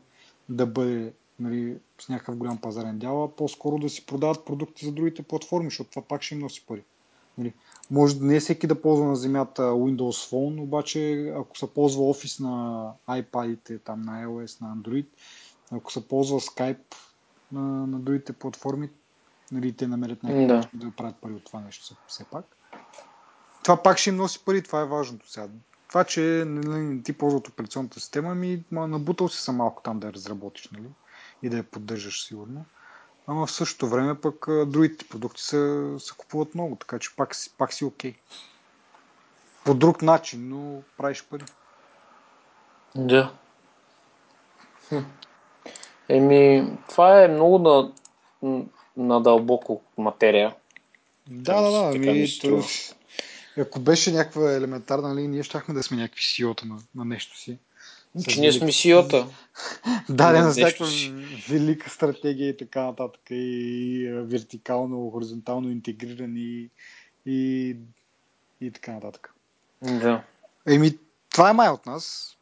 да 0.49 0.65
бъде 0.65 1.13
нали, 1.39 1.77
с 2.01 2.09
някакъв 2.09 2.35
голям 2.35 2.57
пазарен 2.57 2.99
дял, 2.99 3.23
а 3.23 3.35
по-скоро 3.35 3.77
да 3.77 3.89
си 3.89 4.05
продават 4.05 4.45
продукти 4.45 4.85
за 4.85 4.91
другите 4.91 5.23
платформи, 5.23 5.65
защото 5.65 5.89
това 5.89 6.01
пак 6.01 6.21
ще 6.21 6.35
им 6.35 6.41
носи 6.41 6.65
пари. 6.67 6.83
Нали, 7.37 7.53
може 7.91 8.19
не 8.21 8.39
всеки 8.39 8.67
да 8.67 8.81
ползва 8.81 9.05
на 9.05 9.15
земята 9.15 9.61
Windows 9.61 10.31
Phone, 10.31 10.61
обаче 10.61 11.33
ако 11.35 11.57
се 11.57 11.73
ползва 11.73 12.03
Office 12.03 12.39
на 12.43 12.93
iPad, 13.09 13.83
там 13.83 14.01
на 14.01 14.25
iOS, 14.25 14.61
на 14.61 14.75
Android, 14.75 15.05
ако 15.71 15.91
се 15.91 16.07
ползва 16.07 16.39
Skype 16.39 16.95
на, 17.51 17.61
на 17.61 17.99
другите 17.99 18.33
платформи, 18.33 18.89
нали, 19.51 19.73
те 19.73 19.87
намерят 19.87 20.23
някакво 20.23 20.47
да. 20.47 20.85
да 20.85 20.91
правят 20.95 21.15
пари 21.21 21.33
от 21.33 21.45
това 21.45 21.59
нещо 21.59 21.95
все 22.07 22.23
пак. 22.23 22.45
Това 23.63 23.83
пак 23.83 23.97
ще 23.97 24.09
им 24.09 24.15
носи 24.15 24.45
пари, 24.45 24.63
това 24.63 24.81
е 24.81 24.85
важното 24.85 25.29
сега. 25.29 25.47
Това, 25.87 26.03
че 26.03 26.43
нали, 26.47 27.03
ти 27.03 27.13
ползват 27.13 27.47
операционната 27.47 27.99
система, 27.99 28.35
ми 28.35 28.63
набутал 28.71 29.29
си 29.29 29.41
са 29.41 29.51
малко 29.51 29.81
там 29.83 29.99
да 29.99 30.07
я 30.07 30.13
разработиш 30.13 30.69
нали, 30.71 30.89
и 31.43 31.49
да 31.49 31.57
я 31.57 31.63
поддържаш 31.63 32.27
сигурно. 32.27 32.65
Ама 33.27 33.45
в 33.45 33.51
същото 33.51 33.87
време 33.87 34.21
пък 34.21 34.45
другите 34.47 35.07
продукти 35.07 35.43
се, 35.43 35.93
се 35.99 36.13
купуват 36.17 36.55
много, 36.55 36.75
така 36.75 36.99
че 36.99 37.15
пак, 37.15 37.35
пак 37.57 37.73
си 37.73 37.85
окей. 37.85 38.13
Okay. 38.13 38.17
По 39.65 39.73
друг 39.73 40.01
начин, 40.01 40.49
но 40.49 40.81
правиш 40.97 41.23
пари. 41.29 41.43
Да. 42.95 43.33
Хм. 44.89 44.97
Еми, 46.09 46.71
това 46.89 47.23
е 47.23 47.27
много 47.27 47.59
на, 47.59 47.91
на 48.99 49.21
дълбоко 49.21 49.81
материя. 49.97 50.55
Да, 51.27 51.61
да, 51.61 51.71
да. 51.71 51.91
Ами, 51.95 52.27
то, 52.41 52.63
ако 53.57 53.79
беше 53.79 54.11
някаква 54.11 54.53
елементарна 54.53 55.13
нали, 55.13 55.27
ние 55.27 55.43
щяхме 55.43 55.73
да 55.73 55.83
сме 55.83 55.97
някакви 55.97 56.23
сиота 56.23 56.65
на, 56.65 56.77
на 56.95 57.05
нещо 57.05 57.37
си. 57.37 57.57
Че 58.29 58.39
ние 58.39 58.51
сме 58.51 58.71
сиота. 58.71 59.27
да, 60.09 60.31
не 60.31 60.39
на 60.39 60.53
някаква 60.57 60.87
велика 61.49 61.89
стратегия 61.89 62.49
и 62.49 62.57
така 62.57 62.83
нататък. 62.83 63.21
И 63.29 64.09
вертикално, 64.13 65.11
хоризонтално 65.11 65.69
интегрирани 65.69 66.69
и, 67.25 67.75
и 68.61 68.71
така 68.71 68.91
нататък. 68.91 69.33
Да. 69.81 70.23
Еми, 70.67 70.97
това 71.31 71.49
е 71.49 71.53
май 71.53 71.69
от 71.69 71.85
нас. 71.85 72.35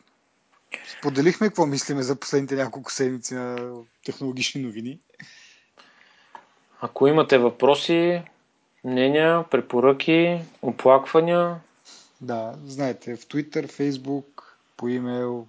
Споделихме 1.00 1.48
какво 1.48 1.66
мислиме 1.66 2.04
за 2.04 2.16
последните 2.16 2.56
няколко 2.56 2.92
седмици 2.92 3.34
на 3.34 3.72
технологични 4.06 4.62
новини. 4.62 5.00
Ако 6.82 7.08
имате 7.08 7.38
въпроси, 7.38 8.24
мнения, 8.84 9.46
препоръки, 9.52 10.40
оплаквания. 10.62 11.56
Да, 12.22 12.56
знаете, 12.66 13.16
в 13.16 13.20
Twitter, 13.20 13.72
Facebook, 13.72 14.44
по 14.78 14.88
имейл, 14.88 15.48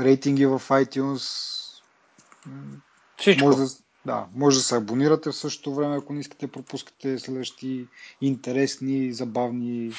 рейтинги 0.00 0.46
в 0.46 0.62
iTunes. 0.68 1.22
Всичко. 3.16 3.44
Може 3.44 3.56
да, 3.56 3.66
да, 4.06 4.26
може 4.34 4.56
да 4.56 4.62
се 4.62 4.76
абонирате 4.76 5.30
в 5.30 5.36
същото 5.36 5.74
време, 5.74 5.96
ако 5.96 6.12
не 6.12 6.20
искате 6.20 6.46
пропускате 6.46 7.18
следващи 7.18 7.86
интересни, 8.20 9.12
забавни 9.12 9.92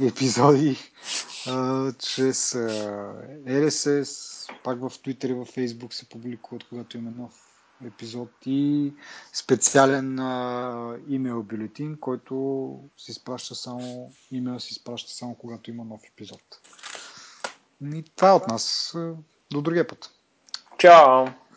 епизоди 0.00 0.76
а, 1.46 1.92
чрез 1.92 2.54
а, 2.54 2.68
RSS, 3.46 4.50
пак 4.64 4.78
в 4.78 4.90
Twitter 4.90 5.30
и 5.30 5.34
в 5.34 5.46
Facebook 5.46 5.92
се 5.92 6.08
публикуват, 6.08 6.64
когато 6.68 6.96
има 6.96 7.10
нов 7.10 7.43
епизод 7.86 8.30
и 8.46 8.92
специален 9.32 10.18
а, 10.18 10.96
имейл 11.08 11.42
бюлетин, 11.42 11.96
който 12.00 12.80
се 12.96 13.10
изпраща 13.10 13.54
само, 13.54 14.12
имейл 14.30 14.60
се 14.60 14.70
изпраща 14.70 15.12
само 15.12 15.34
когато 15.34 15.70
има 15.70 15.84
нов 15.84 16.00
епизод. 16.12 16.60
И 17.84 18.02
това 18.16 18.28
е 18.28 18.32
от 18.32 18.48
нас. 18.48 18.94
До 19.52 19.62
другия 19.62 19.86
път. 19.86 20.10
Чао! 20.78 21.26